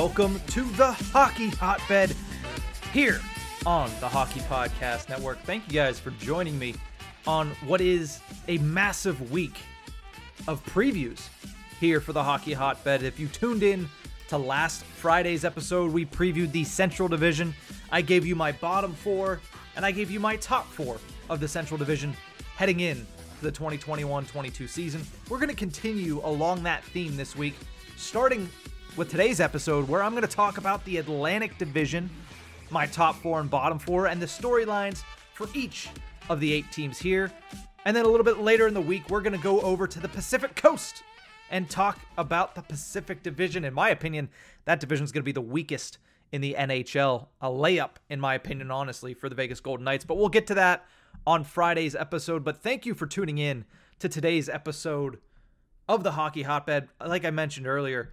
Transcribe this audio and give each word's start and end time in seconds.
Welcome 0.00 0.40
to 0.46 0.62
the 0.62 0.92
Hockey 0.92 1.50
Hotbed 1.50 2.16
here 2.90 3.20
on 3.66 3.90
the 4.00 4.08
Hockey 4.08 4.40
Podcast 4.40 5.10
Network. 5.10 5.38
Thank 5.40 5.66
you 5.66 5.74
guys 5.74 6.00
for 6.00 6.08
joining 6.12 6.58
me 6.58 6.74
on 7.26 7.50
what 7.66 7.82
is 7.82 8.20
a 8.48 8.56
massive 8.56 9.30
week 9.30 9.58
of 10.48 10.64
previews 10.64 11.28
here 11.78 12.00
for 12.00 12.14
the 12.14 12.22
Hockey 12.22 12.54
Hotbed. 12.54 13.02
If 13.02 13.20
you 13.20 13.28
tuned 13.28 13.62
in 13.62 13.90
to 14.28 14.38
last 14.38 14.84
Friday's 14.84 15.44
episode, 15.44 15.92
we 15.92 16.06
previewed 16.06 16.50
the 16.50 16.64
Central 16.64 17.06
Division. 17.06 17.54
I 17.92 18.00
gave 18.00 18.24
you 18.24 18.34
my 18.34 18.52
bottom 18.52 18.94
four, 18.94 19.42
and 19.76 19.84
I 19.84 19.90
gave 19.90 20.10
you 20.10 20.18
my 20.18 20.36
top 20.36 20.66
four 20.66 20.96
of 21.28 21.40
the 21.40 21.48
Central 21.48 21.76
Division 21.76 22.16
heading 22.56 22.80
in 22.80 23.06
to 23.40 23.42
the 23.42 23.52
2021 23.52 24.24
22 24.24 24.66
season. 24.66 25.02
We're 25.28 25.36
going 25.36 25.50
to 25.50 25.54
continue 25.54 26.22
along 26.24 26.62
that 26.62 26.84
theme 26.84 27.18
this 27.18 27.36
week, 27.36 27.54
starting 27.98 28.48
with 28.96 29.10
today's 29.10 29.40
episode, 29.40 29.88
where 29.88 30.02
I'm 30.02 30.12
going 30.12 30.22
to 30.22 30.28
talk 30.28 30.58
about 30.58 30.84
the 30.84 30.98
Atlantic 30.98 31.56
Division, 31.58 32.10
my 32.70 32.86
top 32.86 33.16
four 33.16 33.40
and 33.40 33.50
bottom 33.50 33.78
four, 33.78 34.06
and 34.06 34.20
the 34.20 34.26
storylines 34.26 35.02
for 35.34 35.48
each 35.54 35.88
of 36.28 36.40
the 36.40 36.52
eight 36.52 36.70
teams 36.72 36.98
here. 36.98 37.32
And 37.84 37.96
then 37.96 38.04
a 38.04 38.08
little 38.08 38.24
bit 38.24 38.38
later 38.38 38.66
in 38.66 38.74
the 38.74 38.80
week, 38.80 39.08
we're 39.08 39.20
going 39.20 39.36
to 39.36 39.42
go 39.42 39.60
over 39.60 39.86
to 39.86 40.00
the 40.00 40.08
Pacific 40.08 40.54
Coast 40.56 41.02
and 41.50 41.68
talk 41.68 41.98
about 42.18 42.54
the 42.54 42.62
Pacific 42.62 43.22
Division. 43.22 43.64
In 43.64 43.74
my 43.74 43.90
opinion, 43.90 44.28
that 44.64 44.80
division 44.80 45.04
is 45.04 45.12
going 45.12 45.22
to 45.22 45.26
be 45.26 45.32
the 45.32 45.40
weakest 45.40 45.98
in 46.32 46.40
the 46.40 46.56
NHL. 46.58 47.28
A 47.40 47.48
layup, 47.48 47.92
in 48.08 48.20
my 48.20 48.34
opinion, 48.34 48.70
honestly, 48.70 49.14
for 49.14 49.28
the 49.28 49.34
Vegas 49.34 49.60
Golden 49.60 49.84
Knights. 49.84 50.04
But 50.04 50.16
we'll 50.16 50.28
get 50.28 50.46
to 50.48 50.54
that 50.54 50.86
on 51.26 51.44
Friday's 51.44 51.94
episode. 51.94 52.44
But 52.44 52.62
thank 52.62 52.86
you 52.86 52.94
for 52.94 53.06
tuning 53.06 53.38
in 53.38 53.64
to 53.98 54.08
today's 54.08 54.48
episode 54.48 55.18
of 55.88 56.04
the 56.04 56.12
Hockey 56.12 56.42
Hotbed. 56.42 56.88
Like 57.04 57.24
I 57.24 57.30
mentioned 57.30 57.66
earlier, 57.66 58.12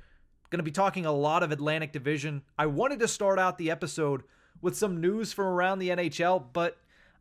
Going 0.49 0.59
to 0.59 0.63
be 0.63 0.71
talking 0.71 1.05
a 1.05 1.11
lot 1.11 1.43
of 1.43 1.51
Atlantic 1.51 1.91
Division. 1.91 2.41
I 2.57 2.67
wanted 2.67 2.99
to 2.99 3.07
start 3.07 3.37
out 3.37 3.57
the 3.57 3.69
episode 3.69 4.23
with 4.61 4.77
some 4.77 5.01
news 5.01 5.33
from 5.33 5.45
around 5.45 5.79
the 5.79 5.89
NHL, 5.89 6.45
but 6.53 6.77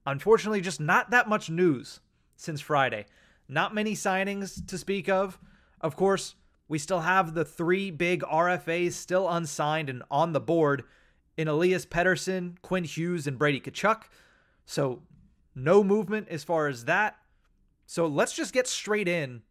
unfortunately, 0.06 0.60
just 0.60 0.80
not 0.80 1.10
that 1.10 1.28
much 1.28 1.50
news 1.50 1.98
since 2.36 2.60
Friday. 2.60 3.06
Not 3.48 3.74
many 3.74 3.94
signings 3.94 4.64
to 4.68 4.78
speak 4.78 5.08
of. 5.08 5.40
Of 5.80 5.96
course, 5.96 6.36
we 6.68 6.78
still 6.78 7.00
have 7.00 7.34
the 7.34 7.44
three 7.44 7.90
big 7.90 8.22
RFAs 8.22 8.92
still 8.92 9.28
unsigned 9.28 9.90
and 9.90 10.04
on 10.08 10.32
the 10.32 10.40
board 10.40 10.84
in 11.36 11.48
Elias 11.48 11.84
Pettersson, 11.84 12.60
Quinn 12.62 12.84
Hughes, 12.84 13.26
and 13.26 13.38
Brady 13.38 13.60
Tkachuk. 13.60 14.02
So, 14.64 15.02
no 15.54 15.82
movement 15.82 16.28
as 16.28 16.44
far 16.44 16.68
as 16.68 16.84
that. 16.84 17.16
So, 17.86 18.06
let's 18.06 18.34
just 18.34 18.52
get 18.52 18.68
straight 18.68 19.08
in 19.08 19.42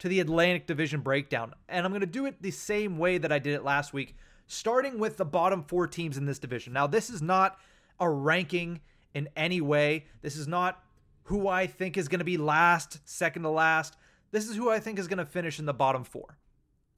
to 0.00 0.08
the 0.08 0.20
Atlantic 0.20 0.66
Division 0.66 1.00
breakdown. 1.00 1.54
And 1.68 1.86
I'm 1.86 1.92
going 1.92 2.00
to 2.00 2.06
do 2.06 2.26
it 2.26 2.42
the 2.42 2.50
same 2.50 2.98
way 2.98 3.18
that 3.18 3.30
I 3.30 3.38
did 3.38 3.54
it 3.54 3.64
last 3.64 3.92
week, 3.92 4.16
starting 4.46 4.98
with 4.98 5.16
the 5.16 5.24
bottom 5.24 5.62
four 5.62 5.86
teams 5.86 6.16
in 6.16 6.26
this 6.26 6.38
division. 6.38 6.72
Now, 6.72 6.86
this 6.86 7.10
is 7.10 7.22
not 7.22 7.58
a 8.00 8.08
ranking 8.08 8.80
in 9.14 9.28
any 9.36 9.60
way. 9.60 10.06
This 10.22 10.36
is 10.36 10.48
not 10.48 10.82
who 11.24 11.48
I 11.48 11.66
think 11.66 11.96
is 11.96 12.08
going 12.08 12.18
to 12.20 12.24
be 12.24 12.38
last, 12.38 12.98
second 13.04 13.42
to 13.42 13.50
last. 13.50 13.96
This 14.32 14.48
is 14.48 14.56
who 14.56 14.70
I 14.70 14.80
think 14.80 14.98
is 14.98 15.06
going 15.06 15.18
to 15.18 15.26
finish 15.26 15.58
in 15.58 15.66
the 15.66 15.74
bottom 15.74 16.02
four. 16.02 16.38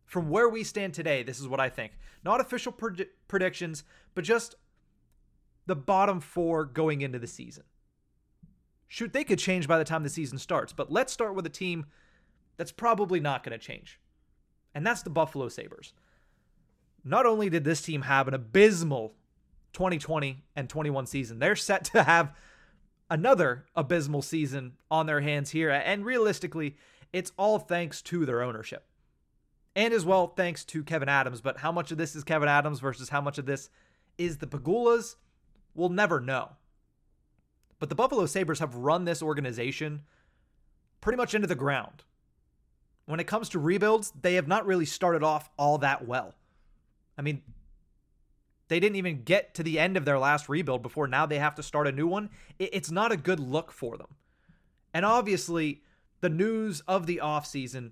From 0.05 0.31
where 0.31 0.49
we 0.49 0.63
stand 0.63 0.95
today, 0.95 1.23
this 1.23 1.41
is 1.41 1.49
what 1.49 1.61
I 1.61 1.69
think. 1.69 1.93
Not 2.25 2.41
official 2.41 2.73
pred- 2.73 3.09
predictions, 3.27 3.83
but 4.15 4.25
just 4.25 4.55
the 5.67 5.75
bottom 5.77 6.21
four 6.21 6.65
going 6.65 7.01
into 7.01 7.19
the 7.19 7.27
season. 7.27 7.65
Shoot, 8.87 9.13
they 9.13 9.25
could 9.25 9.39
change 9.39 9.67
by 9.67 9.79
the 9.79 9.85
time 9.85 10.03
the 10.03 10.09
season 10.09 10.39
starts, 10.39 10.73
but 10.73 10.93
let's 10.93 11.13
start 11.13 11.35
with 11.35 11.47
a 11.47 11.51
team 11.51 11.87
that's 12.63 12.71
probably 12.71 13.19
not 13.19 13.43
going 13.43 13.59
to 13.59 13.67
change. 13.67 13.99
And 14.73 14.87
that's 14.87 15.03
the 15.03 15.11
Buffalo 15.11 15.49
Sabres. 15.49 15.95
Not 17.03 17.27
only 17.27 17.51
did 17.51 17.65
this 17.65 17.83
team 17.83 18.03
have 18.03 18.29
an 18.29 18.35
abysmal 18.35 19.17
2020 19.73 20.45
and 20.55 20.69
21 20.69 21.07
season, 21.07 21.41
they're 21.41 21.57
set 21.57 21.83
to 21.87 22.05
have 22.05 22.37
another 23.11 23.65
abysmal 23.75 24.23
season 24.23 24.75
on 24.93 25.07
their 25.07 25.23
hands 25.23 25.51
here. 25.51 25.71
And 25.71 26.05
realistically, 26.05 26.77
it's 27.13 27.33
all 27.37 27.59
thanks 27.59 28.01
to 28.03 28.25
their 28.25 28.43
ownership. 28.43 28.87
And 29.75 29.93
as 29.93 30.05
well, 30.05 30.29
thanks 30.29 30.65
to 30.67 30.85
Kevyn 30.85 31.09
Adams. 31.09 31.41
But 31.41 31.59
how 31.59 31.73
much 31.73 31.91
of 31.91 31.99
this 31.99 32.15
is 32.15 32.23
Kevyn 32.23 32.47
Adams 32.47 32.79
versus 32.79 33.09
how 33.09 33.21
much 33.21 33.39
of 33.39 33.47
this 33.47 33.71
is 34.19 34.39
the 34.39 34.47
Pegulas? 34.47 35.17
We'll 35.75 35.89
never 35.89 36.21
know. 36.21 36.51
But 37.81 37.89
the 37.89 37.97
Buffalo 37.97 38.27
Sabres 38.27 38.61
have 38.61 38.77
run 38.77 39.05
this 39.05 39.21
organization 39.21 40.03
pretty 41.01 41.17
much 41.17 41.35
into 41.35 41.49
the 41.49 41.57
ground 41.57 42.05
when 43.07 43.21
it 43.21 43.27
comes 43.27 43.49
to 43.51 43.59
rebuilds, 43.59 44.13
they 44.21 44.35
have 44.35 44.49
not 44.49 44.67
really 44.67 44.87
started 44.87 45.23
off 45.23 45.51
all 45.59 45.79
that 45.79 46.07
well. 46.07 46.35
I 47.19 47.23
mean, 47.23 47.43
they 48.69 48.81
didn't 48.81 48.97
even 48.97 49.23
get 49.23 49.55
to 49.55 49.63
the 49.63 49.79
end 49.79 49.97
of 49.97 50.05
their 50.05 50.19
last 50.19 50.49
rebuild 50.49 50.83
before 50.83 51.07
now 51.07 51.27
they 51.27 51.39
have 51.39 51.55
to 51.57 51.63
start 51.63 51.87
a 51.87 51.93
new 51.93 52.07
one. 52.07 52.31
It's 52.59 52.91
not 52.91 53.13
a 53.13 53.17
good 53.17 53.41
look 53.41 53.71
for 53.71 53.97
them. 53.97 54.15
And 54.95 55.05
obviously, 55.05 55.83
the 56.21 56.29
news 56.31 56.81
of 56.89 57.07
the 57.07 57.21
offseason 57.23 57.91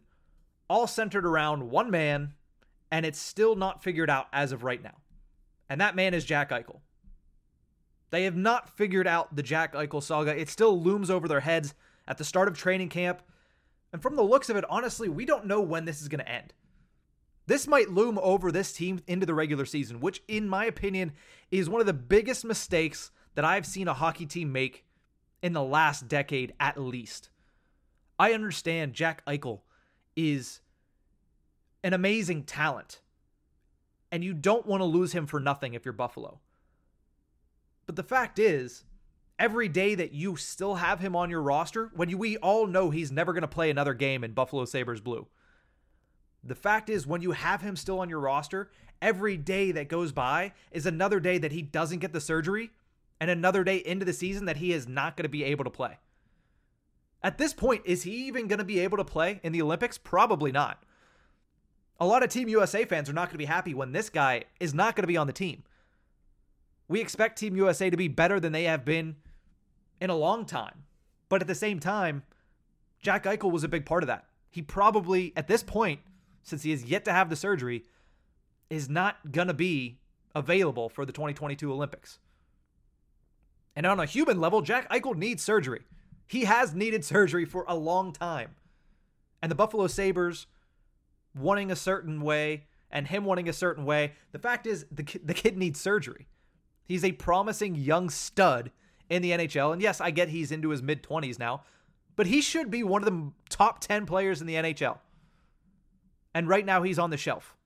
all 0.69 0.87
centered 0.87 1.27
around 1.27 1.71
one 1.71 1.91
man, 1.91 2.35
and 2.91 3.05
it's 3.05 3.19
still 3.19 3.57
not 3.57 3.83
figured 3.83 4.09
out 4.09 4.29
as 4.33 4.53
of 4.53 4.63
right 4.63 4.83
now. 4.83 4.97
And 5.69 5.81
that 5.81 5.97
man 5.97 6.15
is 6.15 6.25
Jack 6.25 6.51
Eichel. 6.51 6.81
They 8.11 8.25
have 8.25 8.37
not 8.37 8.77
figured 8.77 9.07
out 9.07 9.35
the 9.35 9.43
Jack 9.43 9.75
Eichel 9.75 10.03
saga. 10.03 10.39
It 10.39 10.49
still 10.49 10.81
looms 10.81 11.11
over 11.11 11.29
their 11.29 11.41
heads 11.41 11.75
at 12.09 12.19
the 12.19 12.25
start 12.25 12.49
of 12.49 12.57
training 12.57 12.89
camp. 12.89 13.23
And 13.93 14.01
from 14.03 14.17
the 14.17 14.23
looks 14.23 14.49
of 14.49 14.57
it, 14.57 14.65
honestly, 14.69 15.09
we 15.09 15.25
don't 15.25 15.47
know 15.47 15.61
when 15.61 15.85
this 15.85 16.01
is 16.01 16.09
going 16.09 16.25
to 16.25 16.31
end. 16.31 16.53
This 17.47 17.67
might 17.67 17.91
loom 17.91 18.19
over 18.23 18.53
this 18.53 18.73
team 18.73 19.01
into 19.09 19.27
the 19.27 19.35
regular 19.35 19.65
season, 19.65 20.01
which, 20.01 20.23
in 20.29 20.49
my 20.49 20.67
opinion, 20.67 21.13
is 21.51 21.69
one 21.69 21.81
of 21.81 21.87
the 21.87 21.93
biggest 21.93 22.45
mistakes 22.45 23.11
that 23.35 23.45
I've 23.45 23.67
seen 23.67 23.89
a 23.89 23.95
hockey 23.95 24.27
team 24.27 24.53
make 24.53 24.85
in 25.43 25.53
the 25.53 25.63
last 25.63 26.07
decade 26.07 26.55
at 26.61 26.81
least. 26.81 27.31
I 28.19 28.33
understand 28.35 28.93
Jack 28.93 29.25
Eichel 29.27 29.63
is 30.15 30.61
an 31.83 31.95
amazing 31.95 32.45
talent, 32.45 33.01
and 34.13 34.23
you 34.23 34.35
don't 34.35 34.67
want 34.67 34.83
to 34.83 34.85
lose 34.85 35.13
him 35.13 35.27
for 35.27 35.41
nothing 35.41 35.75
if 35.75 35.85
you're 35.85 35.93
Buffalo. 35.93 36.39
But 37.87 37.97
the 37.97 38.03
fact 38.03 38.39
is, 38.39 38.85
every 39.41 39.69
day 39.69 39.95
that 39.95 40.13
you 40.13 40.37
still 40.37 40.75
have 40.77 41.01
him 41.01 41.17
on 41.17 41.31
your 41.31 41.43
roster 41.43 41.91
when 41.97 42.11
you, 42.11 42.19
we 42.19 42.37
all 42.37 42.67
know 42.67 42.91
he's 42.91 43.11
never 43.11 43.33
going 43.33 43.41
to 43.41 43.49
play 43.49 43.71
another 43.71 43.95
game 43.95 44.23
in 44.23 44.33
Buffalo 44.33 44.67
Sabres 44.67 45.01
blue. 45.01 45.27
The 46.45 46.55
fact 46.55 46.91
is, 46.91 47.07
when 47.07 47.23
you 47.23 47.33
have 47.33 47.63
him 47.63 47.75
still 47.75 48.01
on 48.01 48.11
your 48.11 48.21
roster, 48.21 48.71
every 49.01 49.39
day 49.39 49.73
that 49.73 49.89
goes 49.89 50.13
by 50.13 50.53
is 50.71 50.85
another 50.85 51.19
day 51.19 51.39
that 51.39 51.53
he 51.53 51.63
doesn't 51.63 51.99
get 51.99 52.13
the 52.13 52.21
surgery 52.21 52.71
and 53.19 53.31
another 53.31 53.65
day 53.65 53.79
into 53.79 54.05
the 54.05 54.13
season 54.13 54.45
that 54.45 54.59
he 54.59 54.73
is 54.73 54.87
not 54.87 55.17
going 55.17 55.25
to 55.25 55.31
be 55.31 55.45
able 55.45 55.65
to 55.65 55.71
play. 55.71 55.99
At 57.23 57.39
this 57.39 57.53
point, 57.53 57.83
is 57.85 58.03
he 58.03 58.27
even 58.27 58.47
going 58.47 58.59
to 58.59 58.65
be 58.65 58.81
able 58.81 58.99
to 58.99 59.05
play 59.05 59.41
in 59.43 59.53
the 59.53 59.63
Olympics? 59.63 59.99
Probably 59.99 60.53
not. 60.53 60.83
A 61.99 62.07
lot 62.07 62.23
of 62.23 62.31
Team 62.31 62.49
USA 62.49 62.85
fans 62.87 63.11
are 63.11 63.15
not 63.15 63.29
going 63.29 63.35
to 63.35 63.39
be 63.39 63.45
happy 63.45 63.75
when 63.75 63.93
this 63.93 64.09
guy 64.09 64.45
is 64.59 64.73
not 64.73 64.97
going 64.97 65.03
to 65.03 65.09
be 65.09 65.19
on 65.19 65.27
the 65.27 65.33
team. 65.35 65.65
We 66.89 67.01
expect 67.01 67.39
Team 67.39 67.57
USA 67.57 67.91
to 67.91 67.97
be 67.97 68.09
better 68.09 68.41
than 68.41 68.53
they 68.53 68.65
have 68.65 68.87
been 68.87 69.17
in 70.01 70.11
a 70.11 70.17
long 70.17 70.45
time. 70.45 70.85
But 71.29 71.41
at 71.41 71.47
the 71.47 71.55
same 71.55 71.79
time, 71.79 72.23
Jack 73.01 73.25
Eichel 73.25 73.51
was 73.51 73.65
a 73.65 73.69
big 73.69 73.87
part 73.87 74.03
of 74.03 74.09
that. 74.09 74.27
He 74.51 74.63
probably, 74.63 75.33
at 75.37 75.49
this 75.49 75.63
point, 75.63 76.01
since 76.43 76.63
he 76.63 76.71
has 76.71 76.85
yet 76.85 77.05
to 77.05 77.13
have 77.13 77.31
the 77.31 77.37
surgery, 77.37 77.85
is 78.69 78.89
not 78.89 79.33
going 79.33 79.49
to 79.49 79.55
be 79.55 79.99
available 80.35 80.89
for 80.89 81.05
the 81.05 81.13
2022 81.13 81.73
Olympics. 81.73 82.19
And 83.77 83.87
on 83.87 84.01
a 84.01 84.07
human 84.07 84.41
level, 84.41 84.63
Jack 84.63 84.91
Eichel 84.91 85.17
needs 85.17 85.43
surgery. 85.43 85.81
He 86.27 86.45
has 86.45 86.75
needed 86.75 87.05
surgery 87.05 87.45
for 87.45 87.65
a 87.69 87.77
long 87.77 88.13
time. 88.13 88.57
And 89.43 89.51
the 89.51 89.57
Buffalo 89.57 89.87
Sabres 89.87 90.47
wanting 91.35 91.71
a 91.71 91.77
certain 91.77 92.21
way 92.21 92.65
and 92.91 93.07
him 93.07 93.25
wanting 93.25 93.49
a 93.49 93.53
certain 93.53 93.85
way, 93.85 94.15
the 94.33 94.39
fact 94.39 94.67
is 94.67 94.85
the 94.91 95.05
the 95.25 95.35
kid 95.35 95.57
needs 95.57 95.81
surgery. 95.81 96.27
He's 96.85 97.05
a 97.05 97.13
promising 97.13 97.77
young 97.77 98.11
stud 98.11 98.73
in 99.11 99.21
the 99.21 99.33
NHL. 99.33 99.73
And 99.73 99.83
yes, 99.83 100.01
I 100.01 100.11
get 100.11 100.29
he's 100.29 100.53
into 100.53 100.71
his 100.71 100.83
mid 100.83 101.03
20s 101.03 101.39
now, 101.39 101.65
but 102.17 102.27
he 102.27 102.41
should 102.41 102.71
be 102.71 102.83
one 102.83 103.03
of 103.03 103.13
the 103.13 103.33
top 103.51 103.81
10 103.81 104.07
players 104.07 104.41
in 104.41 104.47
the 104.47 104.55
NHL. 104.55 104.99
And 106.35 106.49
right 106.49 106.65
now 106.65 106.83
he's 106.83 106.99
on 106.99 107.11
the 107.11 107.17
shelf. 107.17 107.57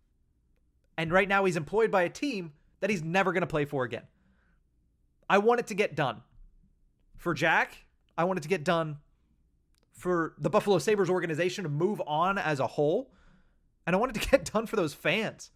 And 0.96 1.12
right 1.12 1.28
now 1.28 1.44
he's 1.44 1.56
employed 1.56 1.90
by 1.90 2.02
a 2.02 2.08
team 2.08 2.52
that 2.80 2.90
he's 2.90 3.02
never 3.02 3.32
going 3.32 3.42
to 3.42 3.46
play 3.46 3.66
for 3.66 3.84
again. 3.84 4.04
I 5.28 5.38
want 5.38 5.60
it 5.60 5.66
to 5.68 5.74
get 5.74 5.94
done. 5.94 6.22
For 7.16 7.34
Jack, 7.34 7.76
I 8.16 8.24
want 8.24 8.38
it 8.38 8.42
to 8.42 8.48
get 8.48 8.64
done 8.64 8.98
for 9.92 10.34
the 10.38 10.50
Buffalo 10.50 10.78
Sabres 10.78 11.08
organization 11.08 11.64
to 11.64 11.70
move 11.70 12.02
on 12.06 12.38
as 12.38 12.60
a 12.60 12.66
whole. 12.66 13.10
And 13.86 13.94
I 13.94 13.98
want 13.98 14.16
it 14.16 14.22
to 14.22 14.28
get 14.28 14.44
done 14.52 14.66
for 14.66 14.76
those 14.76 14.94
fans. 14.94 15.50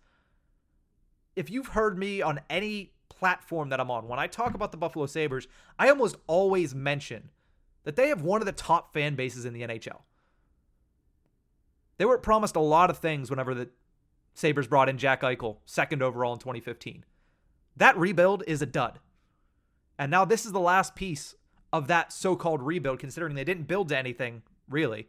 If 1.35 1.51
you've 1.51 1.69
heard 1.69 1.99
me 1.99 2.21
on 2.21 2.41
any 2.51 2.93
platform 3.09 3.69
that 3.71 3.81
I'm 3.81 3.91
on, 3.91 4.09
when 4.09 4.19
I 4.19 4.27
talk 4.27 4.55
about 4.55 4.71
the 4.71 4.79
Buffalo 4.79 5.07
Sabres, 5.07 5.49
I 5.79 5.89
almost 5.89 6.17
always 6.27 6.75
mention 6.75 7.31
that 7.85 7.97
they 7.97 8.09
have 8.09 8.23
one 8.23 8.41
of 8.41 8.47
the 8.47 8.53
top 8.53 8.93
fan 8.93 9.15
bases 9.15 9.45
in 9.45 9.53
the 9.53 9.63
NHL. 9.63 10.03
They 11.97 12.05
were 12.05 12.19
promised 12.19 12.57
a 12.57 12.61
lot 12.61 12.91
of 12.91 12.99
things 12.99 13.31
whenever 13.31 13.55
the 13.55 13.71
Sabres 14.35 14.69
brought 14.69 14.89
in 14.89 14.99
Jack 14.99 15.23
Eichel, 15.23 15.57
second 15.67 16.03
overall 16.03 16.33
in 16.33 16.39
2015. 16.39 17.05
That 17.77 17.97
rebuild 17.97 18.45
is 18.47 18.63
a 18.63 18.67
dud. 18.67 19.01
And 19.99 20.11
now 20.11 20.25
this 20.25 20.47
is 20.47 20.53
the 20.53 20.61
last 20.61 20.95
piece 20.95 21.35
of 21.73 21.89
that 21.89 22.13
so 22.13 22.37
called 22.37 22.63
rebuild, 22.63 23.01
considering 23.01 23.35
they 23.35 23.45
didn't 23.45 23.67
build 23.67 23.89
to 23.89 23.99
anything, 23.99 24.43
really. 24.69 25.09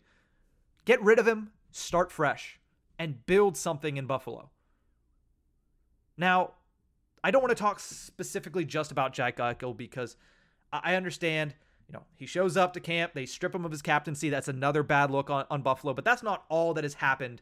Get 0.86 1.02
rid 1.02 1.20
of 1.20 1.28
him, 1.28 1.52
start 1.72 2.12
fresh, 2.12 2.60
and 2.98 3.26
build 3.26 3.56
something 3.56 3.98
in 3.98 4.08
Buffalo. 4.08 4.50
Now, 6.18 6.54
I 7.24 7.32
don't 7.32 7.42
want 7.42 7.56
to 7.56 7.62
talk 7.62 7.80
specifically 7.80 8.66
just 8.66 8.92
about 8.92 9.14
Jack 9.14 9.38
Eichel 9.38 9.76
because 9.76 10.16
I 10.72 10.96
understand, 10.96 11.56
you 11.88 11.94
know, 11.94 12.04
he 12.16 12.26
shows 12.26 12.56
up 12.56 12.74
to 12.74 12.80
camp, 12.80 13.14
they 13.14 13.26
strip 13.26 13.54
him 13.54 13.66
of 13.66 13.72
his 13.72 13.82
captaincy. 13.82 14.30
That's 14.30 14.48
another 14.48 14.84
bad 14.84 15.12
look 15.12 15.30
on, 15.30 15.46
on 15.50 15.62
Buffalo, 15.62 15.94
but 15.94 16.06
that's 16.06 16.24
not 16.24 16.46
all 16.50 16.74
that 16.76 16.84
has 16.84 16.96
happened 16.96 17.42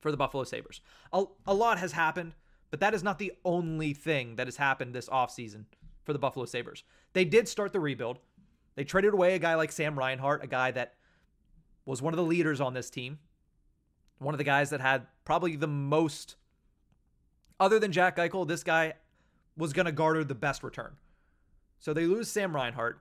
for 0.00 0.10
the 0.10 0.16
Buffalo 0.16 0.44
Sabres. 0.44 0.80
A, 1.12 1.24
a 1.46 1.54
lot 1.54 1.78
has 1.78 1.92
happened, 1.92 2.34
but 2.70 2.80
that 2.80 2.94
is 2.94 3.02
not 3.02 3.18
the 3.18 3.32
only 3.44 3.92
thing 3.92 4.36
that 4.36 4.46
has 4.46 4.56
happened 4.56 4.94
this 4.94 5.08
offseason 5.08 5.64
for 6.04 6.12
the 6.12 6.18
Buffalo 6.18 6.44
Sabres. 6.44 6.84
They 7.12 7.24
did 7.24 7.48
start 7.48 7.72
the 7.72 7.80
rebuild. 7.80 8.18
They 8.76 8.84
traded 8.84 9.14
away 9.14 9.34
a 9.34 9.38
guy 9.38 9.54
like 9.54 9.72
Sam 9.72 9.98
Reinhart, 9.98 10.44
a 10.44 10.46
guy 10.48 10.70
that 10.72 10.94
was 11.86 12.02
one 12.02 12.12
of 12.12 12.16
the 12.18 12.24
leaders 12.24 12.60
on 12.60 12.74
this 12.74 12.90
team, 12.90 13.18
one 14.18 14.34
of 14.34 14.38
the 14.38 14.44
guys 14.44 14.70
that 14.70 14.80
had 14.80 15.06
probably 15.24 15.56
the 15.56 15.66
most, 15.66 16.36
other 17.60 17.78
than 17.78 17.92
Jack 17.92 18.16
Eichel, 18.16 18.46
this 18.46 18.64
guy 18.64 18.94
was 19.56 19.72
going 19.72 19.86
to 19.86 19.92
garner 19.92 20.24
the 20.24 20.34
best 20.34 20.62
return. 20.62 20.96
So 21.78 21.92
they 21.92 22.06
lose 22.06 22.30
Sam 22.30 22.54
Reinhart. 22.54 23.00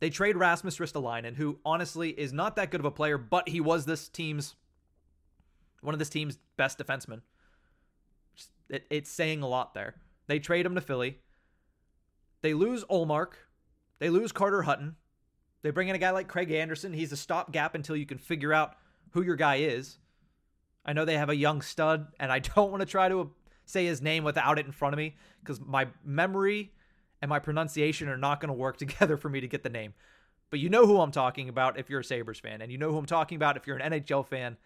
They 0.00 0.10
trade 0.10 0.36
Rasmus 0.36 0.78
Ristolainen, 0.78 1.36
who 1.36 1.58
honestly 1.64 2.10
is 2.10 2.32
not 2.32 2.56
that 2.56 2.70
good 2.70 2.80
of 2.80 2.86
a 2.86 2.90
player, 2.90 3.16
but 3.18 3.48
he 3.48 3.60
was 3.60 3.86
this 3.86 4.08
team's 4.08 4.54
one 5.80 5.94
of 5.94 5.98
this 5.98 6.08
team's 6.08 6.38
best 6.56 6.78
defensemen. 6.78 7.20
It, 8.68 8.86
it's 8.90 9.10
saying 9.10 9.42
a 9.42 9.48
lot 9.48 9.74
there. 9.74 9.94
They 10.26 10.38
trade 10.38 10.66
him 10.66 10.74
to 10.74 10.80
Philly. 10.80 11.18
They 12.42 12.54
lose 12.54 12.84
Ullmark. 12.84 13.34
They 13.98 14.10
lose 14.10 14.32
Carter 14.32 14.62
Hutton. 14.62 14.96
They 15.62 15.70
bring 15.70 15.88
in 15.88 15.94
a 15.94 15.98
guy 15.98 16.10
like 16.10 16.28
Craig 16.28 16.50
Anderson. 16.50 16.92
He's 16.92 17.12
a 17.12 17.16
stopgap 17.16 17.74
until 17.74 17.96
you 17.96 18.06
can 18.06 18.18
figure 18.18 18.52
out 18.52 18.76
who 19.10 19.22
your 19.22 19.36
guy 19.36 19.56
is. 19.56 19.98
I 20.86 20.92
know 20.92 21.04
they 21.04 21.18
have 21.18 21.28
a 21.28 21.36
young 21.36 21.60
stud, 21.60 22.06
and 22.18 22.32
I 22.32 22.38
don't 22.54 22.70
want 22.70 22.80
to 22.80 22.86
try 22.86 23.08
to 23.08 23.30
say 23.64 23.84
his 23.84 24.00
name 24.00 24.24
without 24.24 24.58
it 24.58 24.64
in 24.64 24.72
front 24.72 24.94
of 24.94 24.98
me 24.98 25.16
because 25.40 25.60
my 25.60 25.88
memory 26.04 26.72
and 27.20 27.28
my 27.28 27.40
pronunciation 27.40 28.08
are 28.08 28.16
not 28.16 28.40
going 28.40 28.48
to 28.48 28.54
work 28.54 28.76
together 28.78 29.16
for 29.16 29.28
me 29.28 29.40
to 29.40 29.48
get 29.48 29.62
the 29.62 29.68
name. 29.68 29.92
But 30.48 30.60
you 30.60 30.70
know 30.70 30.86
who 30.86 31.00
I'm 31.00 31.10
talking 31.10 31.48
about 31.48 31.76
if 31.76 31.90
you're 31.90 32.00
a 32.00 32.04
Sabres 32.04 32.38
fan, 32.38 32.62
and 32.62 32.70
you 32.70 32.78
know 32.78 32.92
who 32.92 32.98
I'm 32.98 33.06
talking 33.06 33.36
about 33.36 33.56
if 33.56 33.66
you're 33.66 33.76
an 33.76 33.92
NHL 33.92 34.24
fan. 34.24 34.56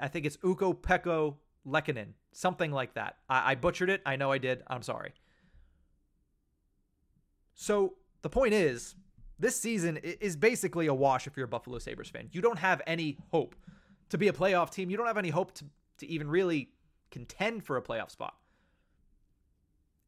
I 0.00 0.06
think 0.06 0.24
it's 0.26 0.38
Ukko-Pekka 0.44 1.34
Luukkonen, 1.66 2.12
something 2.32 2.70
like 2.70 2.94
that. 2.94 3.16
I, 3.28 3.52
I 3.52 3.54
butchered 3.56 3.90
it. 3.90 4.00
I 4.06 4.14
know 4.14 4.30
I 4.30 4.38
did. 4.38 4.62
I'm 4.68 4.82
sorry. 4.82 5.12
So 7.54 7.94
the 8.22 8.30
point 8.30 8.54
is, 8.54 8.94
this 9.40 9.58
season 9.58 9.96
is 9.96 10.36
basically 10.36 10.86
a 10.86 10.94
wash 10.94 11.26
if 11.26 11.36
you're 11.36 11.46
a 11.46 11.48
Buffalo 11.48 11.78
Sabres 11.78 12.08
fan. 12.08 12.28
You 12.30 12.40
don't 12.40 12.58
have 12.58 12.80
any 12.86 13.18
hope 13.32 13.56
to 14.10 14.18
be 14.18 14.28
a 14.28 14.32
playoff 14.32 14.70
team. 14.70 14.90
You 14.90 14.96
don't 14.96 15.06
have 15.06 15.18
any 15.18 15.30
hope 15.30 15.54
to, 15.54 15.64
to 15.98 16.06
even 16.06 16.28
really 16.28 16.70
contend 17.10 17.64
for 17.64 17.76
a 17.76 17.82
playoff 17.82 18.10
spot. 18.10 18.34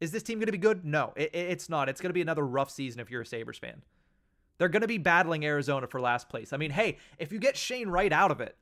Is 0.00 0.10
this 0.10 0.22
team 0.22 0.38
going 0.38 0.46
to 0.46 0.52
be 0.52 0.58
good? 0.58 0.84
No, 0.84 1.12
it, 1.16 1.30
it's 1.32 1.68
not. 1.68 1.88
It's 1.88 2.00
going 2.00 2.10
to 2.10 2.14
be 2.14 2.20
another 2.20 2.46
rough 2.46 2.70
season 2.70 3.00
if 3.00 3.10
you're 3.10 3.22
a 3.22 3.26
Sabres 3.26 3.58
fan. 3.58 3.82
They're 4.58 4.68
going 4.68 4.82
to 4.82 4.88
be 4.88 4.98
battling 4.98 5.44
Arizona 5.44 5.86
for 5.86 6.00
last 6.00 6.28
place. 6.28 6.52
I 6.52 6.56
mean, 6.56 6.70
hey, 6.70 6.98
if 7.18 7.32
you 7.32 7.38
get 7.38 7.56
Shane 7.56 7.88
Wright 7.88 8.12
out 8.12 8.30
of 8.30 8.40
it, 8.40 8.56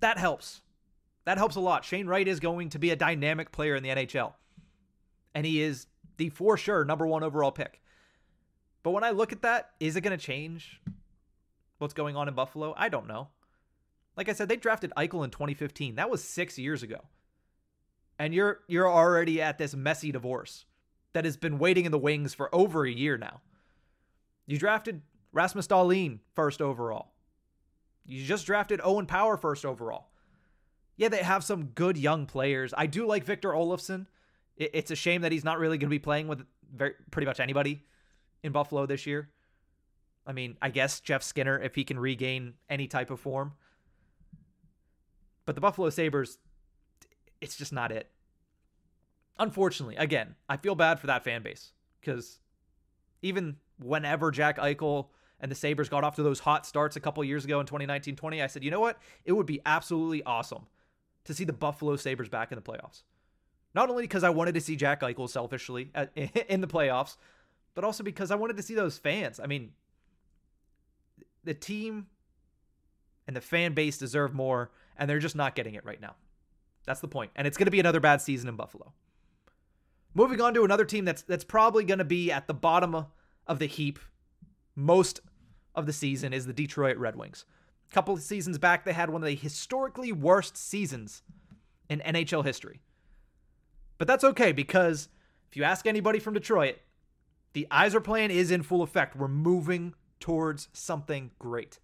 that 0.00 0.18
helps. 0.18 0.62
That 1.24 1.38
helps 1.38 1.56
a 1.56 1.60
lot. 1.60 1.84
Shane 1.84 2.06
Wright 2.06 2.26
is 2.26 2.40
going 2.40 2.70
to 2.70 2.78
be 2.78 2.90
a 2.90 2.96
dynamic 2.96 3.52
player 3.52 3.74
in 3.74 3.82
the 3.82 3.90
NHL. 3.90 4.34
And 5.34 5.46
he 5.46 5.62
is 5.62 5.86
the 6.16 6.28
for 6.30 6.56
sure 6.56 6.84
number 6.84 7.06
one 7.06 7.22
overall 7.22 7.52
pick. 7.52 7.80
But 8.82 8.90
when 8.92 9.04
I 9.04 9.10
look 9.10 9.32
at 9.32 9.42
that, 9.42 9.70
is 9.78 9.96
it 9.96 10.00
going 10.00 10.16
to 10.16 10.24
change 10.24 10.80
what's 11.78 11.94
going 11.94 12.16
on 12.16 12.28
in 12.28 12.34
Buffalo? 12.34 12.74
I 12.76 12.88
don't 12.88 13.06
know. 13.06 13.28
Like 14.20 14.28
I 14.28 14.34
said, 14.34 14.50
they 14.50 14.56
drafted 14.56 14.92
Eichel 14.98 15.24
in 15.24 15.30
2015. 15.30 15.94
That 15.94 16.10
was 16.10 16.22
six 16.22 16.58
years 16.58 16.82
ago. 16.82 16.98
And 18.18 18.34
you're 18.34 18.60
you're 18.68 18.86
already 18.86 19.40
at 19.40 19.56
this 19.56 19.74
messy 19.74 20.12
divorce 20.12 20.66
that 21.14 21.24
has 21.24 21.38
been 21.38 21.58
waiting 21.58 21.86
in 21.86 21.90
the 21.90 21.98
wings 21.98 22.34
for 22.34 22.54
over 22.54 22.84
a 22.84 22.90
year 22.90 23.16
now. 23.16 23.40
You 24.46 24.58
drafted 24.58 25.00
Rasmus 25.32 25.66
Dahlin 25.68 26.18
first 26.34 26.60
overall. 26.60 27.14
You 28.04 28.22
just 28.22 28.44
drafted 28.44 28.82
Owen 28.84 29.06
Power 29.06 29.38
first 29.38 29.64
overall. 29.64 30.10
Yeah, 30.98 31.08
they 31.08 31.22
have 31.22 31.42
some 31.42 31.68
good 31.68 31.96
young 31.96 32.26
players. 32.26 32.74
I 32.76 32.88
do 32.88 33.06
like 33.06 33.24
Victor 33.24 33.52
Olofsson. 33.52 34.04
It's 34.58 34.90
a 34.90 34.96
shame 34.96 35.22
that 35.22 35.32
he's 35.32 35.44
not 35.44 35.58
really 35.58 35.78
going 35.78 35.88
to 35.88 35.94
be 35.94 35.98
playing 35.98 36.28
with 36.28 36.44
very, 36.70 36.92
pretty 37.10 37.24
much 37.24 37.40
anybody 37.40 37.86
in 38.42 38.52
Buffalo 38.52 38.84
this 38.84 39.06
year. 39.06 39.30
I 40.26 40.34
mean, 40.34 40.58
I 40.60 40.68
guess 40.68 41.00
Jeff 41.00 41.22
Skinner, 41.22 41.58
if 41.58 41.74
he 41.74 41.84
can 41.84 41.98
regain 41.98 42.52
any 42.68 42.86
type 42.86 43.10
of 43.10 43.18
form. 43.18 43.54
But 45.46 45.54
the 45.54 45.60
Buffalo 45.60 45.90
Sabres, 45.90 46.38
it's 47.40 47.56
just 47.56 47.72
not 47.72 47.92
it. 47.92 48.10
Unfortunately, 49.38 49.96
again, 49.96 50.34
I 50.48 50.56
feel 50.56 50.74
bad 50.74 51.00
for 51.00 51.06
that 51.06 51.24
fan 51.24 51.42
base 51.42 51.72
because 52.00 52.38
even 53.22 53.56
whenever 53.78 54.30
Jack 54.30 54.58
Eichel 54.58 55.08
and 55.40 55.50
the 55.50 55.56
Sabres 55.56 55.88
got 55.88 56.04
off 56.04 56.16
to 56.16 56.22
those 56.22 56.40
hot 56.40 56.66
starts 56.66 56.96
a 56.96 57.00
couple 57.00 57.24
years 57.24 57.44
ago 57.44 57.60
in 57.60 57.66
2019 57.66 58.16
20, 58.16 58.42
I 58.42 58.46
said, 58.46 58.62
you 58.62 58.70
know 58.70 58.80
what? 58.80 58.98
It 59.24 59.32
would 59.32 59.46
be 59.46 59.60
absolutely 59.64 60.22
awesome 60.24 60.66
to 61.24 61.34
see 61.34 61.44
the 61.44 61.52
Buffalo 61.52 61.96
Sabres 61.96 62.28
back 62.28 62.52
in 62.52 62.56
the 62.56 62.62
playoffs. 62.62 63.02
Not 63.74 63.88
only 63.88 64.02
because 64.02 64.24
I 64.24 64.30
wanted 64.30 64.54
to 64.54 64.60
see 64.60 64.76
Jack 64.76 65.00
Eichel 65.00 65.28
selfishly 65.28 65.90
at, 65.94 66.10
in 66.16 66.60
the 66.60 66.66
playoffs, 66.66 67.16
but 67.74 67.84
also 67.84 68.02
because 68.02 68.30
I 68.30 68.34
wanted 68.34 68.56
to 68.56 68.62
see 68.62 68.74
those 68.74 68.98
fans. 68.98 69.40
I 69.40 69.46
mean, 69.46 69.72
the 71.44 71.54
team 71.54 72.06
and 73.26 73.36
the 73.36 73.40
fan 73.40 73.74
base 73.74 73.96
deserve 73.96 74.34
more, 74.34 74.70
and 74.96 75.08
they're 75.08 75.18
just 75.18 75.36
not 75.36 75.54
getting 75.54 75.74
it 75.74 75.84
right 75.84 76.00
now. 76.00 76.14
That's 76.86 77.00
the 77.00 77.08
point. 77.08 77.30
And 77.36 77.46
it's 77.46 77.56
going 77.56 77.66
to 77.66 77.70
be 77.70 77.80
another 77.80 78.00
bad 78.00 78.20
season 78.20 78.48
in 78.48 78.56
Buffalo. 78.56 78.92
Moving 80.14 80.40
on 80.40 80.54
to 80.54 80.64
another 80.64 80.84
team 80.84 81.04
that's 81.04 81.22
that's 81.22 81.44
probably 81.44 81.84
going 81.84 81.98
to 81.98 82.04
be 82.04 82.32
at 82.32 82.46
the 82.46 82.54
bottom 82.54 83.06
of 83.46 83.58
the 83.58 83.66
heap 83.66 83.98
most 84.74 85.20
of 85.74 85.86
the 85.86 85.92
season 85.92 86.32
is 86.32 86.46
the 86.46 86.52
Detroit 86.52 86.96
Red 86.96 87.16
Wings. 87.16 87.44
A 87.90 87.94
couple 87.94 88.14
of 88.14 88.22
seasons 88.22 88.58
back, 88.58 88.84
they 88.84 88.92
had 88.92 89.10
one 89.10 89.22
of 89.22 89.26
the 89.26 89.34
historically 89.34 90.12
worst 90.12 90.56
seasons 90.56 91.22
in 91.88 92.00
NHL 92.00 92.44
history. 92.44 92.80
But 93.98 94.08
that's 94.08 94.24
okay 94.24 94.52
because 94.52 95.08
if 95.50 95.56
you 95.56 95.64
ask 95.64 95.86
anybody 95.86 96.18
from 96.18 96.34
Detroit, 96.34 96.76
the 97.52 97.66
Yzer 97.70 98.02
plan 98.02 98.30
is 98.30 98.50
in 98.50 98.62
full 98.62 98.82
effect. 98.82 99.16
We're 99.16 99.28
moving 99.28 99.94
towards 100.20 100.68
something 100.72 101.32
great. 101.38 101.78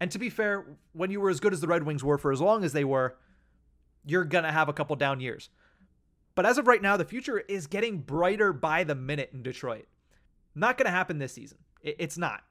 And 0.00 0.10
to 0.10 0.18
be 0.18 0.28
fair, 0.30 0.66
when 0.92 1.10
you 1.10 1.20
were 1.20 1.30
as 1.30 1.40
good 1.40 1.52
as 1.52 1.60
the 1.60 1.66
Red 1.66 1.84
Wings 1.84 2.04
were 2.04 2.18
for 2.18 2.32
as 2.32 2.40
long 2.40 2.64
as 2.64 2.72
they 2.72 2.84
were, 2.84 3.16
you're 4.04 4.24
going 4.24 4.44
to 4.44 4.52
have 4.52 4.68
a 4.68 4.72
couple 4.72 4.94
down 4.96 5.20
years. 5.20 5.48
But 6.34 6.44
as 6.44 6.58
of 6.58 6.66
right 6.66 6.82
now, 6.82 6.96
the 6.96 7.04
future 7.04 7.38
is 7.38 7.66
getting 7.66 7.98
brighter 7.98 8.52
by 8.52 8.84
the 8.84 8.94
minute 8.94 9.30
in 9.32 9.42
Detroit. 9.42 9.86
Not 10.54 10.76
going 10.76 10.84
to 10.86 10.90
happen 10.90 11.18
this 11.18 11.32
season. 11.32 11.58
It's 11.82 12.18
not. 12.18 12.42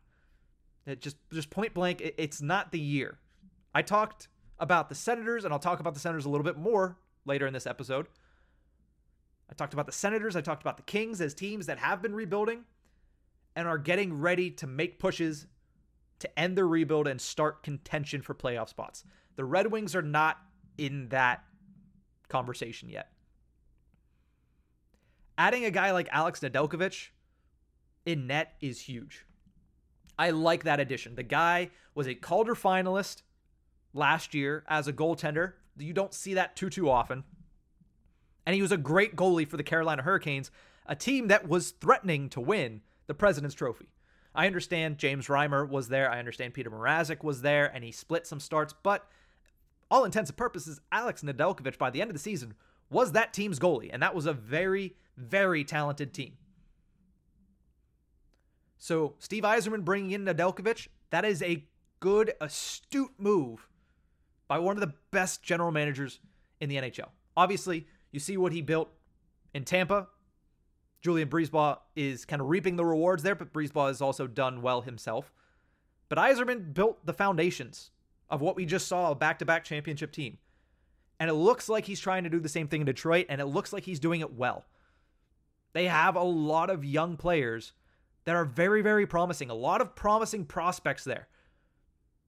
It 0.86 1.02
just 1.02 1.18
just 1.34 1.50
point 1.50 1.74
blank, 1.74 2.02
it's 2.18 2.42
not 2.42 2.72
the 2.72 2.80
year. 2.80 3.18
I 3.74 3.82
talked 3.82 4.28
about 4.60 4.90
the 4.90 4.96
Senators, 4.96 5.44
and 5.44 5.54
I'll 5.54 5.60
talk 5.60 5.80
about 5.80 5.94
the 5.94 6.00
Senators 6.00 6.26
a 6.26 6.30
little 6.30 6.44
bit 6.44 6.58
more 6.58 6.98
later 7.26 7.48
in 7.48 7.54
this 7.54 7.68
episode. 7.68 8.08
I 9.50 9.54
talked 9.54 9.74
about 9.74 9.86
the 9.86 9.92
Senators. 9.92 10.36
I 10.36 10.42
talked 10.42 10.62
about 10.62 10.78
the 10.78 10.84
Kings 10.84 11.22
as 11.22 11.34
teams 11.34 11.66
that 11.66 11.80
have 11.80 12.02
been 12.02 12.16
rebuilding 12.16 12.66
and 13.56 13.68
are 13.68 13.78
getting 13.78 14.14
ready 14.14 14.50
to 14.52 14.68
make 14.68 15.00
pushes 15.00 15.48
to 16.26 16.40
end 16.40 16.58
their 16.58 16.68
rebuild 16.68 17.08
and 17.08 17.22
start 17.22 17.64
contention 17.64 18.22
for 18.22 18.34
playoff 18.34 18.70
spots. 18.70 19.04
The 19.36 19.46
Red 19.46 19.72
Wings 19.72 19.96
are 19.96 20.02
not 20.02 20.38
in 20.78 21.10
that 21.10 21.44
conversation 22.30 22.90
yet. 22.90 23.12
Adding 25.38 25.66
a 25.66 25.72
guy 25.72 25.92
like 25.92 26.08
Alex 26.12 26.40
Nedeljkovic 26.40 27.10
in 28.06 28.28
net 28.28 28.56
is 28.62 28.82
huge. 28.82 29.26
I 30.18 30.32
like 30.32 30.64
that 30.64 30.80
addition. 30.80 31.16
The 31.16 31.24
guy 31.24 31.72
was 31.94 32.08
a 32.08 32.16
Calder 32.16 32.56
finalist 32.56 33.22
last 33.94 34.34
year 34.34 34.64
as 34.68 34.88
a 34.88 34.94
goaltender. 34.94 35.54
You 35.78 35.94
don't 35.94 36.14
see 36.14 36.34
that 36.36 36.56
too 36.56 36.70
too 36.70 36.90
often. 36.90 37.24
And 38.46 38.56
he 38.56 38.62
was 38.62 38.72
a 38.72 38.78
great 38.78 39.16
goalie 39.16 39.48
for 39.48 39.58
the 39.58 39.64
Carolina 39.64 40.04
Hurricanes, 40.04 40.52
a 40.86 40.96
team 40.96 41.28
that 41.28 41.48
was 41.48 41.72
threatening 41.72 42.30
to 42.30 42.40
win 42.40 42.82
the 43.08 43.14
President's 43.14 43.56
Trophy. 43.56 43.90
I 44.36 44.48
understand 44.48 44.98
James 44.98 45.28
Reimer 45.28 45.68
was 45.68 45.88
there. 45.88 46.10
I 46.12 46.20
understand 46.20 46.54
Petr 46.54 46.68
Mrazek 46.68 47.24
was 47.24 47.42
there, 47.42 47.66
and 47.74 47.84
he 47.84 47.92
split 47.92 48.28
some 48.28 48.40
starts. 48.40 48.74
But 48.84 49.08
all 49.90 50.04
intents 50.04 50.30
and 50.30 50.38
purposes, 50.38 50.82
Alex 50.92 51.22
Nedeljkovic 51.22 51.78
by 51.78 51.90
the 51.90 52.02
end 52.02 52.10
of 52.10 52.16
the 52.16 52.22
season 52.22 52.54
was 52.90 53.14
that 53.14 53.34
team's 53.34 53.60
goalie, 53.60 53.90
and 53.92 54.02
that 54.04 54.16
was 54.16 54.26
a 54.26 54.34
very, 54.34 54.96
very 55.18 55.64
talented 55.64 56.14
team. 56.14 56.34
So 58.78 59.16
Steve 59.20 59.44
Yzerman 59.44 59.84
bringing 59.84 60.12
in 60.12 60.26
Nedeljkovic, 60.26 60.88
that 61.10 61.26
is 61.26 61.42
a 61.42 61.66
good, 62.00 62.34
astute 62.42 63.14
move 63.18 63.68
by 64.48 64.60
one 64.60 64.76
of 64.76 64.82
the 64.82 64.94
best 65.12 65.42
general 65.42 65.72
managers 65.72 66.20
in 66.60 66.70
the 66.70 66.76
NHL. 66.76 67.10
Obviously, 67.36 67.88
you 68.12 68.20
see 68.20 68.38
what 68.38 68.52
he 68.52 68.62
built 68.62 68.90
in 69.54 69.64
Tampa. 69.64 70.08
Julien 71.06 71.30
BriseBois 71.30 71.78
is 71.96 72.26
kind 72.26 72.42
of 72.42 72.50
reaping 72.50 72.78
the 72.78 72.84
rewards 72.84 73.22
there, 73.22 73.36
but 73.36 73.54
BriseBois 73.54 73.90
has 73.90 74.02
also 74.02 74.26
done 74.26 74.64
well 74.64 74.82
himself. 74.82 75.32
But 76.10 76.18
Yzerman 76.18 76.74
built 76.74 77.06
the 77.06 77.14
foundations 77.14 77.92
of 78.28 78.42
what 78.42 78.56
we 78.56 78.66
just 78.66 78.88
saw 78.88 79.12
a 79.12 79.16
back-to-back 79.16 79.64
championship 79.64 80.12
team. 80.12 80.40
And 81.20 81.30
it 81.30 81.36
looks 81.36 81.70
like 81.70 81.86
he's 81.86 82.00
trying 82.00 82.24
to 82.24 82.30
do 82.32 82.40
the 82.40 82.50
same 82.50 82.68
thing 82.68 82.82
in 82.82 82.88
Detroit, 82.88 83.28
and 83.30 83.40
it 83.40 83.46
looks 83.46 83.72
like 83.72 83.84
he's 83.84 84.00
doing 84.00 84.22
it 84.22 84.34
well. 84.34 84.66
They 85.74 85.86
have 85.86 86.16
a 86.16 86.24
lot 86.24 86.72
of 86.72 86.84
young 86.84 87.18
players 87.18 87.74
that 88.24 88.36
are 88.36 88.44
very, 88.44 88.82
very 88.82 89.06
promising. 89.06 89.52
A 89.52 89.54
lot 89.54 89.82
of 89.82 89.96
promising 89.96 90.46
prospects 90.46 91.04
there. 91.04 91.28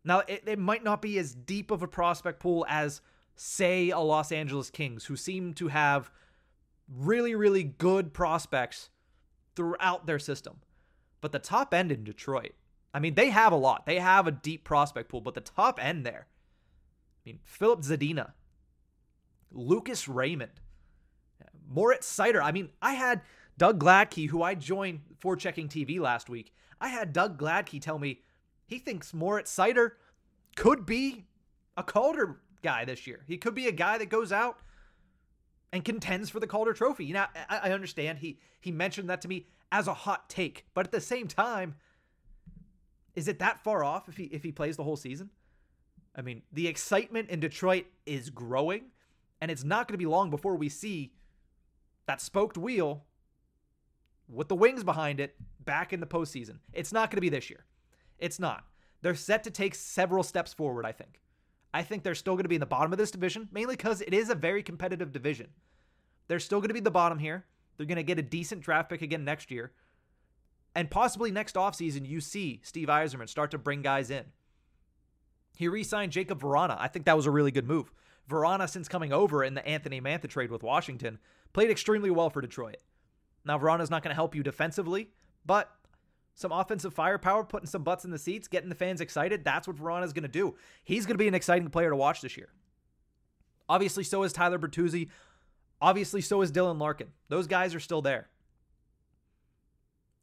Now, 0.03 0.19
it, 0.19 0.43
it 0.46 0.60
might 0.60 0.84
not 0.84 1.01
be 1.01 1.17
as 1.17 1.34
deep 1.34 1.72
of 1.72 1.81
a 1.81 1.88
prospect 1.88 2.39
pool 2.39 2.63
as, 2.69 3.01
say, 3.36 3.89
a 3.89 3.98
Los 3.98 4.31
Angeles 4.31 4.69
Kings, 4.69 5.05
who 5.05 5.15
seem 5.15 5.55
to 5.55 5.69
have 5.69 6.12
really, 6.94 7.36
really 7.36 7.63
good 7.63 8.13
prospects 8.13 8.89
throughout 9.56 10.06
their 10.06 10.20
system. 10.20 10.62
But 11.22 11.32
the 11.32 11.39
top 11.39 11.74
end 11.74 11.91
in 11.91 12.03
Detroit, 12.03 12.53
I 12.94 13.00
mean, 13.00 13.15
they 13.15 13.29
have 13.29 13.51
a 13.51 13.58
lot. 13.58 13.86
They 13.86 14.00
have 14.00 14.27
a 14.27 14.32
deep 14.32 14.63
prospect 14.63 15.10
pool, 15.10 15.22
but 15.22 15.34
the 15.34 15.41
top 15.41 15.84
end 15.84 16.06
there, 16.06 16.27
I 17.25 17.29
mean, 17.29 17.39
Filip 17.44 17.82
Zadina, 17.82 18.34
Lucas 19.51 20.08
Raymond, 20.08 20.51
Moritz 21.70 22.08
Seider. 22.08 22.41
I 22.41 22.51
mean, 22.51 22.70
I 22.82 22.94
had 22.94 23.22
Doug 23.58 23.79
Gladkey, 23.79 24.29
who 24.29 24.41
I 24.41 24.56
joined 24.56 25.01
for 25.20 25.36
checking 25.36 25.67
TV 25.67 26.00
last 26.00 26.29
week. 26.29 26.53
I 26.79 26.89
had 26.89 27.12
Doug 27.12 27.39
Gladkey 27.39 27.82
tell 27.82 28.00
me 28.00 28.22
he 28.65 28.79
thinks 28.79 29.13
Moritz 29.13 29.56
Seider 29.56 29.91
could 30.56 30.86
be 30.86 31.25
a 31.75 31.84
Calder 31.84 32.39
guy 32.62 32.86
this 32.86 33.08
year. 33.08 33.24
He 33.27 33.38
could 33.38 33.56
be 33.56 33.67
a 33.67 33.72
guy 33.72 33.98
that 33.98 34.10
goes 34.10 34.32
out 34.32 34.60
and 35.72 35.84
contends 35.84 36.30
for 36.30 36.40
the 36.40 36.48
Calder 36.48 36.74
Trophy. 36.74 37.06
You 37.06 37.16
know, 37.16 37.26
I, 37.50 37.58
I 37.64 37.72
understand 37.72 38.20
he 38.20 38.40
he 38.60 38.72
mentioned 38.72 39.10
that 39.10 39.22
to 39.22 39.28
me 39.28 39.48
as 39.72 39.88
a 39.88 39.94
hot 39.94 40.30
take, 40.30 40.66
but 40.74 40.86
at 40.86 40.92
the 40.92 41.02
same 41.02 41.28
time, 41.28 41.76
is 43.16 43.28
it 43.28 43.40
that 43.40 43.64
far 43.64 43.84
off 43.84 44.08
if 44.08 44.18
he 44.18 44.26
if 44.26 44.44
he 44.44 44.52
plays 44.52 44.78
the 44.78 44.84
whole 44.84 44.98
season? 44.98 45.30
I 46.16 46.22
mean, 46.22 46.42
the 46.52 46.68
excitement 46.68 47.30
in 47.30 47.40
Detroit 47.40 47.86
is 48.06 48.30
growing, 48.30 48.86
and 49.40 49.52
it's 49.52 49.64
not 49.64 49.88
going 49.88 49.94
to 49.94 50.00
be 50.00 50.08
long 50.08 50.30
before 50.30 50.56
we 50.56 50.70
see 50.70 51.14
that 52.08 52.22
spoked 52.22 52.58
wheel 52.58 53.04
with 54.28 54.48
the 54.48 54.56
wings 54.56 54.84
behind 54.84 55.20
it 55.20 55.36
back 55.64 55.94
in 55.94 56.00
the 56.00 56.08
postseason. 56.08 56.58
It's 56.74 56.92
not 56.92 57.12
going 57.12 57.18
to 57.18 57.22
be 57.22 57.30
this 57.30 57.50
year. 57.50 57.66
It's 58.18 58.40
not. 58.40 58.66
They're 59.02 59.16
set 59.16 59.44
to 59.44 59.52
take 59.52 59.76
several 59.76 60.24
steps 60.24 60.54
forward, 60.54 60.86
I 60.86 60.92
think. 60.92 61.22
I 61.74 61.84
think 61.84 62.04
they're 62.04 62.16
still 62.16 62.34
going 62.34 62.44
to 62.44 62.50
be 62.50 62.56
in 62.56 62.62
the 62.62 62.66
bottom 62.66 62.92
of 62.92 62.98
this 62.98 63.12
division, 63.12 63.50
mainly 63.52 63.76
because 63.76 64.02
it 64.02 64.14
is 64.14 64.30
a 64.30 64.36
very 64.36 64.64
competitive 64.64 65.12
division. 65.12 65.48
They're 66.28 66.40
still 66.40 66.60
going 66.60 66.70
to 66.70 66.74
be 66.74 66.80
the 66.80 66.92
bottom 66.92 67.20
here. 67.20 67.46
They're 67.76 67.86
going 67.86 67.98
to 67.98 68.04
get 68.04 68.20
a 68.20 68.24
decent 68.24 68.62
draft 68.62 68.90
pick 68.90 69.02
again 69.02 69.24
next 69.24 69.52
year. 69.52 69.72
And 70.76 70.92
possibly 70.92 71.32
next 71.32 71.56
offseason, 71.56 72.08
you 72.08 72.22
see 72.22 72.62
Steve 72.64 72.88
Yzerman 72.88 73.30
start 73.30 73.52
to 73.52 73.58
bring 73.58 73.82
guys 73.82 74.10
in. 74.10 74.26
He 75.56 75.68
re 75.68 75.84
signed 75.84 76.12
Jakub 76.12 76.40
Vrana. 76.40 76.78
I 76.80 76.88
think 76.88 77.06
that 77.06 77.18
was 77.18 77.26
a 77.26 77.32
really 77.32 77.52
good 77.52 77.68
move. 77.68 77.92
Vrana, 78.30 78.70
since 78.70 78.88
coming 78.88 79.14
over 79.14 79.44
in 79.44 79.54
the 79.54 79.66
Anthony 79.68 80.02
Mantha 80.02 80.30
trade 80.30 80.52
with 80.52 80.64
Washington, 80.64 81.18
played 81.54 81.72
extremely 81.72 82.12
well 82.12 82.30
for 82.30 82.42
Detroit. 82.42 82.78
Now, 83.46 83.58
Vrana's 83.58 83.90
not 83.90 84.04
going 84.04 84.12
to 84.12 84.16
help 84.16 84.36
you 84.36 84.44
defensively, 84.44 85.10
but 85.46 85.72
some 86.38 86.51
offensive 86.51 86.94
firepower, 86.94 87.44
putting 87.44 87.65
some 87.65 87.84
butts 87.84 88.06
in 88.06 88.12
the 88.12 88.20
seats, 88.20 88.48
getting 88.48 88.70
the 88.70 88.75
fans 88.75 89.01
excited. 89.01 89.44
That's 89.44 89.67
what 89.67 89.75
Vrana 89.75 90.06
is 90.06 90.13
going 90.13 90.22
to 90.22 90.29
do. 90.29 90.53
He's 90.84 91.08
going 91.08 91.15
to 91.15 91.24
be 91.24 91.27
an 91.27 91.34
exciting 91.34 91.70
player 91.70 91.89
to 91.89 91.96
watch 91.96 92.22
this 92.22 92.38
year. 92.38 92.50
Obviously, 93.67 94.03
so 94.03 94.22
is 94.22 94.34
Tyler 94.34 94.60
Bertuzzi. 94.60 95.10
Obviously, 95.82 96.22
so 96.22 96.44
is 96.44 96.51
Dylan 96.51 96.79
Larkin. 96.79 97.08
Those 97.27 97.48
guys 97.48 97.74
are 97.74 97.79
still 97.79 98.03
there. 98.03 98.29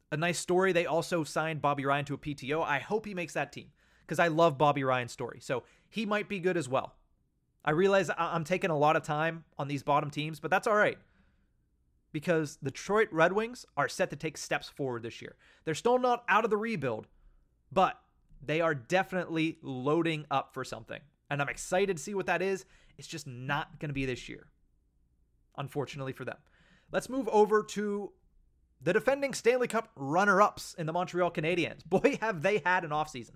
A 0.09 0.15
nice 0.15 0.39
story. 0.39 0.71
They 0.71 0.85
also 0.85 1.25
signed 1.25 1.61
Bobby 1.61 1.85
Ryan 1.85 2.05
to 2.05 2.13
a 2.13 2.17
PTO. 2.17 2.63
I 2.63 2.79
hope 2.79 3.05
he 3.05 3.13
makes 3.13 3.33
that 3.33 3.51
team 3.51 3.71
because 4.07 4.17
I 4.17 4.29
love 4.29 4.57
Bobby 4.57 4.85
Ryan's 4.85 5.11
story. 5.11 5.39
So 5.41 5.63
he 5.89 6.05
might 6.05 6.29
be 6.29 6.39
good 6.39 6.55
as 6.55 6.69
well. 6.69 6.95
I 7.65 7.71
realize 7.71 8.09
I'm 8.17 8.45
taking 8.45 8.69
a 8.69 8.77
lot 8.77 8.95
of 8.95 9.03
time 9.03 9.43
on 9.57 9.67
these 9.67 9.83
bottom 9.83 10.09
teams, 10.09 10.39
but 10.39 10.49
that's 10.49 10.65
all 10.65 10.75
right 10.75 10.97
because 12.15 12.59
the 12.61 12.71
Detroit 12.71 13.09
Red 13.11 13.33
Wings 13.33 13.65
are 13.75 13.89
set 13.89 14.09
to 14.09 14.15
take 14.15 14.37
steps 14.37 14.69
forward 14.69 15.03
this 15.03 15.21
year. 15.21 15.35
They're 15.65 15.75
still 15.75 15.99
not 15.99 16.23
out 16.29 16.45
of 16.45 16.49
the 16.49 16.55
rebuild, 16.55 17.07
but 17.73 17.99
they 18.41 18.61
are 18.61 18.73
definitely 18.73 19.57
loading 19.61 20.25
up 20.31 20.53
for 20.53 20.63
something. 20.63 21.01
And 21.29 21.41
I'm 21.41 21.49
excited 21.49 21.97
to 21.97 22.01
see 22.01 22.15
what 22.15 22.27
that 22.27 22.41
is. 22.41 22.63
It's 22.97 23.09
just 23.09 23.27
not 23.27 23.81
going 23.81 23.89
to 23.89 23.93
be 23.93 24.05
this 24.05 24.29
year, 24.29 24.47
unfortunately 25.57 26.13
for 26.13 26.23
them. 26.23 26.37
Let's 26.89 27.09
move 27.09 27.27
over 27.27 27.61
to 27.61 28.13
the 28.81 28.93
defending 28.93 29.33
Stanley 29.33 29.67
Cup 29.67 29.91
runner 29.97 30.41
ups 30.41 30.73
in 30.77 30.85
the 30.85 30.93
Montreal 30.93 31.31
Canadiens. 31.31 31.83
Boy, 31.89 32.17
have 32.21 32.41
they 32.43 32.61
had 32.65 32.85
an 32.85 32.91
offseason. 32.91 33.31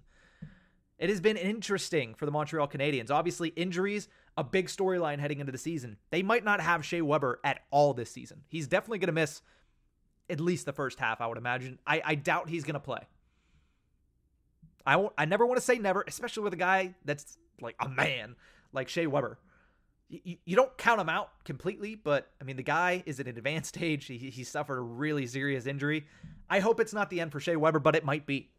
It 1.00 1.10
has 1.10 1.22
been 1.22 1.38
interesting 1.38 2.14
for 2.14 2.26
the 2.26 2.32
Montreal 2.32 2.68
Canadiens. 2.68 3.10
Obviously, 3.10 3.50
injuries, 3.50 4.10
a 4.38 4.44
big 4.44 4.68
storyline 4.68 5.20
heading 5.20 5.40
into 5.40 5.54
the 5.54 5.58
season. 5.58 5.96
They 6.10 6.22
might 6.22 6.44
not 6.44 6.60
have 6.60 6.86
Shea 6.86 7.02
Weber 7.02 7.40
at 7.44 7.62
all 7.72 7.94
this 7.94 8.12
season. 8.12 8.42
He's 8.50 8.68
definitely 8.68 9.00
going 9.00 9.08
to 9.08 9.14
miss 9.14 9.42
at 10.30 10.42
least 10.42 10.66
the 10.66 10.74
first 10.74 11.00
half, 11.00 11.22
I 11.22 11.28
would 11.28 11.38
imagine. 11.38 11.80
I, 11.88 12.02
I 12.04 12.16
doubt 12.16 12.50
he's 12.50 12.66
going 12.66 12.74
to 12.74 12.82
play. 12.82 13.00
I 14.86 14.98
won't, 14.98 15.14
I 15.18 15.24
never 15.24 15.46
want 15.46 15.58
to 15.58 15.66
say 15.66 15.78
never, 15.78 16.04
especially 16.06 16.44
with 16.44 16.54
a 16.54 16.58
guy 16.58 16.96
that's 17.06 17.38
like 17.62 17.76
a 17.80 17.88
man 17.88 18.36
like 18.74 18.90
Shea 18.90 19.08
Weber. 19.08 19.40
You, 20.10 20.38
you 20.44 20.56
don't 20.56 20.76
count 20.78 21.00
him 21.00 21.10
out 21.10 21.30
completely, 21.46 21.96
but 21.96 22.30
I 22.42 22.44
mean, 22.44 22.58
the 22.58 22.64
guy 22.64 23.04
is 23.06 23.22
at 23.22 23.28
an 23.28 23.38
advanced 23.38 23.78
age. 23.82 24.06
He, 24.06 24.18
he 24.18 24.44
suffered 24.44 24.78
a 24.78 24.82
really 24.82 25.28
serious 25.28 25.66
injury. 25.66 26.08
I 26.50 26.60
hope 26.60 26.82
it's 26.82 26.94
not 26.94 27.10
the 27.10 27.22
end 27.22 27.32
for 27.32 27.40
Shea 27.40 27.56
Weber, 27.56 27.80
but 27.80 27.96
it 27.96 28.04
might 28.04 28.26
be. 28.26 28.50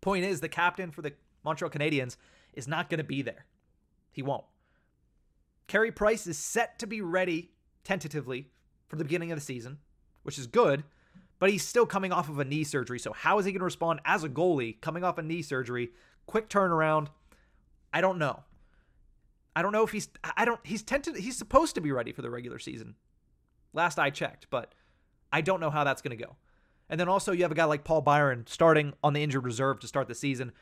Point 0.00 0.24
is, 0.24 0.40
the 0.40 0.48
captain 0.48 0.92
for 0.92 1.02
the 1.02 1.12
Montreal 1.44 1.70
Canadiens 1.70 2.16
is 2.54 2.68
not 2.68 2.90
going 2.90 2.98
to 2.98 3.04
be 3.04 3.22
there. 3.22 3.46
He 4.10 4.22
won't. 4.22 4.44
Carey 5.66 5.92
Price 5.92 6.26
is 6.26 6.38
set 6.38 6.78
to 6.78 6.86
be 6.86 7.00
ready 7.00 7.50
tentatively 7.84 8.48
for 8.88 8.96
the 8.96 9.04
beginning 9.04 9.30
of 9.30 9.38
the 9.38 9.44
season, 9.44 9.78
which 10.22 10.38
is 10.38 10.46
good, 10.46 10.82
but 11.38 11.50
he's 11.50 11.64
still 11.64 11.86
coming 11.86 12.12
off 12.12 12.28
of 12.28 12.38
a 12.38 12.44
knee 12.44 12.64
surgery. 12.64 12.98
So, 12.98 13.12
how 13.12 13.38
is 13.38 13.44
he 13.44 13.52
going 13.52 13.60
to 13.60 13.64
respond 13.64 14.00
as 14.04 14.24
a 14.24 14.28
goalie 14.28 14.80
coming 14.80 15.04
off 15.04 15.18
a 15.18 15.22
knee 15.22 15.42
surgery? 15.42 15.90
Quick 16.26 16.48
turnaround. 16.48 17.08
I 17.92 18.00
don't 18.00 18.18
know. 18.18 18.42
I 19.54 19.62
don't 19.62 19.72
know 19.72 19.82
if 19.82 19.90
he's 19.90 20.08
I 20.36 20.44
don't 20.44 20.60
he's 20.64 20.82
tented 20.82 21.16
he's 21.16 21.36
supposed 21.36 21.74
to 21.74 21.80
be 21.80 21.92
ready 21.92 22.12
for 22.12 22.22
the 22.22 22.30
regular 22.30 22.58
season. 22.58 22.94
Last 23.72 23.98
I 23.98 24.10
checked, 24.10 24.46
but 24.50 24.74
I 25.32 25.40
don't 25.40 25.60
know 25.60 25.70
how 25.70 25.84
that's 25.84 26.02
going 26.02 26.16
to 26.16 26.24
go. 26.24 26.36
And 26.88 26.98
then 26.98 27.08
also 27.08 27.32
you 27.32 27.42
have 27.42 27.52
a 27.52 27.56
guy 27.56 27.64
like 27.64 27.84
Paul 27.84 28.00
Byron 28.00 28.44
starting 28.46 28.94
on 29.02 29.12
the 29.12 29.22
injured 29.22 29.44
reserve 29.44 29.80
to 29.80 29.86
start 29.86 30.08
the 30.08 30.14
season 30.14 30.52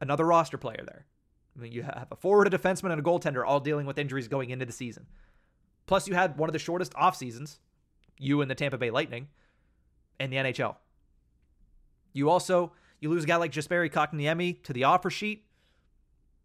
another 0.00 0.26
roster 0.26 0.58
player 0.58 0.82
there. 0.86 1.06
I 1.56 1.60
mean, 1.60 1.72
you 1.72 1.82
have 1.82 2.08
a 2.10 2.16
forward, 2.16 2.52
a 2.52 2.56
defenseman, 2.56 2.92
and 2.92 3.00
a 3.00 3.02
goaltender 3.02 3.44
all 3.46 3.60
dealing 3.60 3.86
with 3.86 3.98
injuries 3.98 4.28
going 4.28 4.50
into 4.50 4.66
the 4.66 4.72
season. 4.72 5.06
Plus, 5.86 6.06
you 6.06 6.14
had 6.14 6.36
one 6.36 6.48
of 6.48 6.52
the 6.52 6.58
shortest 6.58 6.94
off 6.94 7.16
seasons, 7.16 7.58
you 8.18 8.40
and 8.40 8.50
the 8.50 8.54
Tampa 8.54 8.78
Bay 8.78 8.90
Lightning, 8.90 9.28
and 10.18 10.32
the 10.32 10.36
NHL. 10.36 10.76
You 12.12 12.30
also 12.30 12.72
you 13.00 13.08
lose 13.08 13.24
a 13.24 13.26
guy 13.26 13.36
like 13.36 13.52
Jesperi 13.52 13.90
Kotkaniemi 13.90 14.62
to 14.62 14.72
the 14.72 14.84
offer 14.84 15.10
sheet. 15.10 15.44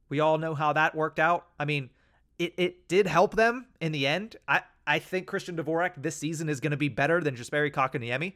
We 0.09 0.19
all 0.19 0.37
know 0.37 0.55
how 0.55 0.73
that 0.73 0.95
worked 0.95 1.19
out. 1.19 1.47
I 1.59 1.65
mean, 1.65 1.89
it, 2.39 2.53
it 2.57 2.87
did 2.87 3.07
help 3.07 3.35
them 3.35 3.67
in 3.81 3.91
the 3.91 4.07
end. 4.07 4.37
I, 4.47 4.61
I 4.87 4.99
think 4.99 5.27
Christian 5.27 5.57
Dvorak 5.57 5.93
this 5.97 6.15
season 6.15 6.47
is 6.47 6.59
going 6.59 6.71
to 6.71 6.77
be 6.77 6.89
better 6.89 7.21
than 7.21 7.35
Jesperi 7.35 7.71
Kotkaniemi 7.71 8.33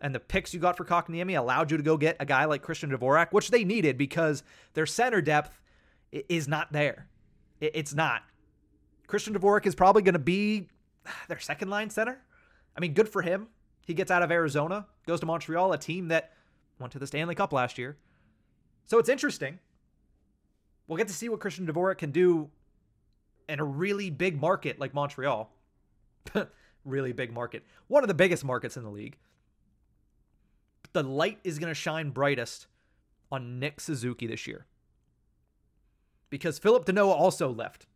and 0.00 0.14
the 0.14 0.20
picks 0.20 0.52
you 0.52 0.60
got 0.60 0.76
for 0.76 0.84
Kotkaniemi 0.84 1.38
allowed 1.38 1.70
you 1.70 1.76
to 1.76 1.82
go 1.82 1.96
get 1.96 2.16
a 2.20 2.26
guy 2.26 2.44
like 2.44 2.62
Christian 2.62 2.90
Dvorak, 2.90 3.32
which 3.32 3.50
they 3.50 3.64
needed 3.64 3.96
because 3.96 4.42
their 4.74 4.86
center 4.86 5.20
depth 5.20 5.60
is 6.12 6.46
not 6.46 6.72
there. 6.72 7.08
It's 7.60 7.94
not. 7.94 8.22
Christian 9.06 9.34
Dvorak 9.34 9.66
is 9.66 9.74
probably 9.74 10.02
going 10.02 10.14
to 10.14 10.18
be 10.18 10.68
their 11.28 11.38
second 11.38 11.70
line 11.70 11.90
center. 11.90 12.20
I 12.76 12.80
mean, 12.80 12.92
good 12.92 13.08
for 13.08 13.22
him. 13.22 13.48
He 13.86 13.94
gets 13.94 14.10
out 14.10 14.22
of 14.22 14.30
Arizona, 14.30 14.86
goes 15.06 15.20
to 15.20 15.26
Montreal, 15.26 15.72
a 15.72 15.78
team 15.78 16.08
that 16.08 16.32
went 16.78 16.92
to 16.92 16.98
the 16.98 17.06
Stanley 17.06 17.34
Cup 17.34 17.52
last 17.52 17.78
year. 17.78 17.96
So 18.84 18.98
it's 18.98 19.08
interesting. 19.08 19.58
We'll 20.86 20.98
get 20.98 21.08
to 21.08 21.14
see 21.14 21.28
what 21.28 21.40
Christian 21.40 21.66
Dvorak 21.66 21.98
can 21.98 22.10
do 22.10 22.50
in 23.48 23.60
a 23.60 23.64
really 23.64 24.10
big 24.10 24.40
market 24.40 24.78
like 24.78 24.92
Montreal. 24.92 25.50
really 26.84 27.12
big 27.12 27.32
market. 27.32 27.64
One 27.86 28.04
of 28.04 28.08
the 28.08 28.14
biggest 28.14 28.44
markets 28.44 28.76
in 28.76 28.82
the 28.82 28.90
league. 28.90 29.16
The 30.96 31.02
light 31.02 31.40
is 31.44 31.58
going 31.58 31.70
to 31.70 31.74
shine 31.74 32.08
brightest 32.08 32.68
on 33.30 33.60
Nick 33.60 33.80
Suzuki 33.80 34.26
this 34.26 34.46
year. 34.46 34.64
Because 36.30 36.58
Phillip 36.58 36.86
Danault 36.86 37.14
also 37.14 37.52
left. 37.52 37.86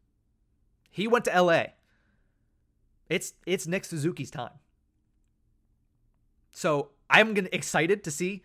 He 0.91 1.09
went 1.09 1.25
to 1.25 1.43
LA. 1.43 1.63
It's 3.09 3.33
it's 3.47 3.67
Nick 3.67 3.87
Suzuki's 3.87 4.31
time. 4.31 4.53
So 6.51 6.91
I'm 7.09 7.33
gonna 7.33 7.49
excited 7.53 8.05
to 8.05 8.11
see 8.11 8.43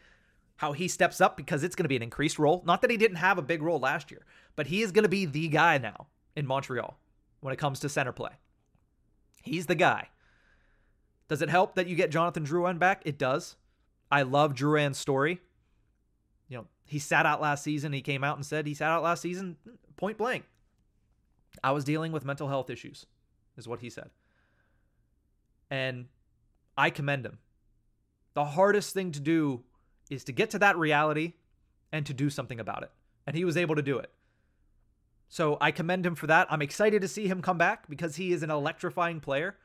how 0.56 0.72
he 0.72 0.88
steps 0.88 1.20
up 1.20 1.36
because 1.36 1.66
it's 1.66 1.76
gonna 1.76 1.90
be 1.90 1.98
an 1.98 2.02
increased 2.02 2.40
role. 2.40 2.64
Not 2.66 2.82
that 2.82 2.90
he 2.90 2.96
didn't 2.96 3.18
have 3.18 3.38
a 3.38 3.42
big 3.42 3.62
role 3.62 3.80
last 3.80 4.10
year, 4.10 4.26
but 4.56 4.68
he 4.68 4.82
is 4.82 4.94
gonna 4.94 5.10
be 5.10 5.26
the 5.26 5.50
guy 5.50 5.80
now 5.80 6.08
in 6.34 6.48
Montreal 6.48 6.98
when 7.42 7.52
it 7.54 7.58
comes 7.58 7.82
to 7.82 7.90
center 7.90 8.14
play. 8.14 8.32
He's 9.44 9.66
the 9.66 9.76
guy. 9.76 10.12
Does 11.28 11.42
it 11.42 11.50
help 11.50 11.76
that 11.76 11.88
you 11.88 11.98
get 11.98 12.10
Jonathan 12.10 12.46
Drouin 12.46 12.80
back? 12.80 13.02
It 13.04 13.18
does. 13.18 13.58
I 14.12 14.22
love 14.22 14.54
Drouin's 14.54 14.98
story. 14.98 15.40
You 16.48 16.58
know, 16.58 16.66
he 16.86 17.00
sat 17.00 17.26
out 17.26 17.42
last 17.42 17.64
season. 17.64 17.94
He 17.94 18.02
came 18.02 18.24
out 18.24 18.38
and 18.38 18.46
said 18.46 18.68
he 18.68 18.74
sat 18.74 18.92
out 18.92 19.04
last 19.04 19.22
season 19.22 19.58
point 19.98 20.18
blank. 20.18 20.46
I 21.64 21.72
was 21.72 21.84
dealing 21.84 22.12
with 22.12 22.26
mental 22.26 22.48
health 22.48 22.70
issues, 22.70 23.06
is 23.58 23.68
what 23.68 23.80
he 23.80 23.90
said. 23.90 24.10
And 25.70 26.08
I 26.78 26.90
commend 26.90 27.26
him. 27.26 27.40
The 28.34 28.46
hardest 28.46 28.94
thing 28.94 29.12
to 29.14 29.20
do 29.20 29.64
is 30.10 30.24
to 30.26 30.32
get 30.32 30.50
to 30.52 30.60
that 30.60 30.78
reality 30.78 31.34
and 31.92 32.06
to 32.06 32.14
do 32.14 32.30
something 32.30 32.60
about 32.60 32.84
it. 32.84 32.92
And 33.26 33.36
he 33.36 33.46
was 33.46 33.58
able 33.58 33.76
to 33.76 33.82
do 33.82 33.98
it. 33.98 34.12
So 35.30 35.58
I 35.60 35.72
commend 35.72 36.06
him 36.06 36.16
for 36.16 36.28
that. 36.28 36.48
I'm 36.52 36.62
excited 36.62 37.02
to 37.02 37.08
see 37.08 37.28
him 37.28 37.42
come 37.42 37.58
back 37.58 37.90
because 37.90 38.18
he 38.18 38.32
is 38.32 38.44
an 38.44 38.52
electrifying 38.52 39.20
player. 39.20 39.56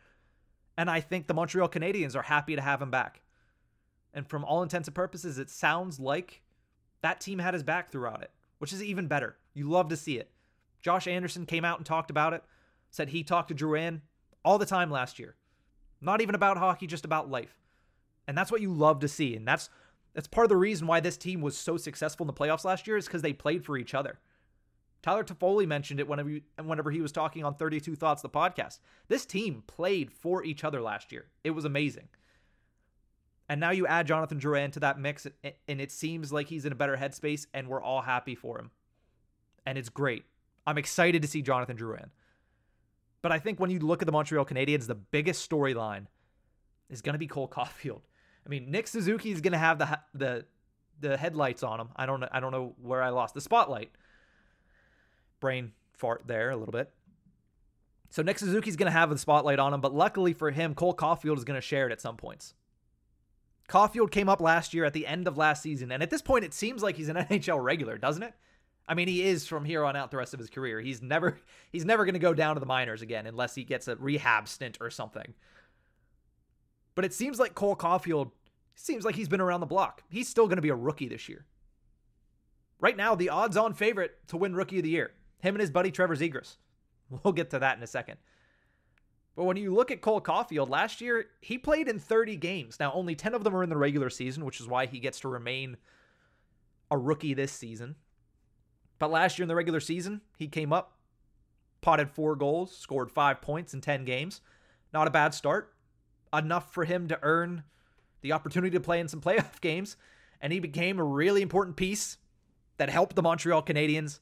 And 0.79 0.89
I 0.89 1.01
think 1.01 1.27
the 1.27 1.35
Montreal 1.35 1.69
Canadiens 1.69 2.17
are 2.17 2.23
happy 2.23 2.57
to 2.57 2.63
have 2.63 2.81
him 2.81 2.91
back. 2.91 3.21
And 4.13 4.29
from 4.29 4.45
all 4.45 4.63
intents 4.63 4.89
and 4.89 4.95
purposes, 4.95 5.39
it 5.39 5.51
sounds 5.51 6.01
like 6.01 6.43
that 7.03 7.21
team 7.21 7.39
had 7.39 7.55
his 7.55 7.63
back 7.63 7.91
throughout 7.91 8.23
it, 8.23 8.31
which 8.59 8.73
is 8.73 8.83
even 8.83 9.07
better. 9.07 9.37
You 9.55 9.69
love 9.69 9.89
to 9.89 9.97
see 9.97 10.19
it. 10.19 10.31
Josh 10.83 11.07
Anderson 11.07 11.47
came 11.47 11.65
out 11.65 11.79
and 11.79 11.87
talked 11.87 12.11
about 12.11 12.33
it, 12.33 12.43
said 12.91 13.11
he 13.11 13.23
talked 13.23 13.49
to 13.49 13.55
Drouin 13.55 14.01
all 14.45 14.59
the 14.59 14.67
time 14.67 14.91
last 14.91 15.19
year. 15.19 15.37
Not 16.01 16.21
even 16.21 16.35
about 16.35 16.57
hockey, 16.57 16.87
just 16.87 17.05
about 17.05 17.31
life. 17.31 17.59
And 18.27 18.37
that's 18.37 18.51
what 18.51 18.61
you 18.63 18.73
love 18.73 19.01
to 19.01 19.09
see. 19.09 19.37
And 19.37 19.47
that's 19.47 19.69
that's 20.15 20.27
part 20.27 20.45
of 20.45 20.49
the 20.49 20.57
reason 20.57 20.87
why 20.87 21.01
this 21.01 21.17
team 21.17 21.41
was 21.41 21.57
so 21.57 21.77
successful 21.77 22.25
in 22.25 22.27
the 22.27 22.33
playoffs 22.33 22.65
last 22.65 22.87
year 22.87 22.97
is 22.97 23.07
because 23.07 23.23
they 23.23 23.33
played 23.33 23.65
for 23.65 23.77
each 23.77 23.95
other. 23.95 24.19
Tyler 25.03 25.25
Toffoli 25.25 25.67
mentioned 25.67 26.01
it 26.01 26.09
whenever 26.09 26.29
he, 26.29 26.43
whenever 26.63 26.91
he 26.91 27.01
was 27.01 27.13
talking 27.13 27.45
on 27.45 27.55
32 27.55 27.95
Thoughts, 27.95 28.21
the 28.21 28.29
podcast. 28.29 28.81
This 29.09 29.25
team 29.25 29.63
played 29.67 30.13
for 30.13 30.45
each 30.45 30.65
other 30.65 30.83
last 30.83 31.13
year. 31.13 31.27
It 31.45 31.51
was 31.51 31.65
amazing. 31.65 32.09
And 33.51 33.61
now 33.61 33.73
you 33.73 33.85
add 33.85 34.07
Jonathan 34.07 34.39
Drouin 34.39 34.71
to 34.75 34.81
that 34.81 35.01
mix, 35.01 35.27
and 35.43 35.81
it 35.81 35.91
seems 35.91 36.33
like 36.33 36.47
he's 36.47 36.65
in 36.65 36.71
a 36.71 36.77
better 36.77 36.97
headspace, 36.97 37.47
and 37.53 37.67
we're 37.67 37.83
all 37.83 38.01
happy 38.01 38.37
for 38.37 38.61
him. 38.61 38.71
And 39.67 39.77
it's 39.77 39.89
great. 39.89 40.25
I'm 40.69 40.79
excited 40.79 41.21
to 41.23 41.27
see 41.27 41.43
Jonathan 41.43 41.77
Drouin. 41.77 42.11
But 43.23 43.33
I 43.33 43.41
think 43.41 43.59
when 43.59 43.71
you 43.71 43.81
look 43.81 44.03
at 44.03 44.07
the 44.07 44.13
Montreal 44.13 44.45
Canadiens, 44.45 44.87
the 44.87 44.95
biggest 44.95 45.51
storyline 45.51 46.07
is 46.91 47.03
going 47.03 47.15
to 47.15 47.19
be 47.19 47.27
Cole 47.27 47.49
Caufield. 47.53 48.03
I 48.47 48.49
mean, 48.49 48.71
Nick 48.71 48.87
Suzuki 48.87 49.33
is 49.33 49.41
going 49.41 49.53
to 49.53 49.59
have 49.59 49.81
the 49.81 49.99
the 50.15 50.45
the 51.01 51.17
headlights 51.17 51.65
on 51.65 51.81
him. 51.81 51.89
I 51.97 52.07
don't. 52.07 52.23
I 52.31 52.39
don't 52.39 52.53
know 52.53 52.77
where 52.81 53.03
I 53.03 53.09
lost 53.09 53.35
the 53.35 53.41
spotlight. 53.41 53.91
Brain 55.41 55.73
fart 55.93 56.23
there 56.25 56.51
a 56.51 56.57
little 56.57 56.71
bit. 56.71 56.93
So 58.11 58.23
Nick 58.23 58.39
Suzuki's 58.39 58.77
going 58.77 58.87
to 58.87 58.97
have 58.97 59.11
the 59.11 59.19
spotlight 59.19 59.59
on 59.59 59.75
him, 59.75 59.81
but 59.81 59.93
luckily 59.93 60.35
for 60.35 60.53
him, 60.53 60.77
Cole 60.77 60.95
Caufield 60.95 61.37
is 61.37 61.43
going 61.43 61.61
to 61.61 61.67
share 61.67 61.89
it 61.89 61.93
at 61.93 62.01
some 62.01 62.17
points. 62.17 62.55
Caufield 63.71 64.11
came 64.11 64.29
up 64.29 64.41
last 64.41 64.75
year 64.75 64.85
at 64.85 64.93
the 64.93 65.07
end 65.07 65.29
of 65.29 65.39
last 65.39 65.63
season, 65.63 65.93
and 65.93 66.03
at 66.03 66.11
this 66.11 66.23
point, 66.23 66.45
it 66.45 66.53
seems 66.53 66.83
like 66.83 66.97
he's 66.97 67.09
an 67.09 67.17
NHL 67.31 67.63
regular, 67.63 67.97
doesn't 67.97 68.25
it? 68.25 68.35
I 68.89 68.95
mean, 68.95 69.07
he 69.07 69.23
is 69.23 69.47
from 69.47 69.65
here 69.65 69.85
on 69.85 69.95
out 69.95 70.11
the 70.11 70.17
rest 70.17 70.35
of 70.35 70.41
his 70.41 70.51
career. 70.51 70.81
He's 70.81 71.01
never 71.01 71.39
he's 71.73 71.85
never 71.85 72.05
going 72.05 72.15
to 72.15 72.19
go 72.19 72.35
down 72.35 72.57
to 72.57 72.61
the 72.61 72.67
minors 72.67 73.01
again 73.01 73.27
unless 73.27 73.55
he 73.55 73.63
gets 73.63 73.87
a 73.87 73.95
rehab 73.97 74.49
stint 74.49 74.77
or 74.81 74.91
something. 74.91 75.35
But 76.97 77.05
it 77.05 77.15
seems 77.15 77.39
like 77.39 77.55
Cole 77.55 77.77
Caufield 77.77 78.33
seems 78.75 79.05
like 79.05 79.15
he's 79.15 79.29
been 79.29 79.41
around 79.41 79.61
the 79.61 79.67
block. 79.67 80.03
He's 80.11 80.29
still 80.29 80.47
going 80.47 80.57
to 80.57 80.63
be 80.63 80.71
a 80.71 80.75
rookie 80.75 81.09
this 81.09 81.29
year. 81.29 81.47
Right 82.81 82.97
now, 82.97 83.15
the 83.15 83.29
odds-on 83.29 83.75
favorite 83.75 84.17
to 84.29 84.37
win 84.37 84.55
Rookie 84.55 84.79
of 84.79 84.85
the 84.85 84.91
Year, 84.91 85.13
him 85.39 85.55
and 85.55 85.61
his 85.61 85.71
buddy 85.71 85.91
Trevor 85.91 86.17
Zegras. 86.17 86.57
We'll 87.25 87.33
get 87.33 87.51
to 87.51 87.59
that 87.59 87.77
in 87.77 87.83
a 87.83 87.89
second. 87.89 88.19
But 89.41 89.47
when 89.47 89.57
you 89.57 89.73
look 89.73 89.91
at 89.91 90.03
Cole 90.03 90.21
Caufield, 90.21 90.69
last 90.69 91.01
year 91.01 91.25
he 91.41 91.57
played 91.57 91.89
in 91.89 91.99
30 91.99 92.37
games. 92.37 92.79
Now, 92.79 92.93
only 92.93 93.15
10 93.15 93.33
of 93.33 93.43
them 93.43 93.57
are 93.57 93.63
in 93.63 93.71
the 93.71 93.77
regular 93.79 94.11
season, 94.11 94.45
which 94.45 94.61
is 94.61 94.69
why 94.69 94.85
he 94.85 95.01
gets 95.01 95.19
to 95.21 95.29
remain 95.29 95.79
a 96.91 96.99
rookie 96.99 97.33
this 97.33 97.51
season. 97.51 97.97
But 98.99 99.11
last 99.11 99.39
year 99.39 99.45
in 99.45 99.49
the 99.49 99.55
regular 99.55 99.81
season, 99.81 100.21
he 100.37 100.47
came 100.47 100.75
up, 100.75 100.99
potted 101.81 102.11
four 102.11 102.37
goals, 102.37 102.77
scored 102.77 103.11
five 103.11 103.41
points 103.41 103.73
in 103.73 103.81
10 103.81 104.05
games. 104.05 104.43
Not 104.93 105.09
a 105.09 105.11
bad 105.11 105.33
start. 105.33 105.73
Enough 106.35 106.75
for 106.75 106.85
him 106.85 107.09
to 107.09 107.19
earn 107.23 107.63
the 108.21 108.33
opportunity 108.33 108.73
to 108.73 108.81
play 108.81 109.01
in 109.01 109.09
some 109.09 109.21
playoff 109.23 109.63
games. 109.63 109.97
And 110.43 110.53
he 110.53 110.61
became 110.61 110.99
a 110.99 111.03
really 111.03 111.41
important 111.41 111.79
piece 111.79 112.19
that 112.77 112.91
helped 112.91 113.17
the 113.17 113.23
Montreal 113.23 113.63
Canadiens 113.63 114.21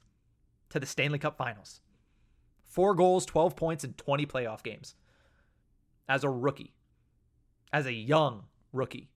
to 0.71 0.79
the 0.79 0.87
Stanley 0.87 1.19
Cup 1.19 1.37
finals. 1.37 1.81
Four 2.63 2.95
goals, 2.95 3.27
12 3.27 3.57
points 3.57 3.83
in 3.83 3.95
20 3.95 4.25
playoff 4.25 4.63
games 4.63 4.95
as 6.09 6.25
a 6.25 6.31
rookie, 6.31 6.75
as 7.73 7.87
a 7.87 7.92
young 7.92 8.44
rookie. 8.73 9.11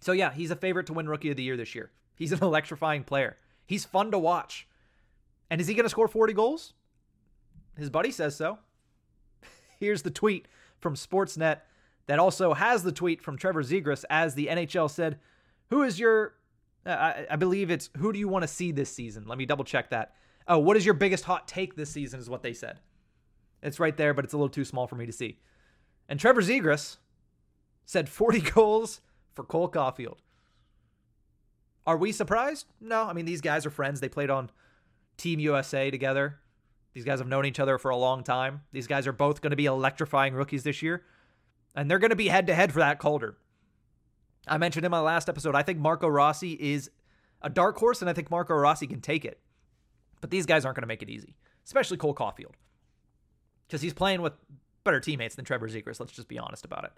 So, 0.00 0.12
yeah, 0.12 0.32
he's 0.32 0.50
a 0.50 0.56
favorite 0.56 0.86
to 0.86 0.92
win 0.92 1.08
Rookie 1.08 1.30
of 1.30 1.36
the 1.36 1.42
Year 1.42 1.56
this 1.56 1.74
year. 1.74 1.90
He's 2.16 2.32
an 2.32 2.38
electrifying 2.42 3.04
player. 3.04 3.36
He's 3.66 3.84
fun 3.84 4.10
to 4.10 4.18
watch. 4.18 4.66
And 5.50 5.60
is 5.60 5.66
he 5.66 5.74
going 5.74 5.84
to 5.84 5.90
score 5.90 6.08
40 6.08 6.32
goals? 6.32 6.72
His 7.76 7.90
buddy 7.90 8.10
says 8.10 8.36
so. 8.36 8.58
Here's 9.80 10.02
the 10.02 10.10
tweet 10.10 10.48
from 10.78 10.94
Sportsnet 10.94 11.60
that 12.06 12.18
also 12.18 12.54
has 12.54 12.82
the 12.82 12.92
tweet 12.92 13.22
from 13.22 13.36
Trevor 13.36 13.62
Zegras 13.62 14.04
as 14.08 14.34
the 14.34 14.46
NHL 14.46 14.90
said, 14.90 15.18
Who 15.68 15.82
is 15.82 16.00
your, 16.00 16.34
uh, 16.86 16.90
I, 16.90 17.26
I 17.32 17.36
believe 17.36 17.70
it's, 17.70 17.90
who 17.98 18.12
do 18.12 18.18
you 18.18 18.28
want 18.28 18.42
to 18.42 18.48
see 18.48 18.72
this 18.72 18.90
season? 18.90 19.26
Let 19.26 19.38
me 19.38 19.46
double 19.46 19.64
check 19.64 19.90
that. 19.90 20.14
Oh, 20.48 20.58
what 20.58 20.76
is 20.76 20.84
your 20.84 20.94
biggest 20.94 21.24
hot 21.24 21.46
take 21.46 21.76
this 21.76 21.90
season 21.90 22.18
is 22.18 22.30
what 22.30 22.42
they 22.42 22.52
said. 22.52 22.80
It's 23.62 23.78
right 23.78 23.96
there, 23.96 24.14
but 24.14 24.24
it's 24.24 24.32
a 24.32 24.36
little 24.36 24.48
too 24.48 24.64
small 24.64 24.86
for 24.86 24.96
me 24.96 25.06
to 25.06 25.12
see. 25.12 25.38
And 26.10 26.18
Trevor 26.18 26.42
Zegras 26.42 26.96
said 27.86 28.08
40 28.08 28.40
goals 28.54 29.00
for 29.32 29.44
Cole 29.44 29.70
Caufield. 29.70 30.18
Are 31.86 31.96
we 31.96 32.12
surprised? 32.12 32.66
No. 32.80 33.04
I 33.04 33.14
mean, 33.14 33.24
these 33.24 33.40
guys 33.40 33.64
are 33.64 33.70
friends. 33.70 34.00
They 34.00 34.08
played 34.08 34.28
on 34.28 34.50
Team 35.16 35.38
USA 35.38 35.90
together. 35.90 36.40
These 36.92 37.04
guys 37.04 37.20
have 37.20 37.28
known 37.28 37.46
each 37.46 37.60
other 37.60 37.78
for 37.78 37.90
a 37.90 37.96
long 37.96 38.24
time. 38.24 38.62
These 38.72 38.88
guys 38.88 39.06
are 39.06 39.12
both 39.12 39.40
going 39.40 39.52
to 39.52 39.56
be 39.56 39.66
electrifying 39.66 40.34
rookies 40.34 40.64
this 40.64 40.82
year. 40.82 41.04
And 41.76 41.88
they're 41.88 42.00
going 42.00 42.10
to 42.10 42.16
be 42.16 42.28
head 42.28 42.48
to 42.48 42.54
head 42.54 42.72
for 42.72 42.80
that 42.80 42.98
Calder. 42.98 43.36
I 44.48 44.58
mentioned 44.58 44.84
in 44.84 44.90
my 44.90 45.00
last 45.00 45.28
episode, 45.28 45.54
I 45.54 45.62
think 45.62 45.78
Marco 45.78 46.08
Rossi 46.08 46.54
is 46.54 46.90
a 47.42 47.48
dark 47.48 47.76
horse, 47.76 48.00
and 48.00 48.10
I 48.10 48.12
think 48.12 48.30
Marco 48.30 48.54
Rossi 48.54 48.88
can 48.88 49.00
take 49.00 49.24
it. 49.24 49.38
But 50.20 50.30
these 50.30 50.46
guys 50.46 50.64
aren't 50.64 50.76
going 50.76 50.82
to 50.82 50.88
make 50.88 51.02
it 51.02 51.10
easy, 51.10 51.36
especially 51.64 51.96
Cole 51.96 52.14
Caufield, 52.14 52.54
Because 53.68 53.82
he's 53.82 53.94
playing 53.94 54.22
with 54.22 54.32
better 54.84 55.00
teammates 55.00 55.34
than 55.34 55.44
Trevor 55.44 55.68
Zegras. 55.68 56.00
Let's 56.00 56.12
just 56.12 56.28
be 56.28 56.38
honest 56.38 56.64
about 56.64 56.84
it. 56.84 56.92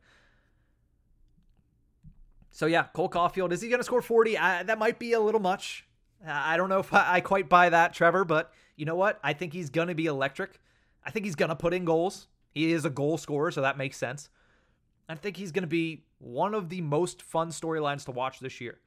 So 2.51 2.67
yeah, 2.67 2.85
Cole 2.93 3.09
Caufield, 3.09 3.53
is 3.53 3.63
he 3.63 3.69
going 3.69 3.81
to 3.81 3.85
score 3.85 4.03
40? 4.03 4.37
I, 4.37 4.63
that 4.63 4.79
might 4.79 4.99
be 4.99 5.13
a 5.15 5.21
little 5.21 5.41
much. 5.41 5.87
I 6.27 6.57
don't 6.57 6.69
know 6.69 6.79
if 6.79 6.93
I, 6.93 7.15
I 7.15 7.21
quite 7.21 7.49
buy 7.49 7.71
that, 7.71 7.95
Trevor, 7.95 8.25
but 8.25 8.53
you 8.77 8.85
know 8.85 8.95
what? 8.95 9.19
I 9.25 9.33
think 9.33 9.53
he's 9.53 9.71
going 9.71 9.89
to 9.89 9.95
be 9.95 10.07
electric. 10.07 10.61
I 11.05 11.11
think 11.11 11.25
he's 11.25 11.35
going 11.35 11.49
to 11.49 11.57
put 11.57 11.75
in 11.75 11.85
goals. 11.85 12.29
He 12.51 12.73
is 12.73 12.85
a 12.85 12.91
goal 12.91 13.17
scorer, 13.17 13.51
so 13.51 13.63
that 13.63 13.79
makes 13.79 13.97
sense. 13.97 14.29
I 15.09 15.15
think 15.15 15.37
he's 15.37 15.51
going 15.51 15.63
to 15.63 15.69
be 15.69 16.05
one 16.19 16.55
of 16.55 16.69
the 16.69 16.81
most 16.81 17.23
fun 17.23 17.49
storylines 17.49 18.05
to 18.05 18.13
watch 18.13 18.39
this 18.39 18.61
year 18.61 18.79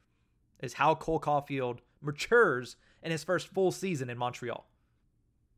is 0.61 0.73
how 0.73 0.95
Cole 0.95 1.19
Caufield 1.19 1.79
matures 2.01 2.77
in 3.03 3.11
his 3.11 3.23
first 3.23 3.47
full 3.47 3.71
season 3.71 4.09
in 4.09 4.17
Montreal. 4.17 4.65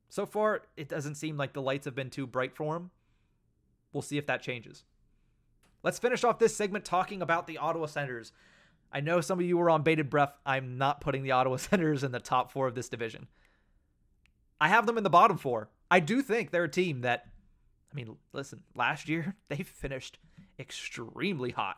So 0.09 0.25
far, 0.25 0.63
it 0.75 0.89
doesn't 0.89 1.15
seem 1.15 1.37
like 1.37 1.53
the 1.53 1.61
lights 1.61 1.85
have 1.85 1.95
been 1.95 2.09
too 2.09 2.25
bright 2.25 2.55
for 2.55 2.75
him. 2.75 2.91
We'll 3.97 4.03
see 4.03 4.19
if 4.19 4.27
that 4.27 4.43
changes. 4.43 4.83
Let's 5.81 5.97
finish 5.97 6.23
off 6.23 6.37
this 6.37 6.55
segment 6.55 6.85
talking 6.85 7.23
about 7.23 7.47
the 7.47 7.57
Ottawa 7.57 7.87
Senators. 7.87 8.31
I 8.91 8.99
know 8.99 9.21
some 9.21 9.39
of 9.39 9.45
you 9.47 9.57
were 9.57 9.71
on 9.71 9.81
bated 9.81 10.07
breath. 10.07 10.33
I'm 10.45 10.77
not 10.77 11.01
putting 11.01 11.23
the 11.23 11.31
Ottawa 11.31 11.55
Senators 11.57 12.03
in 12.03 12.11
the 12.11 12.19
top 12.19 12.51
four 12.51 12.67
of 12.67 12.75
this 12.75 12.89
division. 12.89 13.25
I 14.61 14.67
have 14.67 14.85
them 14.85 14.99
in 14.99 15.03
the 15.03 15.09
bottom 15.09 15.35
four. 15.39 15.71
I 15.89 15.99
do 15.99 16.21
think 16.21 16.51
they're 16.51 16.65
a 16.65 16.69
team 16.69 17.01
that, 17.01 17.25
I 17.91 17.95
mean, 17.95 18.17
listen, 18.33 18.61
last 18.75 19.09
year 19.09 19.35
they 19.49 19.63
finished 19.63 20.19
extremely 20.59 21.49
hot. 21.49 21.77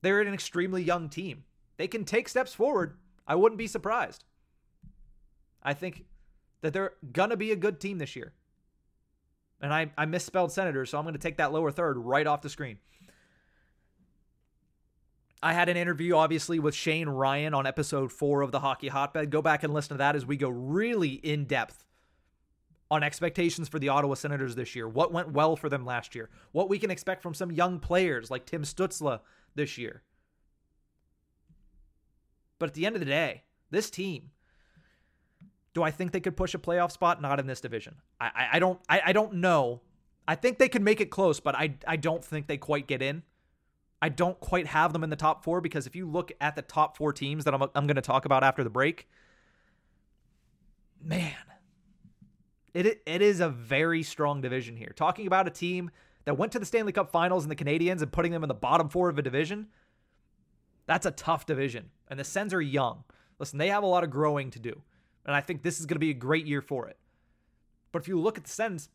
They're 0.00 0.22
an 0.22 0.32
extremely 0.32 0.82
young 0.82 1.10
team. 1.10 1.44
they 1.76 1.86
can 1.86 2.06
take 2.06 2.30
steps 2.30 2.54
forward, 2.54 2.96
I 3.26 3.34
wouldn't 3.34 3.58
be 3.58 3.66
surprised. 3.66 4.24
I 5.62 5.74
think 5.74 6.06
that 6.62 6.72
they're 6.72 6.94
going 7.12 7.28
to 7.28 7.36
be 7.36 7.52
a 7.52 7.56
good 7.56 7.78
team 7.78 7.98
this 7.98 8.16
year. 8.16 8.32
And 9.64 9.72
I, 9.72 9.90
I 9.96 10.04
misspelled 10.04 10.52
senator, 10.52 10.84
so 10.84 10.98
I'm 10.98 11.04
going 11.04 11.14
to 11.14 11.18
take 11.18 11.38
that 11.38 11.50
lower 11.50 11.70
third 11.70 11.96
right 11.96 12.26
off 12.26 12.42
the 12.42 12.50
screen. 12.50 12.76
I 15.42 15.54
had 15.54 15.70
an 15.70 15.78
interview, 15.78 16.16
obviously, 16.16 16.58
with 16.58 16.74
Shane 16.74 17.08
Ryan 17.08 17.54
on 17.54 17.66
episode 17.66 18.12
four 18.12 18.42
of 18.42 18.52
the 18.52 18.60
Hockey 18.60 18.88
Hotbed. 18.88 19.30
Go 19.30 19.40
back 19.40 19.62
and 19.62 19.72
listen 19.72 19.94
to 19.94 19.98
that 19.98 20.16
as 20.16 20.26
we 20.26 20.36
go 20.36 20.50
really 20.50 21.12
in 21.12 21.46
depth 21.46 21.82
on 22.90 23.02
expectations 23.02 23.66
for 23.66 23.78
the 23.78 23.88
Ottawa 23.88 24.12
Senators 24.12 24.54
this 24.54 24.76
year. 24.76 24.86
What 24.86 25.14
went 25.14 25.32
well 25.32 25.56
for 25.56 25.70
them 25.70 25.86
last 25.86 26.14
year? 26.14 26.28
What 26.52 26.68
we 26.68 26.78
can 26.78 26.90
expect 26.90 27.22
from 27.22 27.32
some 27.32 27.50
young 27.50 27.80
players 27.80 28.30
like 28.30 28.44
Tim 28.44 28.64
Stützle 28.64 29.20
this 29.54 29.78
year. 29.78 30.02
But 32.58 32.68
at 32.68 32.74
the 32.74 32.84
end 32.84 32.96
of 32.96 33.00
the 33.00 33.06
day, 33.06 33.44
this 33.70 33.88
team, 33.88 34.30
do 35.74 35.82
I 35.82 35.90
think 35.90 36.12
they 36.12 36.20
could 36.20 36.36
push 36.36 36.54
a 36.54 36.58
playoff 36.58 36.92
spot? 36.92 37.20
Not 37.20 37.38
in 37.38 37.46
this 37.46 37.60
division. 37.60 37.96
I, 38.20 38.26
I, 38.26 38.48
I 38.52 38.58
don't 38.58 38.80
I, 38.88 39.02
I 39.06 39.12
don't 39.12 39.34
know. 39.34 39.82
I 40.26 40.36
think 40.36 40.58
they 40.58 40.68
could 40.68 40.82
make 40.82 41.00
it 41.00 41.10
close, 41.10 41.40
but 41.40 41.54
I 41.54 41.74
I 41.86 41.96
don't 41.96 42.24
think 42.24 42.46
they 42.46 42.56
quite 42.56 42.86
get 42.86 43.02
in. 43.02 43.22
I 44.00 44.08
don't 44.10 44.38
quite 44.38 44.66
have 44.66 44.92
them 44.92 45.02
in 45.02 45.10
the 45.10 45.16
top 45.16 45.44
four 45.44 45.60
because 45.60 45.86
if 45.86 45.96
you 45.96 46.06
look 46.08 46.30
at 46.40 46.56
the 46.56 46.62
top 46.62 46.96
four 46.96 47.12
teams 47.12 47.44
that 47.44 47.54
I'm, 47.54 47.62
I'm 47.74 47.86
going 47.86 47.96
to 47.96 48.02
talk 48.02 48.26
about 48.26 48.44
after 48.44 48.62
the 48.62 48.68
break, 48.68 49.08
man, 51.02 51.32
it, 52.74 53.00
it 53.06 53.22
is 53.22 53.40
a 53.40 53.48
very 53.48 54.02
strong 54.02 54.42
division 54.42 54.76
here. 54.76 54.92
Talking 54.94 55.26
about 55.26 55.46
a 55.46 55.50
team 55.50 55.90
that 56.26 56.36
went 56.36 56.52
to 56.52 56.58
the 56.58 56.66
Stanley 56.66 56.92
Cup 56.92 57.10
finals 57.10 57.44
and 57.44 57.50
the 57.50 57.56
Canadiens 57.56 58.02
and 58.02 58.12
putting 58.12 58.32
them 58.32 58.42
in 58.42 58.48
the 58.48 58.54
bottom 58.54 58.90
four 58.90 59.08
of 59.08 59.18
a 59.18 59.22
division, 59.22 59.68
that's 60.86 61.06
a 61.06 61.10
tough 61.10 61.46
division. 61.46 61.90
And 62.08 62.20
the 62.20 62.24
Sens 62.24 62.52
are 62.52 62.60
young. 62.60 63.04
Listen, 63.38 63.58
they 63.58 63.68
have 63.68 63.84
a 63.84 63.86
lot 63.86 64.04
of 64.04 64.10
growing 64.10 64.50
to 64.50 64.58
do. 64.58 64.82
And 65.26 65.34
I 65.34 65.40
think 65.40 65.62
this 65.62 65.80
is 65.80 65.86
going 65.86 65.96
to 65.96 66.00
be 66.00 66.10
a 66.10 66.14
great 66.14 66.46
year 66.46 66.60
for 66.60 66.86
it. 66.86 66.98
But 67.92 68.02
if 68.02 68.08
you 68.08 68.18
look 68.18 68.36
at 68.36 68.44
the 68.44 68.50
Sens, 68.50 68.88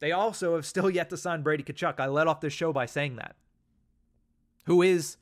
they 0.00 0.12
also 0.12 0.56
have 0.56 0.66
still 0.66 0.90
yet 0.90 1.10
to 1.10 1.16
sign 1.16 1.42
Brady 1.42 1.62
Tkachuk. 1.62 2.00
I 2.00 2.06
led 2.06 2.26
off 2.26 2.40
this 2.40 2.52
show 2.52 2.72
by 2.72 2.86
saying 2.86 3.16
that 3.16 3.36
who 4.64 4.82
is, 4.82 5.16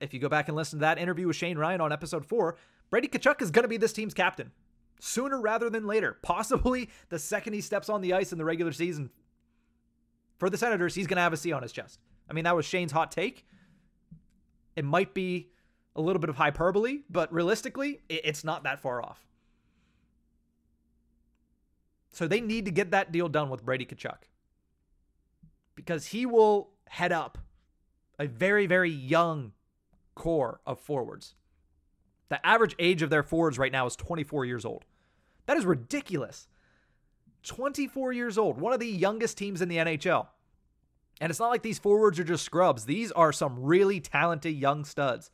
if 0.00 0.14
you 0.14 0.20
go 0.20 0.28
back 0.28 0.48
and 0.48 0.56
listen 0.56 0.78
to 0.78 0.82
that 0.82 0.98
interview 0.98 1.26
with 1.26 1.36
Shane 1.36 1.58
Ryan 1.58 1.80
on 1.80 1.92
episode 1.92 2.24
four, 2.24 2.56
Brady 2.90 3.08
Tkachuk 3.08 3.42
is 3.42 3.50
going 3.50 3.64
to 3.64 3.68
be 3.68 3.76
this 3.76 3.92
team's 3.92 4.14
captain 4.14 4.52
sooner 5.00 5.40
rather 5.40 5.68
than 5.68 5.86
later. 5.86 6.18
Possibly 6.22 6.90
the 7.08 7.18
second 7.18 7.54
he 7.54 7.60
steps 7.60 7.88
on 7.88 8.00
the 8.00 8.12
ice 8.12 8.32
in 8.32 8.38
the 8.38 8.44
regular 8.44 8.72
season 8.72 9.10
for 10.38 10.50
the 10.50 10.58
Senators, 10.58 10.94
he's 10.94 11.06
going 11.06 11.16
to 11.16 11.22
have 11.22 11.32
a 11.32 11.36
C 11.36 11.52
on 11.52 11.62
his 11.62 11.72
chest. 11.72 12.00
I 12.28 12.32
mean, 12.32 12.44
that 12.44 12.56
was 12.56 12.66
Shane's 12.66 12.92
hot 12.92 13.12
take. 13.12 13.46
It 14.76 14.84
might 14.84 15.14
be 15.14 15.50
a 15.96 16.00
little 16.00 16.20
bit 16.20 16.30
of 16.30 16.36
hyperbole, 16.36 17.00
but 17.08 17.32
realistically, 17.32 18.00
it's 18.08 18.44
not 18.44 18.64
that 18.64 18.80
far 18.80 19.02
off. 19.02 19.24
So 22.10 22.28
they 22.28 22.40
need 22.40 22.64
to 22.64 22.70
get 22.70 22.92
that 22.92 23.12
deal 23.12 23.28
done 23.28 23.50
with 23.50 23.64
Brady 23.64 23.84
Tkachuk 23.84 24.18
because 25.74 26.06
he 26.06 26.26
will 26.26 26.70
head 26.86 27.12
up 27.12 27.38
a 28.18 28.26
very, 28.26 28.66
very 28.66 28.90
young 28.90 29.52
core 30.14 30.60
of 30.66 30.78
forwards. 30.78 31.34
The 32.28 32.44
average 32.46 32.74
age 32.78 33.02
of 33.02 33.10
their 33.10 33.22
forwards 33.22 33.58
right 33.58 33.72
now 33.72 33.86
is 33.86 33.96
24 33.96 34.44
years 34.44 34.64
old. 34.64 34.84
That 35.46 35.56
is 35.56 35.66
ridiculous. 35.66 36.48
24 37.42 38.12
years 38.12 38.38
old, 38.38 38.58
one 38.58 38.72
of 38.72 38.80
the 38.80 38.88
youngest 38.88 39.36
teams 39.36 39.60
in 39.60 39.68
the 39.68 39.76
NHL. 39.76 40.28
And 41.20 41.30
it's 41.30 41.38
not 41.38 41.50
like 41.50 41.62
these 41.62 41.78
forwards 41.78 42.18
are 42.18 42.24
just 42.24 42.44
scrubs. 42.44 42.86
These 42.86 43.12
are 43.12 43.32
some 43.32 43.62
really 43.62 44.00
talented 44.00 44.54
young 44.54 44.84
studs. 44.84 45.30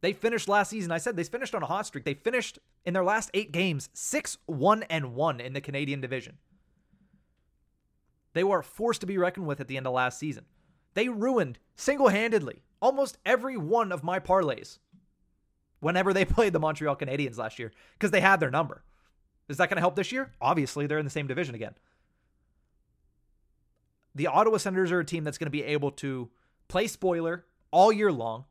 They 0.00 0.12
finished 0.12 0.48
last 0.48 0.70
season. 0.70 0.92
I 0.92 0.98
said 0.98 1.16
they 1.16 1.24
finished 1.24 1.54
on 1.54 1.62
a 1.62 1.66
hot 1.66 1.86
streak. 1.86 2.04
They 2.04 2.14
finished 2.14 2.58
in 2.84 2.94
their 2.94 3.04
last 3.04 3.30
eight 3.34 3.52
games 3.52 3.88
6 3.92 4.38
1 4.46 4.82
and 4.84 5.14
1 5.14 5.40
in 5.40 5.52
the 5.52 5.60
Canadian 5.60 6.00
division. 6.00 6.38
They 8.32 8.44
were 8.44 8.62
forced 8.62 9.00
to 9.02 9.06
be 9.06 9.18
reckoned 9.18 9.46
with 9.46 9.60
at 9.60 9.68
the 9.68 9.76
end 9.76 9.86
of 9.86 9.92
last 9.92 10.18
season. 10.18 10.44
They 10.94 11.08
ruined 11.08 11.58
single 11.76 12.08
handedly 12.08 12.62
almost 12.80 13.18
every 13.26 13.56
one 13.56 13.92
of 13.92 14.02
my 14.02 14.18
parlays 14.18 14.78
whenever 15.80 16.12
they 16.12 16.24
played 16.26 16.52
the 16.52 16.60
Montreal 16.60 16.96
Canadiens 16.96 17.38
last 17.38 17.58
year 17.58 17.72
because 17.94 18.10
they 18.10 18.20
had 18.20 18.40
their 18.40 18.50
number. 18.50 18.82
Is 19.48 19.56
that 19.56 19.68
going 19.68 19.76
to 19.76 19.82
help 19.82 19.96
this 19.96 20.12
year? 20.12 20.32
Obviously, 20.40 20.86
they're 20.86 20.98
in 20.98 21.04
the 21.04 21.10
same 21.10 21.26
division 21.26 21.54
again. 21.54 21.74
The 24.14 24.28
Ottawa 24.28 24.58
Senators 24.58 24.92
are 24.92 25.00
a 25.00 25.04
team 25.04 25.24
that's 25.24 25.38
going 25.38 25.46
to 25.46 25.50
be 25.50 25.64
able 25.64 25.90
to 25.92 26.30
play 26.68 26.86
spoiler 26.86 27.44
all 27.70 27.92
year 27.92 28.12
long 28.12 28.44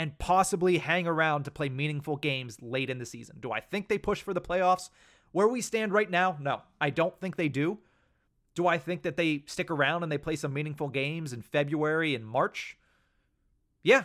and 0.00 0.18
possibly 0.18 0.78
hang 0.78 1.06
around 1.06 1.42
to 1.42 1.50
play 1.50 1.68
meaningful 1.68 2.16
games 2.16 2.56
late 2.62 2.88
in 2.88 2.96
the 2.96 3.04
season. 3.04 3.36
Do 3.38 3.52
I 3.52 3.60
think 3.60 3.88
they 3.88 3.98
push 3.98 4.22
for 4.22 4.32
the 4.32 4.40
playoffs? 4.40 4.88
Where 5.32 5.46
we 5.46 5.60
stand 5.60 5.92
right 5.92 6.10
now, 6.10 6.38
no, 6.40 6.62
I 6.80 6.88
don't 6.88 7.20
think 7.20 7.36
they 7.36 7.50
do. 7.50 7.76
Do 8.54 8.66
I 8.66 8.78
think 8.78 9.02
that 9.02 9.18
they 9.18 9.44
stick 9.44 9.70
around 9.70 10.02
and 10.02 10.10
they 10.10 10.16
play 10.16 10.36
some 10.36 10.54
meaningful 10.54 10.88
games 10.88 11.34
in 11.34 11.42
February 11.42 12.14
and 12.14 12.26
March? 12.26 12.78
Yeah, 13.82 14.04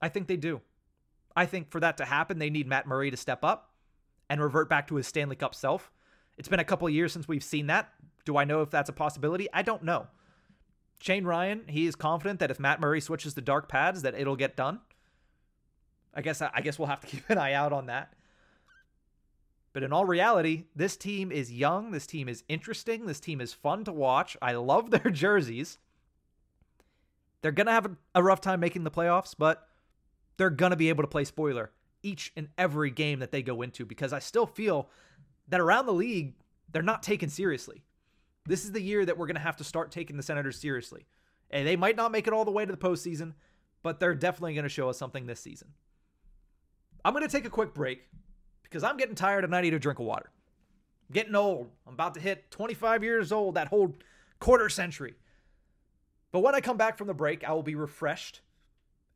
I 0.00 0.08
think 0.08 0.28
they 0.28 0.36
do. 0.36 0.60
I 1.34 1.46
think 1.46 1.72
for 1.72 1.80
that 1.80 1.96
to 1.96 2.04
happen, 2.04 2.38
they 2.38 2.48
need 2.48 2.68
Matt 2.68 2.86
Murray 2.86 3.10
to 3.10 3.16
step 3.16 3.44
up 3.44 3.72
and 4.28 4.40
revert 4.40 4.68
back 4.68 4.86
to 4.86 4.94
his 4.94 5.08
Stanley 5.08 5.34
Cup 5.34 5.52
self. 5.52 5.90
It's 6.38 6.48
been 6.48 6.60
a 6.60 6.64
couple 6.64 6.88
years 6.88 7.12
since 7.12 7.26
we've 7.26 7.42
seen 7.42 7.66
that. 7.66 7.92
Do 8.24 8.36
I 8.36 8.44
know 8.44 8.62
if 8.62 8.70
that's 8.70 8.88
a 8.88 8.92
possibility? 8.92 9.48
I 9.52 9.62
don't 9.62 9.82
know. 9.82 10.06
Shane 11.00 11.24
Ryan, 11.24 11.62
he 11.66 11.86
is 11.86 11.96
confident 11.96 12.40
that 12.40 12.50
if 12.50 12.60
Matt 12.60 12.80
Murray 12.80 13.00
switches 13.00 13.34
to 13.34 13.40
dark 13.40 13.68
pads, 13.68 14.02
that 14.02 14.14
it'll 14.14 14.36
get 14.36 14.56
done. 14.56 14.80
I 16.14 16.22
guess 16.22 16.42
I 16.42 16.60
guess 16.60 16.78
we'll 16.78 16.88
have 16.88 17.00
to 17.00 17.06
keep 17.08 17.28
an 17.28 17.38
eye 17.38 17.54
out 17.54 17.72
on 17.72 17.86
that. 17.86 18.14
But 19.72 19.82
in 19.82 19.92
all 19.92 20.04
reality, 20.04 20.64
this 20.74 20.96
team 20.96 21.30
is 21.30 21.52
young. 21.52 21.92
This 21.92 22.06
team 22.06 22.28
is 22.28 22.42
interesting. 22.48 23.06
This 23.06 23.20
team 23.20 23.40
is 23.40 23.52
fun 23.52 23.84
to 23.84 23.92
watch. 23.92 24.36
I 24.42 24.52
love 24.52 24.90
their 24.90 25.10
jerseys. 25.10 25.78
They're 27.42 27.52
to 27.66 27.72
have 27.72 27.96
a 28.14 28.22
rough 28.22 28.40
time 28.40 28.60
making 28.60 28.84
the 28.84 28.90
playoffs, 28.90 29.34
but 29.36 29.66
they're 30.36 30.50
to 30.70 30.76
be 30.76 30.90
able 30.90 31.02
to 31.02 31.08
play 31.08 31.24
spoiler 31.24 31.70
each 32.02 32.32
and 32.36 32.48
every 32.58 32.90
game 32.90 33.20
that 33.20 33.30
they 33.30 33.42
go 33.42 33.62
into 33.62 33.84
because 33.84 34.12
I 34.12 34.18
still 34.18 34.46
feel 34.46 34.88
that 35.48 35.60
around 35.60 35.86
the 35.86 35.92
league, 35.92 36.34
they're 36.72 36.82
not 36.82 37.02
taken 37.02 37.28
seriously. 37.28 37.82
This 38.46 38.64
is 38.64 38.72
the 38.72 38.80
year 38.80 39.04
that 39.04 39.16
we're 39.16 39.26
going 39.26 39.36
to 39.36 39.40
have 39.40 39.56
to 39.56 39.64
start 39.64 39.90
taking 39.90 40.16
the 40.16 40.22
Senators 40.22 40.58
seriously. 40.58 41.06
And 41.50 41.66
they 41.66 41.76
might 41.76 41.96
not 41.96 42.12
make 42.12 42.26
it 42.26 42.32
all 42.32 42.44
the 42.44 42.50
way 42.50 42.64
to 42.64 42.72
the 42.72 42.78
postseason, 42.78 43.34
but 43.82 44.00
they're 44.00 44.14
definitely 44.14 44.54
going 44.54 44.64
to 44.64 44.68
show 44.68 44.88
us 44.88 44.98
something 44.98 45.26
this 45.26 45.40
season. 45.40 45.68
I'm 47.04 47.12
going 47.12 47.26
to 47.26 47.32
take 47.32 47.46
a 47.46 47.50
quick 47.50 47.74
break 47.74 48.08
because 48.62 48.84
I'm 48.84 48.96
getting 48.96 49.14
tired 49.14 49.44
and 49.44 49.54
I 49.54 49.60
need 49.60 49.74
a 49.74 49.78
drink 49.78 49.98
of 49.98 50.06
water. 50.06 50.30
I'm 51.08 51.14
getting 51.14 51.34
old. 51.34 51.70
I'm 51.86 51.94
about 51.94 52.14
to 52.14 52.20
hit 52.20 52.50
25 52.50 53.02
years 53.02 53.32
old, 53.32 53.54
that 53.54 53.68
whole 53.68 53.96
quarter 54.38 54.68
century. 54.68 55.14
But 56.32 56.40
when 56.40 56.54
I 56.54 56.60
come 56.60 56.76
back 56.76 56.96
from 56.96 57.08
the 57.08 57.14
break, 57.14 57.42
I 57.42 57.52
will 57.52 57.62
be 57.62 57.74
refreshed 57.74 58.42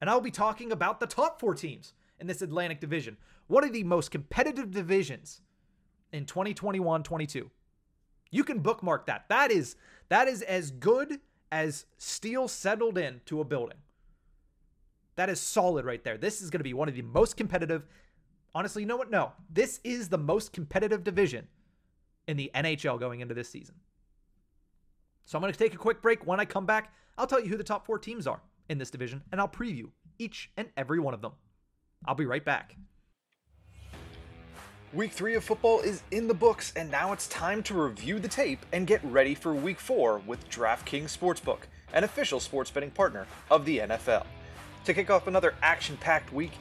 and 0.01 0.11
I 0.11 0.15
will 0.15 0.21
be 0.21 0.31
talking 0.31 0.73
about 0.73 1.01
the 1.01 1.07
top 1.07 1.41
four 1.41 1.55
teams 1.55 1.95
in 2.19 2.27
this 2.27 2.43
Atlantic 2.43 2.81
Division. 2.81 3.17
One 3.47 3.65
of 3.65 3.73
the 3.73 3.85
most 3.85 4.11
competitive 4.11 4.71
divisions 4.71 5.41
in 6.13 6.27
2021-22. 6.27 7.49
You 8.35 8.42
can 8.42 8.59
bookmark 8.59 9.07
that. 9.07 9.27
That 9.29 9.53
is 9.53 9.77
that 10.09 10.27
is 10.27 10.42
as 10.42 10.73
good 10.73 11.20
as 11.53 11.87
steel 11.99 12.49
settled 12.49 12.99
in 12.99 13.20
to 13.27 13.40
a 13.40 13.44
building. 13.44 13.79
That 15.14 15.31
is 15.31 15.38
solid 15.38 15.85
right 15.85 16.03
there. 16.03 16.18
This 16.18 16.42
is 16.42 16.51
going 16.51 16.59
to 16.59 16.64
be 16.64 16.75
one 16.75 16.88
of 16.88 16.97
the 16.97 17.03
most 17.03 17.37
competitive 17.37 17.85
honestly, 18.55 18.83
you 18.83 18.88
know 18.88 18.97
what? 18.97 19.11
No. 19.11 19.33
This 19.51 19.81
is 19.85 20.09
the 20.09 20.18
most 20.18 20.53
competitive 20.53 21.05
division 21.05 21.47
in 22.27 22.37
the 22.37 22.51
NHL 22.55 22.99
going 22.99 23.20
into 23.20 23.35
this 23.35 23.49
season. 23.49 23.77
So 25.27 25.38
I'm 25.38 25.42
going 25.42 25.53
to 25.53 25.59
take 25.59 25.75
a 25.75 25.79
quick 25.79 26.03
break. 26.03 26.27
When 26.27 26.40
I 26.40 26.44
come 26.44 26.66
back, 26.66 26.92
I'll 27.16 27.27
tell 27.27 27.40
you 27.40 27.49
who 27.49 27.57
the 27.57 27.64
top 27.64 27.87
four 27.87 27.99
teams 27.99 28.27
are 28.27 28.40
in 28.68 28.79
this 28.79 28.90
division, 28.90 29.23
and 29.31 29.40
I'll 29.40 29.49
preview 29.49 29.90
each 30.18 30.51
and 30.57 30.68
every 30.77 30.99
one 30.99 31.14
of 31.14 31.23
them. 31.23 31.33
I'll 32.07 32.14
be 32.14 32.27
right 32.27 32.44
back. 32.44 32.77
Week 34.95 35.11
three 35.11 35.35
of 35.35 35.43
football 35.43 35.81
is 35.81 36.05
in 36.13 36.29
the 36.29 36.35
books, 36.35 36.73
and 36.77 36.89
now 36.89 37.13
it's 37.13 37.27
time 37.27 37.65
to 37.65 37.75
review 37.75 38.21
the 38.21 38.29
tape 38.29 38.65
and 38.73 38.87
get 38.87 39.03
ready 39.03 39.35
for 39.35 39.53
week 39.53 39.81
four 39.81 40.19
with 40.25 40.49
DraftKings 40.49 41.19
Sportsbook, 41.19 41.63
an 41.93 42.05
official 42.05 42.39
sports 42.39 42.71
betting 42.71 42.93
partner 42.93 43.27
of 43.51 43.65
the 43.65 43.79
NFL. 43.79 44.25
To 44.85 44.95
kick 44.95 45.11
off 45.11 45.27
another 45.27 45.57
action 45.63 45.97
packed 45.97 46.33
week, 46.33 46.53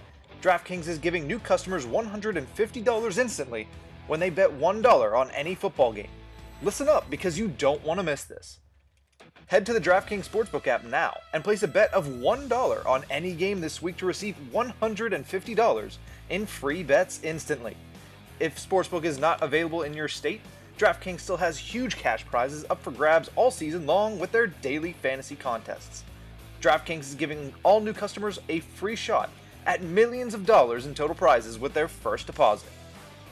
DraftKings 0.41 0.87
is 0.87 0.97
giving 0.97 1.27
new 1.27 1.37
customers 1.37 1.85
$150 1.85 3.17
instantly 3.19 3.67
when 4.07 4.19
they 4.19 4.31
bet 4.31 4.49
$1 4.49 5.15
on 5.15 5.29
any 5.29 5.53
football 5.53 5.93
game. 5.93 6.09
Listen 6.63 6.89
up 6.89 7.07
because 7.11 7.37
you 7.37 7.49
don't 7.49 7.83
want 7.83 7.99
to 7.99 8.03
miss 8.03 8.23
this. 8.23 8.57
Head 9.45 9.63
to 9.67 9.73
the 9.73 9.81
DraftKings 9.81 10.27
Sportsbook 10.27 10.65
app 10.65 10.83
now 10.85 11.15
and 11.33 11.43
place 11.43 11.61
a 11.61 11.67
bet 11.67 11.93
of 11.93 12.07
$1 12.07 12.85
on 12.87 13.03
any 13.11 13.35
game 13.35 13.61
this 13.61 13.79
week 13.79 13.97
to 13.97 14.07
receive 14.07 14.35
$150 14.51 15.97
in 16.31 16.45
free 16.47 16.81
bets 16.81 17.19
instantly. 17.21 17.77
If 18.39 18.57
Sportsbook 18.57 19.03
is 19.05 19.19
not 19.19 19.41
available 19.41 19.83
in 19.83 19.93
your 19.93 20.07
state, 20.07 20.41
DraftKings 20.77 21.19
still 21.19 21.37
has 21.37 21.57
huge 21.57 21.97
cash 21.97 22.25
prizes 22.25 22.65
up 22.69 22.81
for 22.81 22.91
grabs 22.91 23.29
all 23.35 23.51
season 23.51 23.85
long 23.85 24.17
with 24.17 24.31
their 24.31 24.47
daily 24.47 24.93
fantasy 24.93 25.35
contests. 25.35 26.03
DraftKings 26.61 27.01
is 27.01 27.15
giving 27.15 27.53
all 27.63 27.79
new 27.79 27.93
customers 27.93 28.39
a 28.49 28.59
free 28.61 28.95
shot 28.95 29.29
at 29.65 29.83
millions 29.83 30.33
of 30.33 30.45
dollars 30.45 30.85
in 30.85 30.95
total 30.95 31.15
prizes 31.15 31.59
with 31.59 31.73
their 31.73 31.87
first 31.87 32.25
deposit. 32.25 32.69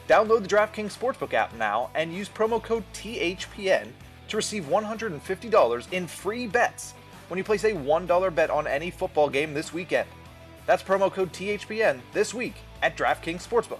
Download 0.08 0.42
the 0.42 0.48
DraftKings 0.48 0.98
Sportsbook 0.98 1.34
app 1.34 1.54
now 1.56 1.90
and 1.96 2.14
use 2.14 2.30
promo 2.30 2.62
code 2.62 2.84
THPN 2.94 3.88
to 4.28 4.38
receive 4.38 4.66
$150 4.66 5.94
in 5.94 6.08
free 6.08 6.48
bets 6.48 6.94
when 7.28 7.38
you 7.38 7.44
place 7.44 7.64
a 7.64 7.72
$1 7.72 8.36
bet 8.36 8.50
on 8.50 8.68
any 8.68 8.92
football 8.92 9.30
game 9.30 9.54
this 9.54 9.74
weekend. 9.74 10.08
That's 10.68 10.84
promo 10.84 11.12
code 11.12 11.34
THPN 11.34 12.02
this 12.14 12.34
week 12.34 12.56
at 12.82 12.98
DraftKings 12.98 13.48
Sportsbook, 13.48 13.80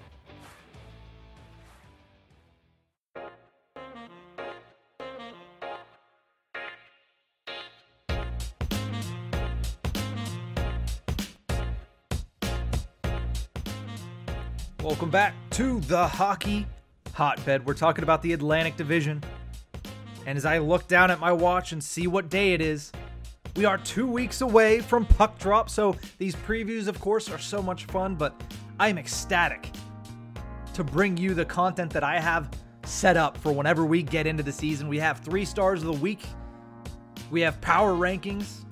Welcome 14.83 15.11
back 15.11 15.35
to 15.51 15.79
the 15.81 16.07
hockey 16.07 16.65
hotbed. 17.13 17.63
We're 17.67 17.75
talking 17.75 18.03
about 18.03 18.23
the 18.23 18.33
Atlantic 18.33 18.77
Division. 18.77 19.23
And 20.25 20.39
as 20.39 20.43
I 20.43 20.57
look 20.57 20.87
down 20.87 21.11
at 21.11 21.19
my 21.19 21.31
watch 21.31 21.71
and 21.71 21.83
see 21.83 22.07
what 22.07 22.29
day 22.29 22.53
it 22.53 22.61
is, 22.61 22.91
we 23.55 23.63
are 23.63 23.77
two 23.77 24.07
weeks 24.07 24.41
away 24.41 24.79
from 24.79 25.05
puck 25.05 25.37
drop. 25.37 25.69
So 25.69 25.95
these 26.17 26.35
previews, 26.35 26.87
of 26.87 26.99
course, 26.99 27.29
are 27.29 27.37
so 27.37 27.61
much 27.61 27.85
fun, 27.85 28.15
but 28.15 28.41
I'm 28.79 28.97
ecstatic 28.97 29.69
to 30.73 30.83
bring 30.83 31.15
you 31.15 31.35
the 31.35 31.45
content 31.45 31.93
that 31.93 32.03
I 32.03 32.19
have 32.19 32.49
set 32.83 33.17
up 33.17 33.37
for 33.37 33.51
whenever 33.51 33.85
we 33.85 34.01
get 34.01 34.25
into 34.25 34.41
the 34.41 34.51
season. 34.51 34.87
We 34.87 34.97
have 34.97 35.19
three 35.19 35.45
stars 35.45 35.81
of 35.81 35.93
the 35.93 36.01
week, 36.01 36.25
we 37.29 37.41
have 37.41 37.61
power 37.61 37.93
rankings, 37.93 38.65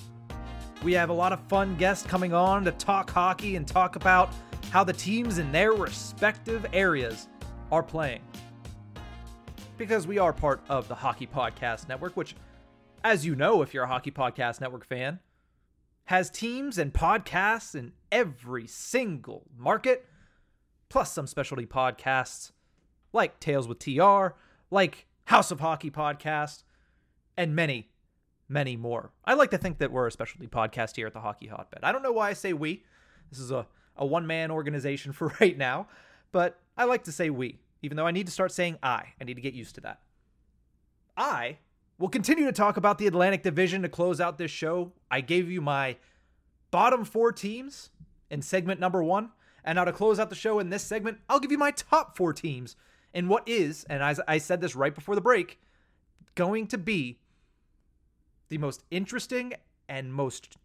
we 0.81 0.93
have 0.93 1.09
a 1.09 1.13
lot 1.13 1.33
of 1.33 1.39
fun 1.41 1.75
guests 1.75 2.03
coming 2.07 2.33
on 2.33 2.65
to 2.65 2.71
talk 2.71 3.11
hockey 3.11 3.57
and 3.57 3.67
talk 3.67 3.95
about 3.95 4.33
how 4.69 4.83
the 4.83 4.93
teams 4.93 5.39
in 5.39 5.51
their 5.51 5.73
respective 5.73 6.65
areas 6.73 7.27
are 7.71 7.81
playing. 7.81 8.21
Because 9.77 10.05
we 10.05 10.19
are 10.19 10.31
part 10.31 10.61
of 10.69 10.87
the 10.87 10.95
Hockey 10.95 11.25
Podcast 11.25 11.87
Network, 11.87 12.15
which, 12.15 12.35
as 13.03 13.25
you 13.25 13.35
know, 13.35 13.61
if 13.61 13.73
you're 13.73 13.85
a 13.85 13.87
Hockey 13.87 14.11
Podcast 14.11 14.61
Network 14.61 14.85
fan, 14.85 15.19
has 16.05 16.29
teams 16.29 16.77
and 16.77 16.93
podcasts 16.93 17.73
in 17.73 17.93
every 18.11 18.67
single 18.67 19.45
market, 19.57 20.05
plus 20.87 21.11
some 21.11 21.25
specialty 21.25 21.65
podcasts 21.65 22.51
like 23.11 23.39
Tales 23.39 23.67
with 23.67 23.79
TR, 23.79 24.35
like 24.69 25.07
House 25.25 25.49
of 25.49 25.61
Hockey 25.61 25.89
Podcast, 25.89 26.63
and 27.37 27.55
many, 27.55 27.89
many 28.47 28.75
more. 28.75 29.11
I 29.25 29.33
like 29.33 29.49
to 29.51 29.57
think 29.57 29.79
that 29.79 29.91
we're 29.91 30.07
a 30.07 30.11
specialty 30.11 30.47
podcast 30.47 30.95
here 30.95 31.07
at 31.07 31.13
the 31.13 31.21
Hockey 31.21 31.47
Hotbed. 31.47 31.79
I 31.83 31.91
don't 31.91 32.03
know 32.03 32.11
why 32.11 32.29
I 32.29 32.33
say 32.33 32.53
we. 32.53 32.83
This 33.31 33.39
is 33.39 33.51
a 33.51 33.65
a 33.99 34.05
one 34.05 34.25
man 34.25 34.49
organization 34.49 35.11
for 35.13 35.31
right 35.39 35.57
now, 35.57 35.87
but 36.31 36.59
I 36.75 36.85
like 36.85 37.03
to 37.03 37.11
say 37.11 37.29
we, 37.29 37.59
even 37.83 37.95
though 37.97 38.07
I 38.07 38.11
need 38.11 38.25
to 38.25 38.31
start 38.31 38.51
saying 38.51 38.79
I. 38.81 39.13
I 39.21 39.23
need 39.23 39.35
to 39.35 39.41
get 39.41 39.53
used 39.53 39.75
to 39.75 39.81
that. 39.81 39.99
I 41.15 41.57
will 41.99 42.09
continue 42.09 42.45
to 42.45 42.51
talk 42.51 42.77
about 42.77 42.97
the 42.97 43.07
Atlantic 43.07 43.43
Division 43.43 43.81
to 43.83 43.89
close 43.89 44.19
out 44.21 44.37
this 44.37 44.49
show. 44.49 44.93
I 45.11 45.21
gave 45.21 45.51
you 45.51 45.61
my 45.61 45.97
bottom 46.71 47.03
four 47.03 47.31
teams 47.31 47.89
in 48.29 48.41
segment 48.41 48.79
number 48.79 49.03
one. 49.03 49.31
And 49.65 49.75
now 49.75 49.83
to 49.83 49.91
close 49.91 50.19
out 50.19 50.29
the 50.29 50.35
show 50.35 50.59
in 50.59 50.69
this 50.69 50.83
segment, 50.83 51.19
I'll 51.27 51.41
give 51.41 51.51
you 51.51 51.57
my 51.57 51.71
top 51.71 52.15
four 52.15 52.31
teams 52.31 52.77
in 53.13 53.27
what 53.27 53.47
is, 53.47 53.85
and 53.89 54.01
as 54.01 54.21
I 54.27 54.37
said 54.37 54.61
this 54.61 54.75
right 54.75 54.95
before 54.95 55.15
the 55.15 55.21
break, 55.21 55.59
going 56.35 56.67
to 56.67 56.77
be 56.77 57.19
the 58.47 58.57
most 58.57 58.83
interesting 58.89 59.53
and 59.89 60.13
most 60.13 60.57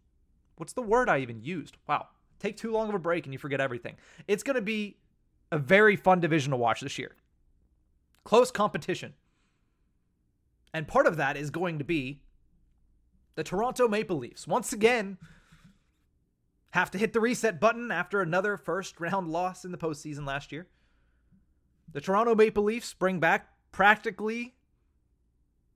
what's 0.57 0.73
the 0.73 0.81
word 0.81 1.09
I 1.09 1.19
even 1.19 1.41
used? 1.41 1.77
Wow. 1.87 2.07
Take 2.45 2.57
too 2.57 2.71
long 2.71 2.89
of 2.89 2.93
a 2.93 2.99
break 2.99 3.25
and 3.25 3.33
you 3.33 3.39
forget 3.39 3.59
everything. 3.59 3.95
It's 4.27 4.43
going 4.43 4.55
to 4.55 4.61
be 4.61 4.97
a 5.51 5.57
very 5.57 5.95
fun 5.95 6.19
division 6.19 6.51
to 6.51 6.57
watch 6.57 6.79
this 6.79 6.99
year. 6.99 7.15
Close 8.23 8.51
competition. 8.51 9.15
And 10.71 10.87
part 10.87 11.07
of 11.07 11.17
that 11.17 11.37
is 11.37 11.49
going 11.49 11.79
to 11.79 11.83
be 11.83 12.21
the 13.33 13.43
Toronto 13.43 13.87
Maple 13.87 14.17
Leafs. 14.17 14.47
Once 14.47 14.73
again, 14.73 15.17
have 16.69 16.91
to 16.91 16.99
hit 16.99 17.13
the 17.13 17.19
reset 17.19 17.59
button 17.59 17.89
after 17.89 18.21
another 18.21 18.57
first 18.57 18.99
round 18.99 19.31
loss 19.31 19.65
in 19.65 19.71
the 19.71 19.77
postseason 19.79 20.27
last 20.27 20.51
year. 20.51 20.67
The 21.93 21.99
Toronto 21.99 22.35
Maple 22.35 22.63
Leafs 22.63 22.93
bring 22.93 23.19
back 23.19 23.49
practically, 23.71 24.53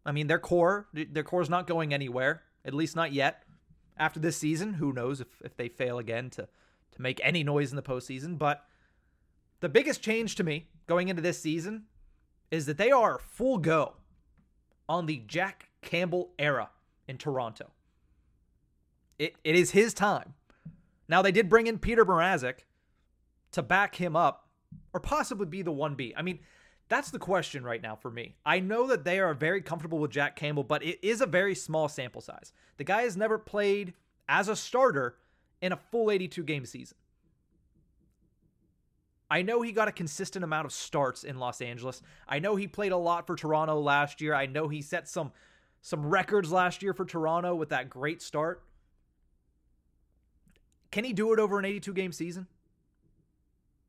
I 0.06 0.12
mean, 0.12 0.28
their 0.28 0.38
core. 0.38 0.88
Their 0.94 1.24
core 1.24 1.42
is 1.42 1.50
not 1.50 1.66
going 1.66 1.96
anywhere, 1.96 2.44
at 2.64 2.76
least 2.76 2.96
not 2.96 3.12
yet 3.12 3.44
after 4.00 4.20
this 4.20 4.38
season. 4.38 4.74
Who 4.76 4.94
knows 4.94 5.22
if, 5.22 5.28
if 5.44 5.56
they 5.56 5.70
fail 5.70 6.00
again 6.00 6.30
to, 6.32 6.48
to 6.94 7.02
make 7.02 7.20
any 7.24 7.44
noise 7.44 7.70
in 7.72 7.76
the 7.76 7.82
postseason. 7.82 8.38
But 8.38 8.66
the 9.60 9.70
biggest 9.70 10.02
change 10.02 10.36
to 10.36 10.44
me 10.44 10.68
going 10.88 11.10
into 11.10 11.22
this 11.22 11.40
season 11.40 11.84
is 12.50 12.66
that 12.66 12.78
they 12.78 12.92
are 12.92 13.20
full 13.20 13.58
go 13.58 13.94
on 14.88 15.06
the 15.06 15.22
Jack 15.28 15.70
Campbell 15.82 16.32
era 16.40 16.70
in 17.08 17.18
Toronto. 17.18 17.72
It, 19.20 19.36
it 19.44 19.56
is 19.56 19.72
his 19.72 19.94
time. 19.94 20.34
Now, 21.08 21.22
they 21.22 21.32
did 21.32 21.50
bring 21.50 21.68
in 21.68 21.80
Petr 21.80 22.06
Mrazek 22.06 22.60
to 23.52 23.62
back 23.62 23.96
him 23.96 24.16
up 24.16 24.48
or 24.94 25.00
possibly 25.00 25.46
be 25.46 25.62
the 25.62 25.72
1B. 25.72 26.14
I 26.16 26.22
mean, 26.22 26.40
that's 26.90 27.12
the 27.12 27.20
question 27.20 27.64
right 27.64 27.82
now 27.82 27.96
for 27.96 28.10
me. 28.10 28.36
I 28.46 28.60
know 28.60 28.88
that 28.88 29.04
they 29.04 29.20
are 29.20 29.36
very 29.36 29.62
comfortable 29.62 30.00
with 30.00 30.12
Jack 30.12 30.36
Campbell, 30.36 30.64
but 30.64 30.84
it 30.84 31.00
is 31.04 31.22
a 31.22 31.28
very 31.28 31.54
small 31.54 31.88
sample 31.88 32.20
size. 32.20 32.52
The 32.78 32.84
guy 32.84 33.04
has 33.04 33.16
never 33.16 33.38
played 33.38 33.94
as 34.28 34.50
a 34.50 34.56
starter 34.56 35.16
in 35.62 35.72
a 35.72 35.78
full 35.78 36.10
82 36.10 36.44
game 36.44 36.66
season. 36.66 36.98
I 39.32 39.44
know 39.44 39.62
he 39.62 39.72
got 39.72 39.88
a 39.88 39.92
consistent 39.92 40.44
amount 40.44 40.66
of 40.66 40.72
starts 40.72 41.24
in 41.24 41.38
Los 41.38 41.62
Angeles. 41.62 42.02
I 42.28 42.40
know 42.40 42.56
he 42.56 42.68
played 42.68 42.92
a 42.92 42.98
lot 42.98 43.28
for 43.28 43.36
Toronto 43.36 43.80
last 43.80 44.20
year. 44.22 44.34
I 44.34 44.48
know 44.48 44.68
he 44.68 44.82
set 44.82 45.08
some 45.08 45.32
some 45.82 46.06
records 46.06 46.52
last 46.52 46.82
year 46.82 46.94
for 46.94 47.06
Toronto 47.06 47.56
with 47.56 47.70
that 47.70 47.90
great 47.90 48.22
start. 48.22 48.64
Can 50.92 51.04
he 51.04 51.14
do 51.14 51.32
it 51.32 51.40
over 51.40 51.60
an 51.60 51.66
82 51.66 51.94
game 51.94 52.12
season? 52.12 52.48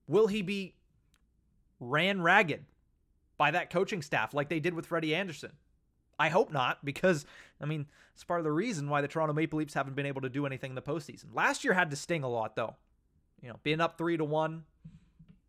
Will 0.06 0.26
he 0.26 0.42
be 0.42 0.74
ran 1.80 2.20
ragged 2.20 2.66
by 3.40 3.50
that 3.50 3.70
coaching 3.70 4.02
staff 4.02 4.34
like 4.34 4.50
they 4.50 4.60
did 4.60 4.74
with 4.74 4.84
Freddie 4.84 5.14
Andersen. 5.14 5.52
I 6.18 6.28
hope 6.28 6.52
not, 6.52 6.84
because 6.84 7.24
I 7.58 7.64
mean 7.64 7.86
it's 8.12 8.22
part 8.22 8.38
of 8.38 8.44
the 8.44 8.52
reason 8.52 8.90
why 8.90 9.00
the 9.00 9.08
Toronto 9.08 9.32
Maple 9.32 9.58
Leafs 9.58 9.72
haven't 9.72 9.96
been 9.96 10.04
able 10.04 10.20
to 10.20 10.28
do 10.28 10.44
anything 10.44 10.72
in 10.72 10.74
the 10.74 10.82
postseason. 10.82 11.24
Last 11.32 11.64
year 11.64 11.72
had 11.72 11.88
to 11.88 11.96
sting 11.96 12.22
a 12.22 12.28
lot, 12.28 12.54
though. 12.54 12.76
You 13.40 13.48
know, 13.48 13.56
being 13.62 13.80
up 13.80 13.96
three 13.96 14.18
to 14.18 14.24
one 14.24 14.64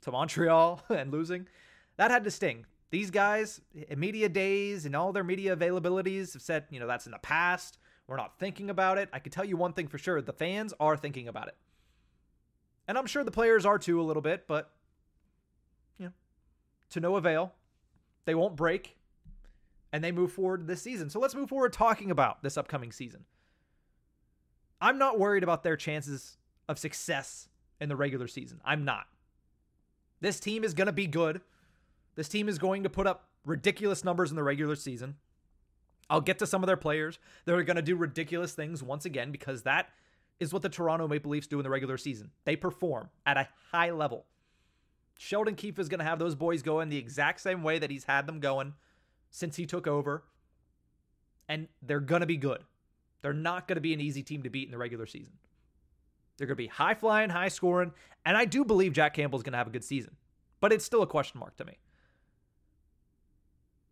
to 0.04 0.12
Montreal 0.14 0.82
and 0.90 1.12
losing, 1.12 1.50
that 1.98 2.12
had 2.12 2.24
to 2.24 2.32
sting. 2.32 2.66
These 2.92 3.12
guys, 3.12 3.60
media 3.98 4.30
days 4.30 4.86
and 4.86 4.96
all 4.96 5.12
their 5.12 5.26
media 5.26 5.54
availabilities 5.54 6.32
have 6.32 6.42
said, 6.42 6.68
you 6.70 6.80
know, 6.80 6.88
that's 6.88 7.08
in 7.08 7.12
the 7.12 7.20
past. 7.20 7.78
We're 8.08 8.16
not 8.16 8.40
thinking 8.40 8.70
about 8.70 9.00
it. 9.00 9.10
I 9.12 9.20
can 9.20 9.34
tell 9.34 9.44
you 9.44 9.58
one 9.58 9.74
thing 9.74 9.90
for 9.90 9.98
sure 9.98 10.22
the 10.22 10.32
fans 10.32 10.74
are 10.80 10.96
thinking 10.96 11.28
about 11.28 11.50
it. 11.50 11.58
And 12.88 12.98
I'm 12.98 13.06
sure 13.06 13.26
the 13.26 13.32
players 13.32 13.66
are 13.66 13.78
too 13.78 14.00
a 14.00 14.04
little 14.04 14.22
bit, 14.22 14.48
but, 14.48 14.72
you 16.00 16.06
know, 16.06 16.12
to 16.92 17.02
no 17.02 17.18
avail. 17.18 17.54
They 18.26 18.36
won't 18.36 18.56
break, 18.56 18.98
and 19.92 20.04
they 20.04 20.12
move 20.12 20.32
forward 20.32 20.68
this 20.68 20.82
season. 20.82 21.10
So 21.10 21.20
let's 21.20 21.36
move 21.36 21.50
forward 21.50 21.74
talking 21.74 22.12
about 22.12 22.44
this 22.44 22.58
upcoming 22.58 22.92
season. 22.92 23.26
I'm 24.80 24.98
not 24.98 25.20
worried 25.20 25.44
about 25.44 25.64
their 25.64 25.78
chances 25.78 26.38
of 26.68 26.80
success 26.80 27.50
in 27.80 27.90
the 27.90 27.96
regular 27.96 28.28
season. 28.28 28.62
I'm 28.64 28.86
not. 28.86 29.08
This 30.22 30.40
team 30.40 30.64
is 30.64 30.74
going 30.74 30.88
to 30.88 30.94
be 30.94 31.08
good. 31.08 31.42
This 32.16 32.30
team 32.30 32.48
is 32.48 32.58
going 32.58 32.84
to 32.84 32.90
put 32.90 33.08
up 33.08 33.28
ridiculous 33.46 34.04
numbers 34.04 34.30
in 34.30 34.36
the 34.36 34.44
regular 34.44 34.76
season. 34.76 35.16
I'll 36.10 36.22
get 36.22 36.40
to 36.40 36.48
some 36.48 36.62
of 36.62 36.68
their 36.68 36.78
players. 36.78 37.20
They're 37.46 37.64
going 37.64 37.76
to 37.76 37.82
do 37.82 37.96
ridiculous 37.96 38.54
things 38.54 38.84
once 38.84 39.06
again 39.06 39.32
because 39.32 39.64
that 39.64 39.90
is 40.40 40.52
what 40.52 40.62
the 40.62 40.70
Toronto 40.70 41.08
Maple 41.08 41.32
Leafs 41.32 41.48
do 41.48 41.60
in 41.60 41.64
the 41.64 41.70
regular 41.70 41.98
season. 41.98 42.32
They 42.46 42.56
perform 42.56 43.10
at 43.26 43.38
a 43.38 43.48
high 43.72 43.92
level. 43.92 44.26
Sheldon 45.24 45.54
Keefe 45.54 45.78
is 45.78 45.88
going 45.88 46.00
to 46.00 46.06
have 46.06 46.18
those 46.18 46.34
boys 46.34 46.64
going 46.64 46.90
the 46.90 46.98
exact 46.98 47.42
same 47.42 47.62
way 47.62 47.78
that 47.78 47.92
he's 47.92 48.06
had 48.06 48.26
them 48.26 48.40
going 48.40 48.74
since 49.30 49.56
he 49.56 49.68
took 49.68 49.86
over. 49.86 50.24
And 51.48 51.68
they're 51.84 52.00
going 52.00 52.22
to 52.22 52.26
be 52.26 52.38
good. 52.38 52.64
They're 53.22 53.32
not 53.32 53.68
going 53.68 53.76
to 53.76 53.82
be 53.82 53.94
an 53.94 54.02
easy 54.02 54.24
team 54.24 54.42
to 54.42 54.50
beat 54.50 54.66
in 54.68 54.72
the 54.72 54.80
regular 54.80 55.06
season. 55.06 55.34
They're 56.38 56.48
going 56.48 56.56
to 56.56 56.64
be 56.64 56.66
high 56.66 56.96
flying, 56.96 57.30
high 57.30 57.50
scoring. 57.50 57.92
And 58.26 58.36
I 58.36 58.46
do 58.46 58.66
believe 58.66 58.94
Jack 58.94 59.14
Campbell 59.14 59.38
is 59.38 59.44
going 59.44 59.52
to 59.52 59.60
have 59.60 59.68
a 59.68 59.72
good 59.72 59.84
season, 59.84 60.16
but 60.60 60.74
it's 60.74 60.86
still 60.86 61.04
a 61.04 61.08
question 61.08 61.40
mark 61.40 61.56
to 61.58 61.66
me. 61.66 61.78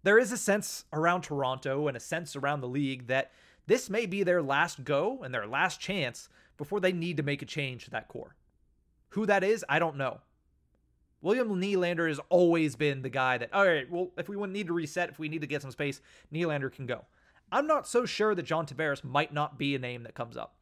there 0.02 0.18
is 0.18 0.32
a 0.32 0.38
sense 0.38 0.86
around 0.92 1.22
Toronto 1.22 1.88
and 1.88 1.96
a 1.96 2.00
sense 2.00 2.36
around 2.36 2.62
the 2.62 2.68
league 2.68 3.06
that 3.06 3.32
this 3.68 3.88
may 3.88 4.08
be 4.08 4.24
their 4.24 4.42
last 4.42 4.84
go 4.84 5.22
and 5.24 5.32
their 5.32 5.46
last 5.46 5.80
chance 5.80 6.28
before 6.58 6.80
they 6.80 6.92
need 6.92 7.18
to 7.18 7.24
make 7.24 7.44
a 7.44 7.46
change 7.46 7.86
to 7.86 7.92
that 7.92 8.08
core. 8.08 8.36
Who 9.10 9.28
that 9.28 9.44
is, 9.44 9.64
I 9.70 9.78
don't 9.78 9.96
know. 9.96 10.22
William 11.22 11.50
Nylander 11.50 12.08
has 12.08 12.20
always 12.30 12.76
been 12.76 13.02
the 13.02 13.10
guy 13.10 13.38
that, 13.38 13.54
all 13.54 13.66
right, 13.66 13.90
well, 13.92 14.12
if 14.18 14.30
we 14.30 14.38
need 14.48 14.68
to 14.68 14.74
reset, 14.74 15.10
if 15.10 15.20
we 15.20 15.30
need 15.30 15.42
to 15.42 15.48
get 15.48 15.62
some 15.62 15.72
space, 15.72 16.02
Nylander 16.34 16.72
can 16.72 16.86
go. 16.86 17.06
I'm 17.52 17.68
not 17.68 17.88
so 17.88 18.06
sure 18.06 18.36
that 18.36 18.44
John 18.44 18.66
Tavares 18.66 19.04
might 19.04 19.34
not 19.34 19.58
be 19.58 19.76
a 19.76 19.80
name 19.80 20.04
that 20.04 20.16
comes 20.16 20.38
up. 20.38 20.56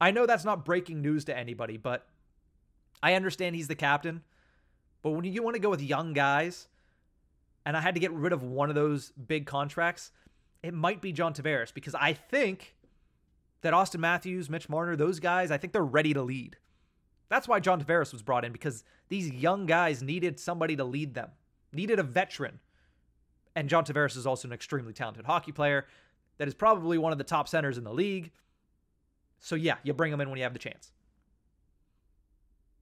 I 0.00 0.10
know 0.10 0.26
that's 0.26 0.44
not 0.44 0.64
breaking 0.64 1.00
news 1.00 1.24
to 1.26 1.36
anybody, 1.36 1.76
but 1.76 2.06
I 3.02 3.14
understand 3.14 3.56
he's 3.56 3.68
the 3.68 3.74
captain. 3.74 4.22
But 5.02 5.10
when 5.10 5.24
you 5.24 5.42
want 5.42 5.54
to 5.54 5.60
go 5.60 5.70
with 5.70 5.80
young 5.80 6.12
guys, 6.12 6.68
and 7.64 7.76
I 7.76 7.80
had 7.80 7.94
to 7.94 8.00
get 8.00 8.12
rid 8.12 8.32
of 8.32 8.42
one 8.42 8.68
of 8.68 8.74
those 8.74 9.10
big 9.12 9.46
contracts, 9.46 10.10
it 10.62 10.74
might 10.74 11.00
be 11.00 11.12
John 11.12 11.32
Tavares 11.32 11.72
because 11.72 11.94
I 11.94 12.12
think 12.12 12.74
that 13.62 13.72
Auston 13.72 14.00
Matthews, 14.00 14.50
Mitch 14.50 14.68
Marner, 14.68 14.96
those 14.96 15.20
guys, 15.20 15.50
I 15.50 15.56
think 15.56 15.72
they're 15.72 15.82
ready 15.82 16.12
to 16.12 16.22
lead. 16.22 16.56
That's 17.34 17.48
why 17.48 17.58
John 17.58 17.82
Tavares 17.82 18.12
was 18.12 18.22
brought 18.22 18.44
in 18.44 18.52
because 18.52 18.84
these 19.08 19.28
young 19.28 19.66
guys 19.66 20.04
needed 20.04 20.38
somebody 20.38 20.76
to 20.76 20.84
lead 20.84 21.14
them, 21.14 21.30
needed 21.72 21.98
a 21.98 22.04
veteran. 22.04 22.60
And 23.56 23.68
John 23.68 23.84
Tavares 23.84 24.16
is 24.16 24.24
also 24.24 24.46
an 24.46 24.54
extremely 24.54 24.92
talented 24.92 25.24
hockey 25.24 25.50
player 25.50 25.86
that 26.38 26.46
is 26.46 26.54
probably 26.54 26.96
one 26.96 27.10
of 27.10 27.18
the 27.18 27.24
top 27.24 27.48
centers 27.48 27.76
in 27.76 27.82
the 27.82 27.92
league. 27.92 28.30
So, 29.40 29.56
yeah, 29.56 29.78
you 29.82 29.92
bring 29.94 30.12
him 30.12 30.20
in 30.20 30.28
when 30.30 30.38
you 30.38 30.44
have 30.44 30.52
the 30.52 30.60
chance. 30.60 30.92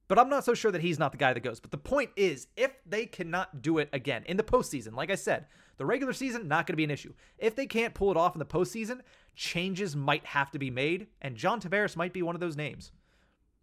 But 0.07 0.19
I'm 0.19 0.29
not 0.29 0.45
so 0.45 0.53
sure 0.53 0.71
that 0.71 0.83
he's 0.83 0.99
not 0.99 1.13
the 1.13 1.19
guy 1.19 1.33
that 1.33 1.41
goes. 1.41 1.59
But 1.59 1.71
the 1.71 1.79
point 1.79 2.11
is, 2.15 2.47
if 2.55 2.73
they 2.85 3.07
cannot 3.07 3.63
do 3.63 3.79
it 3.79 3.89
again 3.95 4.23
in 4.27 4.37
the 4.37 4.43
postseason, 4.43 4.95
like 4.95 5.11
I 5.11 5.15
said, 5.15 5.47
the 5.79 5.87
regular 5.87 6.13
season, 6.13 6.47
not 6.47 6.67
going 6.67 6.75
to 6.75 6.77
be 6.77 6.85
an 6.85 6.91
issue. 6.91 7.15
If 7.39 7.57
they 7.57 7.65
can't 7.65 7.95
pull 7.95 8.11
it 8.11 8.19
off 8.19 8.35
in 8.35 8.39
the 8.39 8.45
postseason, 8.45 9.01
changes 9.35 9.97
might 9.97 10.27
have 10.27 10.51
to 10.51 10.59
be 10.59 10.71
made. 10.71 11.07
And 11.23 11.37
John 11.37 11.59
Tavares 11.59 11.97
might 11.97 12.13
be 12.13 12.21
one 12.21 12.35
of 12.35 12.43
those 12.43 12.55
names. 12.55 12.93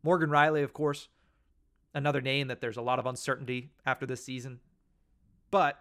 Morgan 0.04 0.30
Rielly, 0.30 0.64
of 0.64 0.74
course, 0.74 1.10
another 1.94 2.22
name 2.22 2.48
that 2.48 2.62
there's 2.62 2.78
a 2.78 2.82
lot 2.82 3.00
of 3.00 3.06
uncertainty 3.06 3.70
after 3.86 4.06
this 4.06 4.24
season. 4.24 4.60
But 5.52 5.80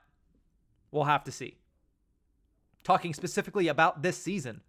we'll 0.90 1.04
have 1.04 1.24
to 1.24 1.32
see. 1.32 1.56
Talking 2.82 3.12
specifically 3.12 3.68
about 3.68 4.02
this 4.02 4.16
season, 4.16 4.62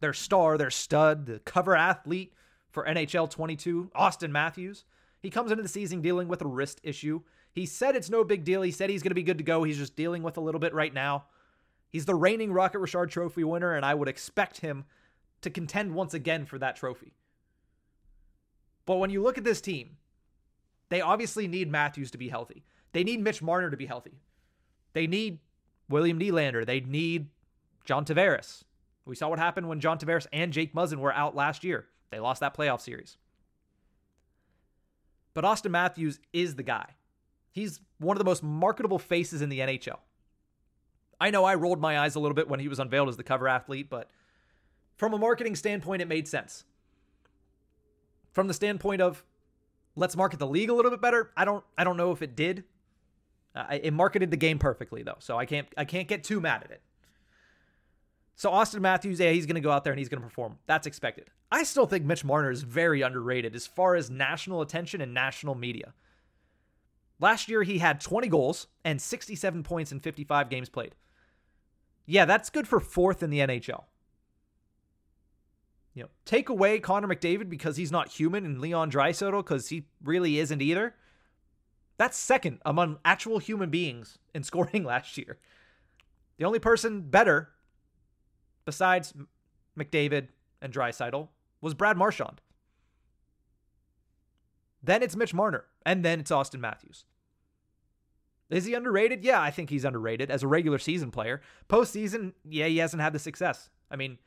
their 0.00 0.12
star, 0.12 0.58
their 0.58 0.70
stud, 0.70 1.26
the 1.26 1.38
cover 1.40 1.76
athlete 1.76 2.34
for 2.70 2.84
NHL 2.84 3.30
22, 3.30 3.90
Auston 3.94 4.30
Matthews. 4.30 4.84
He 5.20 5.30
comes 5.30 5.52
into 5.52 5.62
the 5.62 5.68
season 5.68 6.00
dealing 6.00 6.26
with 6.26 6.42
a 6.42 6.46
wrist 6.46 6.80
issue. 6.82 7.20
He 7.52 7.66
said 7.66 7.94
it's 7.94 8.10
no 8.10 8.24
big 8.24 8.44
deal. 8.44 8.62
He 8.62 8.72
said 8.72 8.90
he's 8.90 9.02
going 9.02 9.10
to 9.10 9.14
be 9.14 9.22
good 9.22 9.38
to 9.38 9.44
go. 9.44 9.62
He's 9.62 9.78
just 9.78 9.94
dealing 9.94 10.22
with 10.22 10.36
a 10.36 10.40
little 10.40 10.58
bit 10.58 10.74
right 10.74 10.92
now. 10.92 11.26
He's 11.88 12.06
the 12.06 12.14
reigning 12.14 12.52
Rocket 12.52 12.78
Richard 12.78 13.10
Trophy 13.10 13.44
winner, 13.44 13.74
and 13.74 13.84
I 13.84 13.94
would 13.94 14.08
expect 14.08 14.60
him 14.60 14.84
to 15.42 15.50
contend 15.50 15.94
once 15.94 16.14
again 16.14 16.46
for 16.46 16.58
that 16.58 16.74
trophy. 16.74 17.12
But 18.86 18.96
when 18.96 19.10
you 19.10 19.22
look 19.22 19.38
at 19.38 19.44
this 19.44 19.60
team, 19.60 19.96
they 20.88 21.00
obviously 21.00 21.48
need 21.48 21.70
Matthews 21.70 22.10
to 22.10 22.18
be 22.18 22.28
healthy. 22.28 22.64
They 22.92 23.04
need 23.04 23.20
Mitch 23.20 23.42
Marner 23.42 23.70
to 23.70 23.76
be 23.76 23.86
healthy. 23.86 24.20
They 24.92 25.06
need 25.06 25.38
William 25.88 26.18
Nylander. 26.18 26.66
They 26.66 26.80
need 26.80 27.28
John 27.84 28.04
Tavares. 28.04 28.64
We 29.04 29.16
saw 29.16 29.28
what 29.28 29.38
happened 29.38 29.68
when 29.68 29.80
John 29.80 29.98
Tavares 29.98 30.26
and 30.32 30.52
Jake 30.52 30.74
Muzzin 30.74 30.98
were 30.98 31.12
out 31.12 31.34
last 31.34 31.64
year. 31.64 31.86
They 32.10 32.20
lost 32.20 32.40
that 32.40 32.56
playoff 32.56 32.80
series. 32.80 33.16
But 35.34 35.44
Auston 35.44 35.70
Matthews 35.70 36.20
is 36.32 36.56
the 36.56 36.62
guy. 36.62 36.90
He's 37.50 37.80
one 37.98 38.16
of 38.16 38.18
the 38.18 38.24
most 38.24 38.42
marketable 38.42 38.98
faces 38.98 39.42
in 39.42 39.48
the 39.48 39.60
NHL. 39.60 39.98
I 41.20 41.30
know 41.30 41.44
I 41.44 41.54
rolled 41.54 41.80
my 41.80 42.00
eyes 42.00 42.14
a 42.14 42.20
little 42.20 42.34
bit 42.34 42.48
when 42.48 42.60
he 42.60 42.68
was 42.68 42.78
unveiled 42.78 43.08
as 43.08 43.16
the 43.16 43.22
cover 43.22 43.48
athlete, 43.48 43.88
but 43.88 44.10
from 44.96 45.14
a 45.14 45.18
marketing 45.18 45.56
standpoint, 45.56 46.02
it 46.02 46.08
made 46.08 46.28
sense 46.28 46.64
from 48.32 48.48
the 48.48 48.54
standpoint 48.54 49.00
of 49.00 49.24
let's 49.96 50.16
market 50.16 50.38
the 50.38 50.46
league 50.46 50.70
a 50.70 50.74
little 50.74 50.90
bit 50.90 51.00
better. 51.00 51.30
I 51.36 51.44
don't 51.44 51.64
I 51.78 51.84
don't 51.84 51.96
know 51.96 52.12
if 52.12 52.22
it 52.22 52.34
did. 52.34 52.64
Uh, 53.54 53.78
it 53.82 53.92
marketed 53.92 54.30
the 54.30 54.36
game 54.36 54.58
perfectly 54.58 55.02
though, 55.02 55.16
so 55.18 55.38
I 55.38 55.46
can't 55.46 55.68
I 55.76 55.84
can't 55.84 56.08
get 56.08 56.24
too 56.24 56.40
mad 56.40 56.62
at 56.64 56.70
it. 56.70 56.82
So 58.34 58.50
Auston 58.50 58.80
Matthews, 58.80 59.20
yeah, 59.20 59.30
he's 59.30 59.46
going 59.46 59.56
to 59.56 59.60
go 59.60 59.70
out 59.70 59.84
there 59.84 59.92
and 59.92 59.98
he's 59.98 60.08
going 60.08 60.20
to 60.20 60.26
perform. 60.26 60.58
That's 60.66 60.86
expected. 60.86 61.28
I 61.50 61.64
still 61.64 61.86
think 61.86 62.04
Mitch 62.04 62.24
Marner 62.24 62.50
is 62.50 62.62
very 62.62 63.02
underrated 63.02 63.54
as 63.54 63.66
far 63.66 63.94
as 63.94 64.10
national 64.10 64.62
attention 64.62 65.02
and 65.02 65.12
national 65.12 65.54
media. 65.54 65.92
Last 67.20 67.48
year 67.48 67.62
he 67.62 67.78
had 67.78 68.00
20 68.00 68.28
goals 68.28 68.66
and 68.84 69.00
67 69.00 69.62
points 69.62 69.92
in 69.92 70.00
55 70.00 70.48
games 70.48 70.70
played. 70.70 70.94
Yeah, 72.06 72.24
that's 72.24 72.50
good 72.50 72.66
for 72.66 72.80
fourth 72.80 73.22
in 73.22 73.30
the 73.30 73.38
NHL. 73.40 73.84
You 75.94 76.04
know, 76.04 76.08
take 76.24 76.48
away 76.48 76.78
Connor 76.78 77.08
McDavid 77.08 77.50
because 77.50 77.76
he's 77.76 77.92
not 77.92 78.08
human 78.08 78.46
and 78.46 78.60
Leon 78.60 78.90
Draisaitl 78.90 79.38
because 79.38 79.68
he 79.68 79.84
really 80.02 80.38
isn't 80.38 80.62
either. 80.62 80.94
That's 81.98 82.16
second 82.16 82.60
among 82.64 82.98
actual 83.04 83.38
human 83.38 83.70
beings 83.70 84.18
in 84.34 84.42
scoring 84.42 84.84
last 84.84 85.18
year. 85.18 85.38
The 86.38 86.44
only 86.44 86.58
person 86.58 87.02
better 87.02 87.50
besides 88.64 89.12
McDavid 89.78 90.28
and 90.60 90.72
Draisaitl 90.72 91.28
was 91.60 91.74
Brad 91.74 91.96
Marchand. 91.96 92.40
Then 94.82 95.02
it's 95.02 95.14
Mitch 95.14 95.32
Marner, 95.32 95.66
and 95.86 96.04
then 96.04 96.20
it's 96.20 96.30
Auston 96.30 96.58
Matthews. 96.58 97.04
Is 98.50 98.64
he 98.64 98.74
underrated? 98.74 99.24
Yeah, 99.24 99.40
I 99.40 99.50
think 99.50 99.70
he's 99.70 99.84
underrated 99.84 100.30
as 100.30 100.42
a 100.42 100.48
regular 100.48 100.78
season 100.78 101.10
player. 101.10 101.40
Postseason, 101.68 102.32
yeah, 102.44 102.66
he 102.66 102.78
hasn't 102.78 103.00
had 103.00 103.12
the 103.12 103.18
success. 103.18 103.70
I 103.90 103.96
mean, 103.96 104.18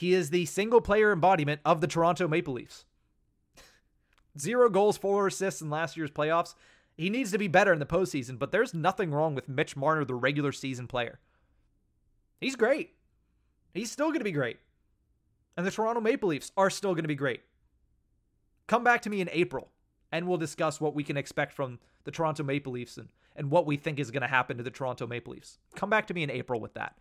he 0.00 0.14
is 0.14 0.30
the 0.30 0.46
single 0.46 0.80
player 0.80 1.12
embodiment 1.12 1.60
of 1.62 1.82
the 1.82 1.86
Toronto 1.86 2.26
Maple 2.26 2.54
Leafs. 2.54 2.86
Zero 4.38 4.70
goals, 4.70 4.96
four 4.96 5.26
assists 5.26 5.60
in 5.60 5.68
last 5.68 5.94
year's 5.94 6.10
playoffs. 6.10 6.54
He 6.96 7.10
needs 7.10 7.30
to 7.32 7.38
be 7.38 7.48
better 7.48 7.70
in 7.70 7.80
the 7.80 7.84
postseason, 7.84 8.38
but 8.38 8.50
there's 8.50 8.72
nothing 8.72 9.10
wrong 9.10 9.34
with 9.34 9.46
Mitch 9.46 9.76
Marner, 9.76 10.06
the 10.06 10.14
regular 10.14 10.52
season 10.52 10.86
player. 10.86 11.18
He's 12.40 12.56
great. 12.56 12.94
He's 13.74 13.92
still 13.92 14.06
going 14.06 14.20
to 14.20 14.24
be 14.24 14.32
great. 14.32 14.56
And 15.58 15.66
the 15.66 15.70
Toronto 15.70 16.00
Maple 16.00 16.30
Leafs 16.30 16.50
are 16.56 16.70
still 16.70 16.94
going 16.94 17.04
to 17.04 17.08
be 17.08 17.14
great. 17.14 17.42
Come 18.68 18.82
back 18.82 19.02
to 19.02 19.10
me 19.10 19.20
in 19.20 19.28
April, 19.30 19.68
and 20.10 20.26
we'll 20.26 20.38
discuss 20.38 20.80
what 20.80 20.94
we 20.94 21.04
can 21.04 21.18
expect 21.18 21.52
from 21.52 21.78
the 22.04 22.10
Toronto 22.10 22.42
Maple 22.42 22.72
Leafs 22.72 22.96
and, 22.96 23.10
and 23.36 23.50
what 23.50 23.66
we 23.66 23.76
think 23.76 24.00
is 24.00 24.10
going 24.10 24.22
to 24.22 24.28
happen 24.28 24.56
to 24.56 24.62
the 24.62 24.70
Toronto 24.70 25.06
Maple 25.06 25.34
Leafs. 25.34 25.58
Come 25.76 25.90
back 25.90 26.06
to 26.06 26.14
me 26.14 26.22
in 26.22 26.30
April 26.30 26.58
with 26.58 26.72
that. 26.72 26.96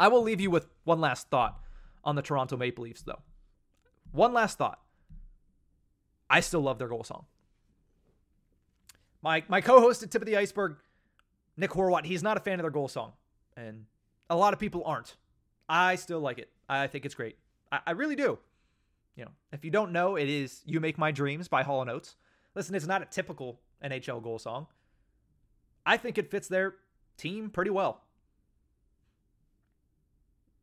I 0.00 0.08
will 0.08 0.22
leave 0.22 0.40
you 0.40 0.50
with 0.50 0.68
one 0.84 1.02
last 1.02 1.28
thought 1.28 1.61
on 2.04 2.16
the 2.16 2.22
Toronto 2.22 2.56
Maple 2.56 2.84
Leafs, 2.84 3.02
though. 3.02 3.20
One 4.10 4.32
last 4.32 4.58
thought. 4.58 4.80
I 6.28 6.40
still 6.40 6.60
love 6.60 6.78
their 6.78 6.88
goal 6.88 7.04
song. 7.04 7.26
My 9.22 9.44
my 9.48 9.60
co-host 9.60 10.02
at 10.02 10.10
Tip 10.10 10.22
of 10.22 10.26
the 10.26 10.36
Iceberg, 10.36 10.76
Nick 11.56 11.70
Horwat, 11.70 12.04
he's 12.04 12.22
not 12.22 12.36
a 12.36 12.40
fan 12.40 12.58
of 12.58 12.64
their 12.64 12.70
goal 12.70 12.88
song, 12.88 13.12
and 13.56 13.84
a 14.28 14.36
lot 14.36 14.52
of 14.52 14.58
people 14.58 14.82
aren't. 14.84 15.16
I 15.68 15.94
still 15.96 16.20
like 16.20 16.38
it. 16.38 16.50
I 16.68 16.86
think 16.86 17.04
it's 17.04 17.14
great. 17.14 17.36
I, 17.70 17.80
I 17.88 17.90
really 17.92 18.16
do. 18.16 18.38
You 19.14 19.26
know, 19.26 19.30
if 19.52 19.64
you 19.64 19.70
don't 19.70 19.92
know, 19.92 20.16
it 20.16 20.28
is 20.28 20.62
"You 20.64 20.80
Make 20.80 20.98
My 20.98 21.12
Dreams" 21.12 21.48
by 21.48 21.62
Hall 21.62 21.88
& 21.88 21.88
Oates. 21.88 22.16
Listen, 22.54 22.74
it's 22.74 22.86
not 22.86 23.02
a 23.02 23.06
typical 23.06 23.60
NHL 23.84 24.22
goal 24.22 24.38
song. 24.38 24.66
I 25.84 25.96
think 25.96 26.18
it 26.18 26.30
fits 26.30 26.48
their 26.48 26.74
team 27.16 27.50
pretty 27.50 27.70
well. 27.70 28.02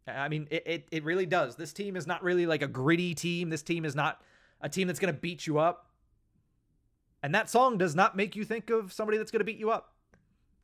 I 0.07 0.27
mean, 0.27 0.47
it, 0.49 0.63
it, 0.65 0.87
it 0.91 1.03
really 1.03 1.25
does. 1.25 1.55
This 1.55 1.73
team 1.73 1.95
is 1.95 2.07
not 2.07 2.23
really 2.23 2.45
like 2.45 2.61
a 2.61 2.67
gritty 2.67 3.13
team. 3.13 3.49
This 3.49 3.61
team 3.61 3.85
is 3.85 3.95
not 3.95 4.21
a 4.61 4.69
team 4.69 4.87
that's 4.87 4.99
going 4.99 5.13
to 5.13 5.19
beat 5.19 5.45
you 5.45 5.59
up. 5.59 5.87
And 7.21 7.35
that 7.35 7.49
song 7.49 7.77
does 7.77 7.95
not 7.95 8.15
make 8.15 8.35
you 8.35 8.43
think 8.43 8.69
of 8.69 8.93
somebody 8.93 9.17
that's 9.17 9.31
going 9.31 9.41
to 9.41 9.45
beat 9.45 9.59
you 9.59 9.71
up. 9.71 9.93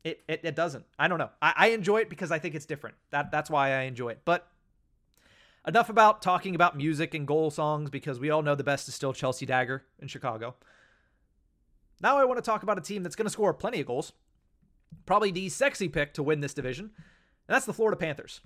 It, 0.04 0.22
it, 0.28 0.40
it 0.44 0.56
doesn't. 0.56 0.84
I 0.98 1.08
don't 1.08 1.18
know. 1.18 1.30
I, 1.42 1.54
I 1.56 1.66
enjoy 1.68 1.98
it 1.98 2.08
because 2.08 2.30
I 2.30 2.38
think 2.38 2.54
it's 2.54 2.66
different. 2.66 2.96
That 3.10 3.30
That's 3.30 3.50
why 3.50 3.72
I 3.72 3.82
enjoy 3.82 4.10
it. 4.10 4.22
But 4.24 4.48
enough 5.66 5.88
about 5.88 6.22
talking 6.22 6.54
about 6.54 6.76
music 6.76 7.12
and 7.12 7.26
goal 7.26 7.50
songs 7.50 7.90
because 7.90 8.20
we 8.20 8.30
all 8.30 8.42
know 8.42 8.54
the 8.54 8.64
best 8.64 8.88
is 8.88 8.94
still 8.94 9.12
Chelsea 9.12 9.46
Dagger 9.46 9.84
in 9.98 10.08
Chicago. 10.08 10.54
Now 12.00 12.18
I 12.18 12.24
want 12.24 12.38
to 12.38 12.42
talk 12.42 12.62
about 12.62 12.78
a 12.78 12.82
team 12.82 13.02
that's 13.02 13.16
going 13.16 13.26
to 13.26 13.32
score 13.32 13.52
plenty 13.52 13.80
of 13.80 13.86
goals. 13.86 14.12
Probably 15.06 15.30
the 15.30 15.48
sexy 15.48 15.88
pick 15.88 16.14
to 16.14 16.22
win 16.22 16.40
this 16.40 16.54
division. 16.54 16.92
And 17.48 17.54
that's 17.54 17.66
the 17.66 17.74
Florida 17.74 17.96
Panthers. 17.96 18.40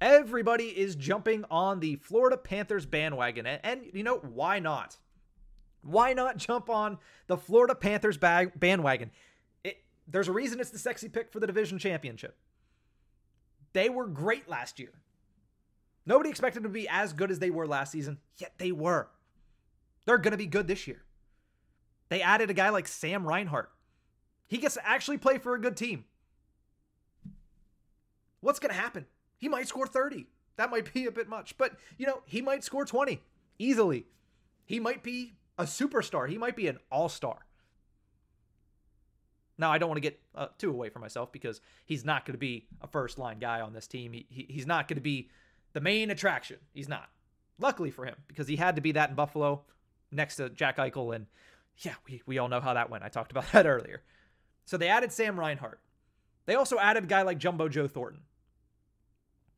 Everybody 0.00 0.64
is 0.64 0.96
jumping 0.96 1.44
on 1.50 1.80
the 1.80 1.96
Florida 1.96 2.36
Panthers 2.36 2.86
bandwagon. 2.86 3.46
And, 3.46 3.60
and 3.62 3.80
you 3.92 4.02
know, 4.02 4.16
why 4.16 4.58
not? 4.58 4.96
Why 5.82 6.12
not 6.12 6.38
jump 6.38 6.70
on 6.70 6.98
the 7.26 7.36
Florida 7.36 7.74
Panthers 7.74 8.16
bag, 8.16 8.58
bandwagon? 8.58 9.10
It, 9.62 9.78
there's 10.08 10.28
a 10.28 10.32
reason 10.32 10.60
it's 10.60 10.70
the 10.70 10.78
sexy 10.78 11.08
pick 11.08 11.30
for 11.30 11.40
the 11.40 11.46
division 11.46 11.78
championship. 11.78 12.36
They 13.72 13.88
were 13.88 14.06
great 14.06 14.48
last 14.48 14.78
year. 14.78 14.92
Nobody 16.06 16.30
expected 16.30 16.62
them 16.62 16.72
to 16.72 16.74
be 16.74 16.88
as 16.88 17.12
good 17.12 17.30
as 17.30 17.38
they 17.38 17.50
were 17.50 17.66
last 17.66 17.92
season, 17.92 18.18
yet 18.38 18.54
they 18.58 18.72
were. 18.72 19.08
They're 20.06 20.18
going 20.18 20.32
to 20.32 20.38
be 20.38 20.46
good 20.46 20.66
this 20.66 20.86
year. 20.86 21.02
They 22.08 22.22
added 22.22 22.50
a 22.50 22.54
guy 22.54 22.70
like 22.70 22.88
Sam 22.88 23.26
Reinhart. 23.26 23.70
He 24.48 24.58
gets 24.58 24.74
to 24.74 24.86
actually 24.86 25.18
play 25.18 25.38
for 25.38 25.54
a 25.54 25.60
good 25.60 25.76
team. 25.76 26.04
What's 28.40 28.58
going 28.58 28.74
to 28.74 28.80
happen? 28.80 29.06
He 29.40 29.48
might 29.48 29.66
score 29.66 29.86
30. 29.86 30.26
That 30.56 30.70
might 30.70 30.92
be 30.92 31.06
a 31.06 31.10
bit 31.10 31.28
much, 31.28 31.56
but 31.58 31.72
you 31.96 32.06
know, 32.06 32.22
he 32.26 32.42
might 32.42 32.62
score 32.62 32.84
20 32.84 33.20
easily. 33.58 34.06
He 34.66 34.78
might 34.78 35.02
be 35.02 35.32
a 35.58 35.64
superstar. 35.64 36.28
He 36.28 36.38
might 36.38 36.54
be 36.54 36.68
an 36.68 36.78
all-star. 36.92 37.46
Now, 39.58 39.72
I 39.72 39.78
don't 39.78 39.88
want 39.88 39.96
to 39.96 40.02
get 40.02 40.20
uh, 40.34 40.48
too 40.58 40.70
away 40.70 40.88
from 40.88 41.02
myself 41.02 41.32
because 41.32 41.60
he's 41.84 42.04
not 42.04 42.24
going 42.24 42.34
to 42.34 42.38
be 42.38 42.66
a 42.80 42.86
first 42.86 43.18
line 43.18 43.38
guy 43.38 43.60
on 43.60 43.72
this 43.72 43.86
team. 43.86 44.12
He, 44.12 44.26
he, 44.30 44.46
he's 44.48 44.66
not 44.66 44.88
going 44.88 44.96
to 44.96 45.02
be 45.02 45.28
the 45.72 45.80
main 45.80 46.10
attraction. 46.10 46.58
He's 46.72 46.88
not. 46.88 47.08
Luckily 47.58 47.90
for 47.90 48.06
him, 48.06 48.16
because 48.26 48.48
he 48.48 48.56
had 48.56 48.76
to 48.76 48.82
be 48.82 48.92
that 48.92 49.10
in 49.10 49.16
Buffalo 49.16 49.62
next 50.10 50.36
to 50.36 50.48
Jack 50.48 50.78
Eichel. 50.78 51.14
And 51.14 51.26
yeah, 51.78 51.94
we, 52.08 52.22
we 52.24 52.38
all 52.38 52.48
know 52.48 52.60
how 52.60 52.72
that 52.72 52.88
went. 52.90 53.04
I 53.04 53.08
talked 53.08 53.32
about 53.32 53.44
that 53.52 53.66
earlier. 53.66 54.02
So 54.64 54.76
they 54.76 54.88
added 54.88 55.12
Sam 55.12 55.38
Reinhart. 55.38 55.80
They 56.46 56.54
also 56.54 56.78
added 56.78 57.04
a 57.04 57.06
guy 57.06 57.22
like 57.22 57.38
Jumbo 57.38 57.68
Joe 57.68 57.86
Thornton. 57.86 58.22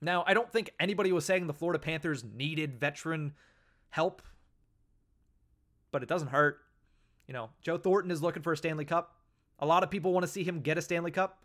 Now, 0.05 0.25
I 0.27 0.35
don't 0.35 0.51
think 0.51 0.75
anybody 0.81 1.13
was 1.13 1.25
saying 1.25 1.47
the 1.47 1.55
Florida 1.55 1.79
Panthers 1.79 2.25
needed 2.25 2.81
veteran 2.81 3.35
help, 3.91 4.21
but 5.93 6.03
it 6.03 6.09
doesn't 6.09 6.29
hurt. 6.29 6.59
You 7.29 7.35
know, 7.35 7.51
Joe 7.63 7.79
Thornton 7.79 8.11
is 8.11 8.21
looking 8.21 8.43
for 8.43 8.53
a 8.53 8.57
Stanley 8.57 8.85
Cup. 8.85 9.15
A 9.61 9.67
lot 9.67 9.85
of 9.85 9.91
people 9.91 10.13
want 10.13 10.27
to 10.27 10.33
see 10.33 10.43
him 10.43 10.61
get 10.61 10.77
a 10.77 10.83
Stanley 10.83 11.13
Cup, 11.13 11.45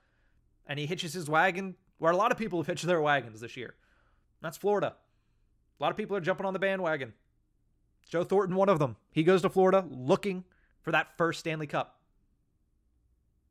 and 0.65 0.79
he 0.79 0.87
hitches 0.87 1.13
his 1.13 1.29
wagon 1.29 1.75
where 1.99 2.11
a 2.11 2.17
lot 2.17 2.31
of 2.31 2.37
people 2.39 2.57
have 2.57 2.65
hitched 2.65 2.87
their 2.87 2.99
wagons 2.99 3.41
this 3.41 3.55
year. 3.55 3.75
That's 4.41 4.57
Florida. 4.57 4.95
A 5.79 5.83
lot 5.83 5.91
of 5.91 5.97
people 5.97 6.17
are 6.17 6.21
jumping 6.21 6.47
on 6.47 6.53
the 6.53 6.59
bandwagon. 6.59 7.13
Joe 8.09 8.23
Thornton, 8.23 8.55
one 8.55 8.69
of 8.69 8.79
them. 8.79 8.95
He 9.11 9.21
goes 9.21 9.43
to 9.43 9.49
Florida 9.49 9.85
looking 9.87 10.45
for 10.81 10.91
that 10.91 11.15
first 11.15 11.41
Stanley 11.41 11.67
Cup. 11.67 11.99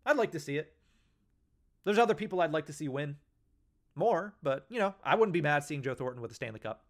I'd 0.04 0.16
like 0.16 0.32
to 0.32 0.40
see 0.40 0.56
it. 0.56 0.72
There's 1.84 1.98
other 1.98 2.14
people 2.14 2.40
I'd 2.40 2.52
like 2.52 2.66
to 2.66 2.72
see 2.72 2.88
win 2.88 3.16
more, 3.96 4.34
but, 4.42 4.66
you 4.68 4.78
know, 4.78 4.94
I 5.04 5.14
wouldn't 5.14 5.32
be 5.32 5.42
mad 5.42 5.64
seeing 5.64 5.82
Joe 5.82 5.94
Thornton 5.94 6.22
with 6.22 6.30
a 6.30 6.34
Stanley 6.34 6.60
Cup. 6.60 6.84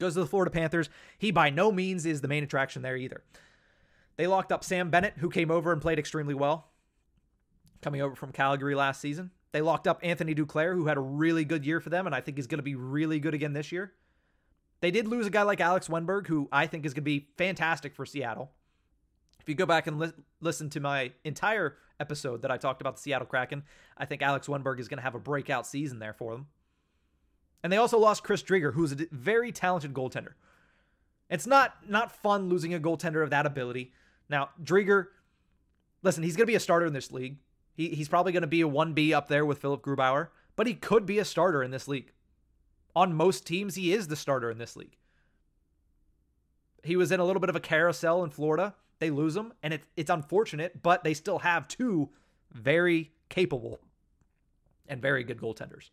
Goes 0.00 0.14
to 0.14 0.20
the 0.20 0.26
Florida 0.26 0.50
Panthers. 0.50 0.88
He 1.18 1.30
by 1.30 1.50
no 1.50 1.70
means 1.70 2.04
is 2.06 2.20
the 2.20 2.28
main 2.28 2.42
attraction 2.42 2.82
there 2.82 2.96
either. 2.96 3.22
They 4.16 4.26
locked 4.26 4.52
up 4.52 4.64
Sam 4.64 4.90
Bennett, 4.90 5.14
who 5.18 5.30
came 5.30 5.50
over 5.50 5.72
and 5.72 5.82
played 5.82 5.98
extremely 5.98 6.34
well, 6.34 6.68
coming 7.82 8.00
over 8.00 8.14
from 8.14 8.32
Calgary 8.32 8.74
last 8.74 9.00
season. 9.00 9.30
They 9.52 9.60
locked 9.60 9.86
up 9.86 10.00
Anthony 10.02 10.34
Duclair, 10.34 10.74
who 10.74 10.86
had 10.86 10.96
a 10.96 11.00
really 11.00 11.44
good 11.44 11.64
year 11.64 11.80
for 11.80 11.90
them, 11.90 12.06
and 12.06 12.14
I 12.14 12.20
think 12.20 12.38
is 12.38 12.48
going 12.48 12.58
to 12.58 12.64
be 12.64 12.74
really 12.74 13.20
good 13.20 13.34
again 13.34 13.52
this 13.52 13.70
year. 13.70 13.92
They 14.80 14.90
did 14.90 15.06
lose 15.06 15.26
a 15.26 15.30
guy 15.30 15.42
like 15.42 15.60
Alex 15.60 15.88
Wennberg, 15.88 16.26
who 16.26 16.48
I 16.50 16.66
think 16.66 16.84
is 16.84 16.92
going 16.92 17.02
to 17.02 17.10
be 17.10 17.28
fantastic 17.38 17.94
for 17.94 18.04
Seattle. 18.04 18.50
If 19.44 19.48
you 19.50 19.54
go 19.54 19.66
back 19.66 19.86
and 19.86 19.98
li- 19.98 20.12
listen 20.40 20.70
to 20.70 20.80
my 20.80 21.12
entire 21.22 21.76
episode 22.00 22.40
that 22.42 22.50
I 22.50 22.56
talked 22.56 22.80
about 22.80 22.96
the 22.96 23.02
Seattle 23.02 23.26
Kraken, 23.26 23.62
I 23.94 24.06
think 24.06 24.22
Alex 24.22 24.46
Wennberg 24.46 24.80
is 24.80 24.88
going 24.88 24.96
to 24.96 25.02
have 25.02 25.14
a 25.14 25.18
breakout 25.18 25.66
season 25.66 25.98
there 25.98 26.14
for 26.14 26.32
them. 26.32 26.46
And 27.62 27.70
they 27.70 27.76
also 27.76 27.98
lost 27.98 28.24
Chris 28.24 28.42
Driedger, 28.42 28.72
who's 28.72 28.92
a 28.92 29.06
very 29.12 29.52
talented 29.52 29.92
goaltender. 29.92 30.32
It's 31.28 31.46
not 31.46 31.74
not 31.86 32.10
fun 32.10 32.48
losing 32.48 32.72
a 32.72 32.80
goaltender 32.80 33.22
of 33.22 33.28
that 33.30 33.44
ability. 33.44 33.92
Now, 34.30 34.48
Driedger, 34.62 35.08
listen, 36.02 36.22
he's 36.22 36.36
going 36.36 36.46
to 36.46 36.50
be 36.50 36.56
a 36.56 36.60
starter 36.60 36.86
in 36.86 36.94
this 36.94 37.12
league. 37.12 37.36
He, 37.74 37.90
he's 37.90 38.08
probably 38.08 38.32
going 38.32 38.40
to 38.40 38.46
be 38.46 38.62
a 38.62 38.68
1B 38.68 39.12
up 39.12 39.28
there 39.28 39.44
with 39.44 39.58
Philipp 39.58 39.82
Grubauer, 39.82 40.28
but 40.56 40.66
he 40.66 40.72
could 40.72 41.04
be 41.04 41.18
a 41.18 41.24
starter 41.24 41.62
in 41.62 41.70
this 41.70 41.86
league. 41.86 42.12
On 42.96 43.12
most 43.12 43.46
teams, 43.46 43.74
he 43.74 43.92
is 43.92 44.08
the 44.08 44.16
starter 44.16 44.50
in 44.50 44.56
this 44.56 44.74
league. 44.74 44.96
He 46.82 46.96
was 46.96 47.12
in 47.12 47.20
a 47.20 47.24
little 47.24 47.40
bit 47.40 47.50
of 47.50 47.56
a 47.56 47.60
carousel 47.60 48.24
in 48.24 48.30
Florida. 48.30 48.74
They 49.04 49.10
lose 49.10 49.34
them, 49.34 49.52
and 49.62 49.74
it, 49.74 49.82
it's 49.98 50.08
unfortunate, 50.08 50.82
but 50.82 51.04
they 51.04 51.12
still 51.12 51.40
have 51.40 51.68
two 51.68 52.08
very 52.50 53.12
capable 53.28 53.78
and 54.88 55.02
very 55.02 55.22
good 55.24 55.36
goaltenders. 55.36 55.90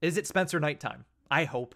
Is 0.00 0.16
it 0.16 0.26
Spencer 0.26 0.58
Knight 0.58 0.80
time? 0.80 1.04
I 1.30 1.44
hope 1.44 1.74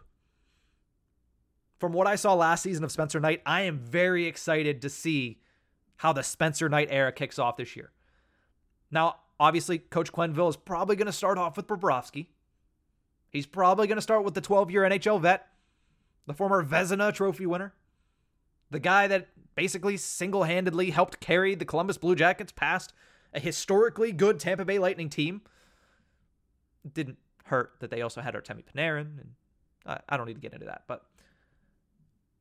from 1.78 1.92
what 1.92 2.06
I 2.06 2.16
saw 2.16 2.32
last 2.32 2.62
season 2.62 2.82
of 2.82 2.90
Spencer 2.92 3.20
Knight, 3.20 3.42
I 3.44 3.60
am 3.64 3.78
very 3.78 4.24
excited 4.24 4.80
to 4.80 4.88
see 4.88 5.42
how 5.96 6.14
the 6.14 6.22
Spencer 6.22 6.70
Knight 6.70 6.88
era 6.90 7.12
kicks 7.12 7.38
off 7.38 7.58
this 7.58 7.76
year. 7.76 7.92
Now, 8.90 9.16
obviously, 9.38 9.76
Coach 9.76 10.14
Quenneville 10.14 10.48
is 10.48 10.56
probably 10.56 10.96
going 10.96 11.04
to 11.04 11.12
start 11.12 11.36
off 11.36 11.58
with 11.58 11.66
Bobrovsky. 11.66 12.28
He's 13.28 13.44
probably 13.44 13.86
going 13.86 13.96
to 13.96 14.00
start 14.00 14.24
with 14.24 14.32
the 14.32 14.40
12 14.40 14.70
year 14.70 14.84
NHL 14.84 15.20
vet, 15.20 15.46
the 16.24 16.32
former 16.32 16.64
Vezina 16.64 17.12
trophy 17.12 17.44
winner, 17.44 17.74
the 18.72 18.80
guy 18.80 19.06
that 19.06 19.28
basically 19.54 19.96
single 19.96 20.44
handedly 20.44 20.90
helped 20.90 21.20
carry 21.20 21.54
the 21.54 21.64
Columbus 21.64 21.98
Blue 21.98 22.14
Jackets 22.14 22.52
past 22.52 22.92
a 23.34 23.40
historically 23.40 24.12
good 24.12 24.40
Tampa 24.40 24.64
Bay 24.64 24.78
Lightning 24.78 25.08
team. 25.08 25.42
It 26.84 26.94
didn't 26.94 27.18
hurt 27.44 27.74
that 27.80 27.90
they 27.90 28.02
also 28.02 28.20
had 28.20 28.34
Artemi 28.34 28.64
Panarin, 28.64 29.20
and 29.20 29.30
I, 29.86 29.98
I 30.08 30.16
don't 30.16 30.26
need 30.26 30.34
to 30.34 30.40
get 30.40 30.54
into 30.54 30.66
that, 30.66 30.82
but 30.86 31.04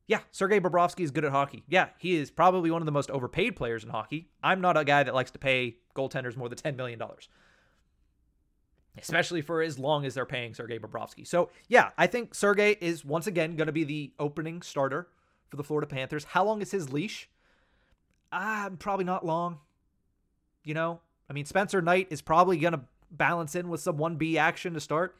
yeah, 0.08 0.20
Sergei 0.30 0.58
Bobrovsky 0.58 1.00
is 1.00 1.10
good 1.10 1.24
at 1.24 1.30
hockey. 1.30 1.62
Yeah, 1.68 1.88
he 1.98 2.16
is 2.16 2.30
probably 2.30 2.70
one 2.70 2.82
of 2.82 2.86
the 2.86 2.92
most 2.92 3.10
overpaid 3.10 3.56
players 3.56 3.84
in 3.84 3.90
hockey. 3.90 4.28
I'm 4.42 4.60
not 4.60 4.76
a 4.76 4.84
guy 4.84 5.02
that 5.02 5.14
likes 5.14 5.30
to 5.32 5.38
pay 5.38 5.76
goaltenders 5.94 6.36
more 6.36 6.48
than 6.48 6.58
$10 6.58 6.76
million, 6.76 7.00
especially 8.98 9.42
for 9.42 9.62
as 9.62 9.78
long 9.78 10.04
as 10.04 10.14
they're 10.14 10.26
paying 10.26 10.54
Sergei 10.54 10.78
Bobrovsky. 10.78 11.26
So, 11.26 11.50
yeah, 11.68 11.90
I 11.96 12.08
think 12.08 12.34
Sergei 12.34 12.76
is 12.80 13.04
once 13.04 13.26
again 13.26 13.54
going 13.54 13.66
to 13.66 13.72
be 13.72 13.84
the 13.84 14.12
opening 14.18 14.60
starter 14.60 15.08
for 15.52 15.56
the 15.56 15.62
Florida 15.62 15.86
Panthers. 15.86 16.24
How 16.24 16.44
long 16.44 16.62
is 16.62 16.70
his 16.70 16.92
leash? 16.92 17.28
Ah, 18.32 18.70
probably 18.78 19.04
not 19.04 19.24
long. 19.24 19.58
You 20.64 20.72
know, 20.72 21.00
I 21.28 21.34
mean, 21.34 21.44
Spencer 21.44 21.82
Knight 21.82 22.08
is 22.10 22.22
probably 22.22 22.56
going 22.56 22.72
to 22.72 22.80
balance 23.10 23.54
in 23.54 23.68
with 23.68 23.82
some 23.82 23.98
1B 23.98 24.36
action 24.36 24.72
to 24.72 24.80
start 24.80 25.14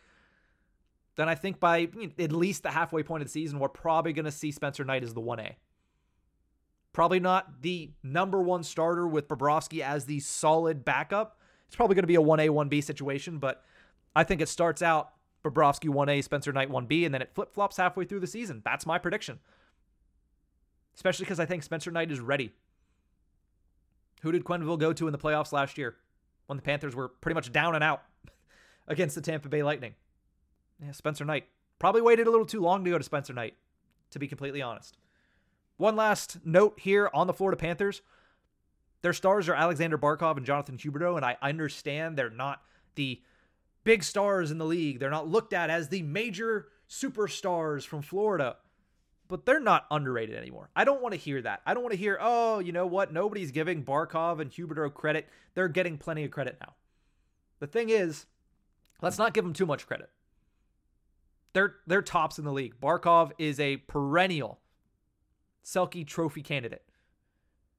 then 1.17 1.29
I 1.29 1.35
think 1.35 1.61
by 1.61 1.89
at 2.19 2.33
least 2.33 2.63
the 2.63 2.71
halfway 2.71 3.03
point 3.03 3.23
of 3.23 3.29
the 3.29 3.33
season, 3.33 3.59
we're 3.59 3.69
probably 3.69 4.13
going 4.13 4.25
to 4.25 4.33
see 4.33 4.51
Spencer 4.51 4.85
Knight 4.85 5.03
as 5.03 5.15
the 5.15 5.21
1A. 5.21 5.55
Probably 6.93 7.21
not 7.21 7.63
the 7.63 7.91
number 8.03 8.41
one 8.41 8.63
starter 8.63 9.07
with 9.07 9.29
Bobrovsky 9.29 9.83
as 9.83 10.05
the 10.05 10.21
solid 10.21 10.85
backup. 10.85 11.39
It's 11.67 11.77
probably 11.77 11.95
going 11.95 12.03
to 12.03 12.07
be 12.07 12.17
a 12.17 12.21
1A, 12.21 12.49
1B 12.49 12.83
situation, 12.83 13.39
but 13.39 13.63
I 14.15 14.25
think 14.25 14.41
it 14.41 14.49
starts 14.49 14.83
out 14.83 15.13
Bobrovsky 15.45 15.89
1A, 15.89 16.23
Spencer 16.25 16.53
Knight 16.53 16.71
1B, 16.71 17.05
and 17.05 17.15
then 17.15 17.23
it 17.23 17.31
flip 17.35 17.53
flops 17.53 17.77
halfway 17.77 18.05
through 18.05 18.21
the 18.21 18.27
season. 18.27 18.63
That's 18.65 18.87
my 18.87 18.99
prediction. 18.99 19.39
Especially 20.95 21.25
because 21.25 21.41
I 21.41 21.47
think 21.47 21.63
Spencer 21.63 21.91
Knight 21.91 22.11
is 22.11 22.21
ready. 22.21 22.53
Who 24.23 24.33
did 24.33 24.45
Quenneville 24.45 24.79
go 24.79 24.93
to 24.93 25.07
in 25.07 25.13
the 25.13 25.19
playoffs 25.19 25.53
last 25.53 25.79
year 25.79 25.97
when 26.47 26.57
the 26.57 26.63
Panthers 26.63 26.95
were 26.95 27.09
pretty 27.09 27.35
much 27.35 27.51
down 27.51 27.75
and 27.75 27.83
out 27.83 28.03
against 28.89 29.15
the 29.15 29.21
Tampa 29.21 29.49
Bay 29.49 29.63
Lightning? 29.63 29.95
Yeah, 30.85 30.93
Spencer 30.93 31.25
Knight. 31.25 31.47
Probably 31.79 32.03
waited 32.03 32.27
a 32.27 32.31
little 32.31 32.47
too 32.47 32.61
long 32.61 32.85
to 32.85 32.91
go 32.91 32.99
to 32.99 33.05
Spencer 33.05 33.33
Knight, 33.33 33.55
to 34.11 34.19
be 34.19 34.29
completely 34.29 34.63
honest. 34.63 34.97
One 35.77 35.97
last 35.97 36.39
note 36.45 36.79
here 36.79 37.11
on 37.13 37.27
the 37.27 37.33
Florida 37.33 37.57
Panthers. 37.57 38.03
Their 39.01 39.13
stars 39.13 39.49
are 39.49 39.55
Alexander 39.55 39.99
Barkov 39.99 40.37
and 40.37 40.47
Jonathan 40.47 40.79
Huberdeau, 40.79 41.17
and 41.17 41.25
I 41.25 41.37
understand 41.43 42.17
they're 42.17 42.31
not 42.31 42.63
the 42.95 43.21
big 43.83 44.05
stars 44.05 44.51
in 44.51 44.59
the 44.59 44.65
league. 44.65 45.01
They're 45.01 45.11
not 45.11 45.29
looked 45.29 45.53
at 45.53 45.71
as 45.71 45.89
the 45.89 46.03
major 46.03 46.69
superstars 46.89 47.85
from 47.85 48.03
Florida, 48.03 48.57
but 49.33 49.47
they're 49.47 49.59
not 49.59 49.87
underrated 49.91 50.37
anymore. 50.37 50.69
I 50.77 50.85
don't 50.85 51.01
want 51.01 51.15
to 51.15 51.19
hear 51.19 51.41
that. 51.41 51.63
I 51.65 51.73
don't 51.73 51.83
want 51.83 51.95
to 51.95 51.99
hear, 51.99 52.19
oh, 52.21 52.59
you 52.59 52.71
know 52.71 52.85
what? 52.85 53.15
Nobody's 53.15 53.51
giving 53.51 53.83
Barkov 53.83 54.43
and 54.43 54.51
Huberdeau 54.51 54.93
credit. 54.93 55.27
They're 55.55 55.69
getting 55.69 55.97
plenty 55.97 56.23
of 56.25 56.31
credit 56.31 56.59
now. 56.61 56.75
The 57.59 57.67
thing 57.67 57.89
is, 57.89 58.27
let's 59.01 59.17
not 59.17 59.33
give 59.33 59.43
them 59.43 59.55
too 59.55 59.65
much 59.65 59.87
credit. 59.87 60.11
They're 61.55 61.77
they're 61.87 62.03
tops 62.03 62.39
in 62.39 62.45
the 62.45 62.53
league. 62.53 62.75
Barkov 62.79 63.33
is 63.39 63.59
a 63.59 63.79
perennial 63.79 64.61
Selke 65.65 66.07
Trophy 66.07 66.43
candidate, 66.43 66.85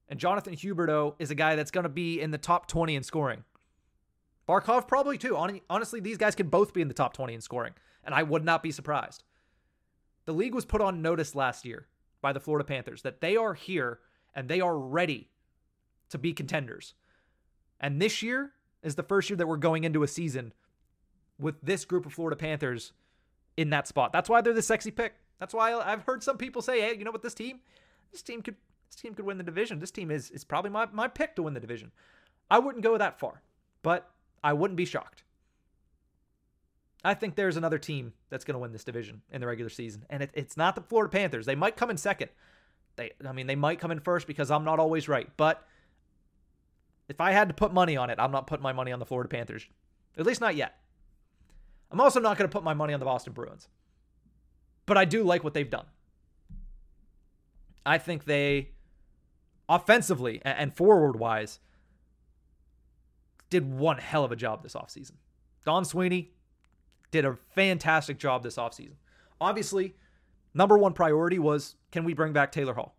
and 0.08 0.18
Jonathan 0.18 0.56
Huberdeau 0.56 1.14
is 1.20 1.30
a 1.30 1.36
guy 1.36 1.54
that's 1.54 1.70
going 1.70 1.84
to 1.84 1.88
be 1.88 2.20
in 2.20 2.32
the 2.32 2.38
top 2.38 2.66
20 2.66 2.96
in 2.96 3.04
scoring. 3.04 3.44
Barkov 4.48 4.88
probably 4.88 5.18
too. 5.18 5.36
Honestly, 5.70 6.00
these 6.00 6.18
guys 6.18 6.34
could 6.34 6.50
both 6.50 6.74
be 6.74 6.80
in 6.80 6.88
the 6.88 6.94
top 6.94 7.14
20 7.14 7.32
in 7.32 7.40
scoring, 7.40 7.74
and 8.02 8.12
I 8.12 8.24
would 8.24 8.44
not 8.44 8.60
be 8.60 8.72
surprised. 8.72 9.22
The 10.26 10.32
league 10.32 10.54
was 10.54 10.64
put 10.64 10.80
on 10.80 11.02
notice 11.02 11.34
last 11.34 11.64
year 11.64 11.86
by 12.20 12.32
the 12.32 12.40
Florida 12.40 12.64
Panthers 12.64 13.02
that 13.02 13.20
they 13.20 13.36
are 13.36 13.54
here 13.54 14.00
and 14.34 14.48
they 14.48 14.60
are 14.60 14.78
ready 14.78 15.30
to 16.10 16.18
be 16.18 16.32
contenders. 16.32 16.94
And 17.80 18.00
this 18.00 18.22
year 18.22 18.52
is 18.82 18.94
the 18.94 19.02
first 19.02 19.28
year 19.28 19.36
that 19.36 19.46
we're 19.46 19.56
going 19.56 19.84
into 19.84 20.02
a 20.02 20.08
season 20.08 20.52
with 21.38 21.60
this 21.62 21.84
group 21.84 22.06
of 22.06 22.12
Florida 22.12 22.36
Panthers 22.36 22.92
in 23.56 23.70
that 23.70 23.86
spot. 23.86 24.12
That's 24.12 24.28
why 24.28 24.40
they're 24.40 24.52
the 24.52 24.62
sexy 24.62 24.90
pick. 24.90 25.14
That's 25.38 25.54
why 25.54 25.74
I've 25.74 26.02
heard 26.02 26.22
some 26.22 26.38
people 26.38 26.62
say, 26.62 26.80
"Hey, 26.80 26.96
you 26.96 27.04
know 27.04 27.10
what? 27.10 27.22
This 27.22 27.34
team, 27.34 27.60
this 28.12 28.22
team 28.22 28.40
could, 28.40 28.56
this 28.88 29.00
team 29.00 29.14
could 29.14 29.24
win 29.24 29.38
the 29.38 29.44
division. 29.44 29.78
This 29.80 29.90
team 29.90 30.10
is 30.10 30.30
is 30.30 30.44
probably 30.44 30.70
my 30.70 30.86
my 30.92 31.08
pick 31.08 31.34
to 31.36 31.42
win 31.42 31.54
the 31.54 31.60
division." 31.60 31.92
I 32.50 32.58
wouldn't 32.58 32.84
go 32.84 32.96
that 32.96 33.18
far, 33.18 33.42
but 33.82 34.10
I 34.42 34.52
wouldn't 34.52 34.76
be 34.76 34.84
shocked. 34.84 35.23
I 37.04 37.12
think 37.14 37.36
there's 37.36 37.58
another 37.58 37.78
team 37.78 38.14
that's 38.30 38.44
going 38.44 38.54
to 38.54 38.58
win 38.58 38.72
this 38.72 38.84
division 38.84 39.20
in 39.30 39.42
the 39.42 39.46
regular 39.46 39.68
season, 39.68 40.06
and 40.08 40.22
it, 40.22 40.30
it's 40.32 40.56
not 40.56 40.74
the 40.74 40.80
Florida 40.80 41.10
Panthers. 41.10 41.44
They 41.44 41.54
might 41.54 41.76
come 41.76 41.90
in 41.90 41.98
second. 41.98 42.30
They, 42.96 43.12
I 43.26 43.32
mean, 43.32 43.46
they 43.46 43.56
might 43.56 43.78
come 43.78 43.90
in 43.90 44.00
first 44.00 44.26
because 44.26 44.50
I'm 44.50 44.64
not 44.64 44.78
always 44.78 45.06
right. 45.06 45.28
But 45.36 45.66
if 47.08 47.20
I 47.20 47.32
had 47.32 47.48
to 47.48 47.54
put 47.54 47.74
money 47.74 47.96
on 47.96 48.08
it, 48.08 48.18
I'm 48.18 48.32
not 48.32 48.46
putting 48.46 48.62
my 48.62 48.72
money 48.72 48.90
on 48.90 48.98
the 48.98 49.04
Florida 49.06 49.28
Panthers 49.28 49.66
At 50.16 50.24
least 50.24 50.40
not 50.40 50.56
yet. 50.56 50.78
I'm 51.90 52.00
also 52.00 52.20
not 52.20 52.38
going 52.38 52.48
to 52.48 52.52
put 52.52 52.64
my 52.64 52.74
money 52.74 52.94
on 52.94 53.00
the 53.00 53.06
Boston 53.06 53.34
Bruins. 53.34 53.68
But 54.86 54.96
I 54.96 55.04
do 55.04 55.22
like 55.22 55.44
what 55.44 55.54
they've 55.54 55.68
done. 55.68 55.86
I 57.84 57.98
think 57.98 58.24
they, 58.24 58.70
offensively 59.68 60.40
and 60.44 60.74
forward 60.74 61.16
wise, 61.16 61.60
did 63.50 63.70
one 63.70 63.98
hell 63.98 64.24
of 64.24 64.32
a 64.32 64.36
job 64.36 64.62
this 64.62 64.74
offseason. 64.74 65.12
Don 65.66 65.84
Sweeney 65.84 66.32
did 67.14 67.24
a 67.24 67.38
fantastic 67.54 68.18
job 68.18 68.42
this 68.42 68.56
offseason. 68.56 68.96
Obviously, 69.40 69.94
number 70.52 70.76
one 70.76 70.92
priority 70.92 71.38
was 71.38 71.76
can 71.92 72.04
we 72.04 72.12
bring 72.12 72.32
back 72.32 72.50
Taylor 72.50 72.74
Hall? 72.74 72.96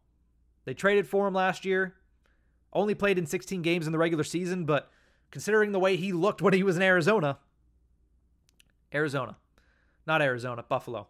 They 0.64 0.74
traded 0.74 1.06
for 1.06 1.28
him 1.28 1.34
last 1.34 1.66
year, 1.66 1.96
only 2.72 2.96
played 2.96 3.18
in 3.18 3.26
16 3.26 3.62
games 3.62 3.86
in 3.86 3.92
the 3.92 3.98
regular 3.98 4.24
season, 4.24 4.64
but 4.64 4.90
considering 5.32 5.74
the 5.74 5.80
way 5.80 5.98
he 5.98 6.14
looked 6.14 6.42
when 6.42 6.54
he 6.54 6.64
was 6.64 6.78
in 6.78 6.82
Arizona, 6.82 7.40
Arizona, 8.94 9.36
not 10.08 10.22
Arizona, 10.22 10.64
Buffalo. 10.64 11.08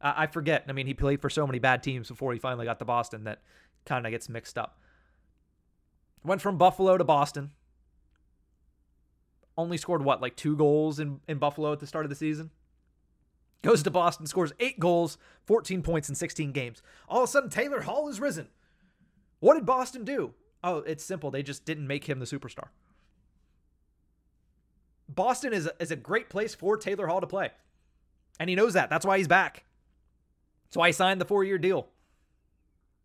I 0.00 0.26
forget. 0.26 0.64
I 0.68 0.72
mean, 0.72 0.88
he 0.88 0.94
played 0.94 1.20
for 1.20 1.30
so 1.30 1.46
many 1.46 1.60
bad 1.60 1.84
teams 1.84 2.08
before 2.08 2.32
he 2.32 2.40
finally 2.40 2.66
got 2.66 2.80
to 2.80 2.84
Boston 2.84 3.22
that 3.24 3.42
kind 3.84 4.04
of 4.04 4.10
gets 4.10 4.28
mixed 4.28 4.58
up. 4.58 4.80
Went 6.24 6.40
from 6.40 6.58
Buffalo 6.58 6.98
to 6.98 7.04
Boston. 7.04 7.52
Only 9.58 9.76
scored 9.76 10.04
what, 10.04 10.22
like 10.22 10.36
two 10.36 10.56
goals 10.56 11.00
in, 11.00 11.18
in 11.26 11.38
Buffalo 11.38 11.72
at 11.72 11.80
the 11.80 11.86
start 11.86 12.04
of 12.04 12.10
the 12.10 12.14
season? 12.14 12.50
Goes 13.62 13.82
to 13.82 13.90
Boston, 13.90 14.24
scores 14.26 14.52
eight 14.60 14.78
goals, 14.78 15.18
14 15.46 15.82
points 15.82 16.08
in 16.08 16.14
16 16.14 16.52
games. 16.52 16.80
All 17.08 17.24
of 17.24 17.28
a 17.28 17.32
sudden, 17.32 17.50
Taylor 17.50 17.80
Hall 17.80 18.06
has 18.06 18.20
risen. 18.20 18.46
What 19.40 19.54
did 19.54 19.66
Boston 19.66 20.04
do? 20.04 20.32
Oh, 20.62 20.78
it's 20.78 21.04
simple. 21.04 21.32
They 21.32 21.42
just 21.42 21.64
didn't 21.64 21.88
make 21.88 22.04
him 22.04 22.20
the 22.20 22.24
superstar. 22.24 22.68
Boston 25.08 25.52
is 25.52 25.66
a, 25.66 25.72
is 25.80 25.90
a 25.90 25.96
great 25.96 26.30
place 26.30 26.54
for 26.54 26.76
Taylor 26.76 27.08
Hall 27.08 27.20
to 27.20 27.26
play. 27.26 27.50
And 28.38 28.48
he 28.48 28.54
knows 28.54 28.74
that. 28.74 28.90
That's 28.90 29.04
why 29.04 29.18
he's 29.18 29.26
back. 29.26 29.64
That's 30.66 30.76
why 30.76 30.88
he 30.88 30.92
signed 30.92 31.20
the 31.20 31.24
four 31.24 31.42
year 31.42 31.58
deal. 31.58 31.88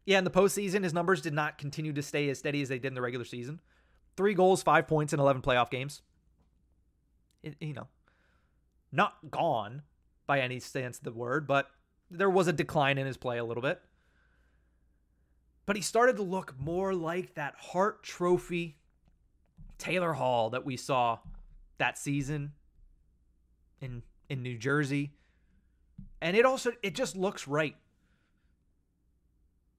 Yeah, 0.06 0.20
in 0.20 0.24
the 0.24 0.30
postseason, 0.30 0.84
his 0.84 0.94
numbers 0.94 1.22
did 1.22 1.34
not 1.34 1.58
continue 1.58 1.94
to 1.94 2.04
stay 2.04 2.30
as 2.30 2.38
steady 2.38 2.62
as 2.62 2.70
they 2.70 2.78
did 2.78 2.90
in 2.90 2.94
the 2.94 3.02
regular 3.02 3.26
season. 3.26 3.60
Three 4.16 4.36
goals, 4.36 4.62
five 4.62 4.88
points 4.88 5.14
in 5.14 5.20
11 5.20 5.42
playoff 5.42 5.72
games. 5.72 6.04
You 7.60 7.74
know, 7.74 7.88
not 8.92 9.16
gone 9.30 9.82
by 10.26 10.40
any 10.40 10.60
sense 10.60 10.98
of 10.98 11.04
the 11.04 11.12
word, 11.12 11.48
but 11.48 11.70
there 12.10 12.30
was 12.30 12.48
a 12.48 12.54
decline 12.54 12.98
in 12.98 13.06
his 13.06 13.18
play 13.18 13.38
a 13.38 13.44
little 13.44 13.64
bit. 13.64 13.82
But 15.66 15.76
he 15.76 15.82
started 15.82 16.18
to 16.18 16.24
look 16.24 16.56
more 16.60 16.94
like 16.94 17.36
that 17.36 17.56
Hart 17.58 18.04
Trophy 18.04 18.78
Taylor 19.78 20.14
Hall 20.14 20.50
that 20.52 20.66
we 20.66 20.78
saw 20.78 21.20
that 21.78 21.98
season 21.98 22.54
in 23.82 24.04
in 24.30 24.42
New 24.42 24.58
Jersey. 24.58 25.14
And 26.22 26.38
it 26.38 26.46
also 26.46 26.72
it 26.82 26.96
just 26.96 27.16
looks 27.16 27.48
right. 27.48 27.76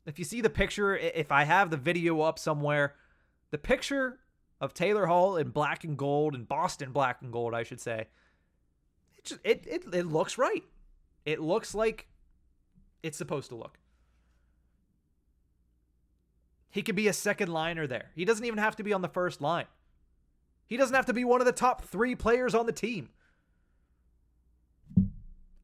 If 0.06 0.18
you 0.18 0.24
see 0.24 0.42
the 0.42 0.50
picture, 0.50 0.96
if 0.96 1.32
I 1.32 1.44
have 1.44 1.70
the 1.70 1.78
video 1.78 2.20
up 2.20 2.38
somewhere, 2.38 2.94
the 3.50 3.58
picture 3.58 4.20
of 4.64 4.72
Taylor 4.74 5.06
Hall 5.06 5.36
in 5.36 5.50
black 5.50 5.84
and 5.84 5.96
gold 5.96 6.34
and 6.34 6.48
Boston 6.48 6.90
black 6.90 7.18
and 7.20 7.30
gold, 7.32 7.54
I 7.54 7.62
should 7.62 7.80
say. 7.80 8.06
It 9.16 9.24
just 9.24 9.40
it 9.44 9.64
it, 9.66 9.84
it 9.92 10.06
looks 10.06 10.38
right. 10.38 10.64
It 11.24 11.40
looks 11.40 11.74
like 11.74 12.08
it's 13.02 13.18
supposed 13.18 13.50
to 13.50 13.56
look. 13.56 13.78
He 16.70 16.82
could 16.82 16.96
be 16.96 17.06
a 17.06 17.12
second 17.12 17.52
liner 17.52 17.86
there. 17.86 18.10
He 18.16 18.24
doesn't 18.24 18.44
even 18.44 18.58
have 18.58 18.76
to 18.76 18.82
be 18.82 18.92
on 18.92 19.02
the 19.02 19.08
first 19.08 19.40
line. 19.40 19.66
He 20.66 20.76
doesn't 20.76 20.96
have 20.96 21.06
to 21.06 21.12
be 21.12 21.24
one 21.24 21.40
of 21.40 21.46
the 21.46 21.52
top 21.52 21.84
three 21.84 22.14
players 22.14 22.54
on 22.54 22.66
the 22.66 22.72
team. 22.72 23.10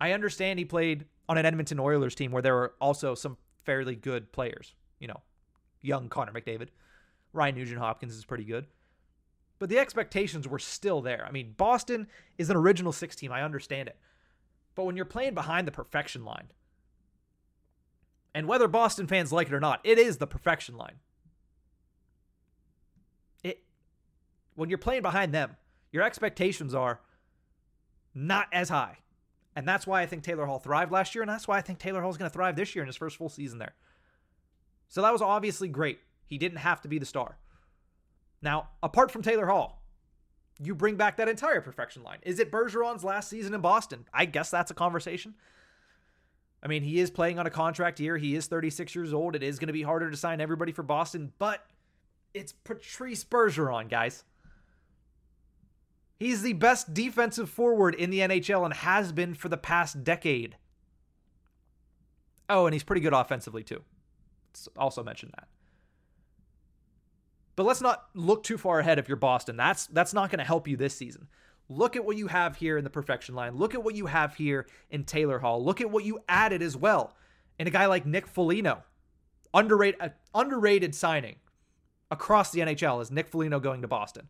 I 0.01 0.13
understand 0.13 0.59
he 0.59 0.65
played 0.65 1.07
on 1.29 1.37
an 1.39 1.47
Edmonton 1.47 1.81
Oilers 1.81 2.15
team 2.15 2.31
where 2.31 2.43
there 2.43 2.55
were 2.55 2.75
also 2.81 3.15
some 3.15 3.39
fairly 3.65 3.97
good 3.97 4.31
players. 4.31 4.75
You 4.99 5.09
know, 5.09 5.21
young 5.81 6.09
Connor 6.09 6.33
McDavid. 6.33 6.69
Ryan 7.33 7.55
Nugent 7.55 7.81
Hopkins 7.81 8.15
is 8.15 8.25
pretty 8.25 8.45
good. 8.45 8.67
But 9.61 9.69
the 9.69 9.79
expectations 9.79 10.49
were 10.49 10.59
still 10.59 11.03
there. 11.03 11.25
I 11.25 11.31
mean, 11.31 11.55
Boston 11.57 12.09
is 12.39 12.49
an 12.49 12.57
original 12.57 12.93
six 12.93 13.15
team. 13.15 13.31
I 13.31 13.43
understand 13.43 13.89
it. 13.89 13.97
But 14.75 14.85
when 14.85 14.97
you're 14.97 15.05
playing 15.05 15.35
behind 15.35 15.69
the 15.69 15.73
perfection 15.73 16.25
line, 16.25 16.49
and 18.35 18.49
whether 18.49 18.67
Boston 18.67 19.07
fans 19.07 19.33
like 19.33 19.49
it 19.49 19.55
or 19.55 19.61
not, 19.61 19.81
it 19.85 19.99
is 19.99 20.17
the 20.17 20.27
perfection 20.27 20.77
line. 20.79 20.95
It 23.45 23.63
when 24.55 24.71
you're 24.71 24.79
playing 24.79 25.03
behind 25.03 25.35
them, 25.35 25.57
your 25.93 26.05
expectations 26.05 26.75
are 26.75 27.01
not 28.15 28.47
as 28.53 28.71
high. 28.71 28.97
And 29.55 29.69
that's 29.69 29.87
why 29.87 30.01
I 30.01 30.07
think 30.07 30.23
Taylor 30.23 30.47
Hall 30.47 30.59
thrived 30.59 30.91
last 30.91 31.15
year, 31.15 31.23
and 31.23 31.31
that's 31.31 31.47
why 31.47 31.59
I 31.59 31.61
think 31.61 31.79
Taylor 31.79 32.01
Hall 32.01 32.11
is 32.11 32.17
going 32.17 32.31
to 32.31 32.33
thrive 32.33 32.57
this 32.57 32.75
year 32.75 32.83
in 32.83 32.87
his 32.87 32.97
first 32.97 33.17
full 33.17 33.29
season 33.29 33.59
there. 33.59 33.75
So 34.89 35.03
that 35.03 35.13
was 35.13 35.21
obviously 35.21 35.69
great. 35.69 35.99
He 36.25 36.39
didn't 36.39 36.59
have 36.59 36.81
to 36.83 36.89
be 36.89 36.99
the 36.99 37.05
star. 37.05 37.37
Now, 38.43 38.68
apart 38.82 39.11
from 39.11 39.22
Taylor 39.22 39.47
Hall, 39.47 39.82
you 40.62 40.74
bring 40.74 40.97
back 40.97 41.16
that 41.16 41.28
entire 41.28 41.61
perfection 41.61 42.03
line. 42.03 42.18
Is 42.22 42.38
it 42.38 42.53
Bergeron's 42.53 43.05
last 43.05 43.28
season 43.28 43.55
in 43.55 43.61
Boston? 43.61 44.07
I 44.12 44.24
guess 44.26 44.51
that's 44.51 44.70
a 44.70 44.74
conversation. 44.74 45.34
I 46.62 46.68
mean, 46.68 46.82
he 46.82 47.01
is 47.01 47.11
playing 47.11 47.38
on 47.38 47.47
a 47.47 47.51
contract 47.51 48.01
year. 48.01 48.18
He 48.18 48.34
is 48.34 48.47
36 48.47 48.95
years 48.95 49.14
old. 49.14 49.34
It 49.34 49.43
is 49.43 49.59
going 49.59 49.68
to 49.68 49.72
be 49.72 49.82
harder 49.82 50.11
to 50.11 50.16
sign 50.16 50.41
everybody 50.41 50.72
for 50.72 50.82
Boston, 50.82 51.32
but 51.38 51.66
it's 52.34 52.53
Patrice 52.53 53.24
Bergeron, 53.24 53.88
guys. 53.88 54.24
He's 56.18 56.43
the 56.43 56.53
best 56.53 56.93
defensive 56.93 57.49
forward 57.49 57.95
in 57.95 58.11
the 58.11 58.20
NHL 58.20 58.66
and 58.66 58.74
has 58.74 59.11
been 59.11 59.34
for 59.34 59.49
the 59.49 59.57
past 59.57 60.05
decade. 60.05 60.57
Oh, 62.51 62.66
and 62.66 62.74
he's 62.74 62.82
pretty 62.82 63.01
good 63.01 63.14
offensively 63.14 63.62
too. 63.62 63.82
Let's 64.51 64.68
also 64.76 65.03
mention 65.03 65.30
that. 65.36 65.49
But 67.61 67.67
let's 67.67 67.83
not 67.83 68.07
look 68.15 68.43
too 68.43 68.57
far 68.57 68.79
ahead 68.79 68.99
if 68.99 69.07
you're 69.07 69.19
Boston. 69.19 69.55
That's 69.55 69.87
that's 69.89 70.15
not 70.15 70.31
going 70.31 70.39
to 70.39 70.47
help 70.47 70.67
you 70.67 70.79
this 70.79 70.97
season. 70.97 71.29
Look 71.69 71.95
at 71.95 72.07
what 72.07 72.17
you 72.17 72.27
have 72.29 72.57
here 72.57 72.79
in 72.79 72.85
the 72.85 72.89
perfection 72.89 73.35
line. 73.35 73.55
Look 73.55 73.75
at 73.75 73.85
what 73.85 73.95
you 73.95 74.07
have 74.07 74.35
here 74.35 74.67
in 74.89 75.05
Taylor 75.05 75.41
Hall. 75.41 75.63
Look 75.63 75.83
at 75.83 75.91
what 75.91 76.03
you 76.03 76.21
added 76.27 76.63
as 76.63 76.75
well 76.75 77.15
in 77.59 77.67
a 77.67 77.71
guy 77.71 77.85
like 77.85 78.07
Nick 78.07 78.27
Foligno. 78.27 78.83
Underrated 79.53 80.01
uh, 80.01 80.09
underrated 80.35 80.95
signing 80.95 81.37
across 82.11 82.51
the 82.51 82.61
NHL 82.61 83.03
is 83.03 83.11
Nick 83.11 83.29
Foligno 83.29 83.61
going 83.61 83.83
to 83.83 83.89
Boston. 83.89 84.29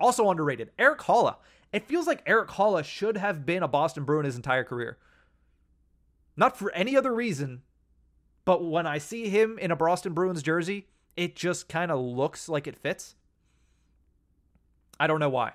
Also 0.00 0.28
underrated, 0.28 0.72
Erik 0.76 1.02
Haula. 1.02 1.36
It 1.72 1.86
feels 1.86 2.08
like 2.08 2.20
Erik 2.26 2.48
Haula 2.48 2.82
should 2.82 3.16
have 3.16 3.46
been 3.46 3.62
a 3.62 3.68
Boston 3.68 4.02
Bruin 4.02 4.24
his 4.24 4.34
entire 4.34 4.64
career. 4.64 4.98
Not 6.36 6.56
for 6.56 6.72
any 6.72 6.96
other 6.96 7.14
reason, 7.14 7.62
but 8.44 8.64
when 8.64 8.88
I 8.88 8.98
see 8.98 9.28
him 9.28 9.56
in 9.56 9.70
a 9.70 9.76
Boston 9.76 10.14
Bruins 10.14 10.42
jersey, 10.42 10.88
it 11.16 11.36
just 11.36 11.68
kind 11.68 11.90
of 11.90 12.00
looks 12.00 12.48
like 12.48 12.66
it 12.66 12.76
fits. 12.76 13.14
I 14.98 15.06
don't 15.06 15.20
know 15.20 15.28
why. 15.28 15.52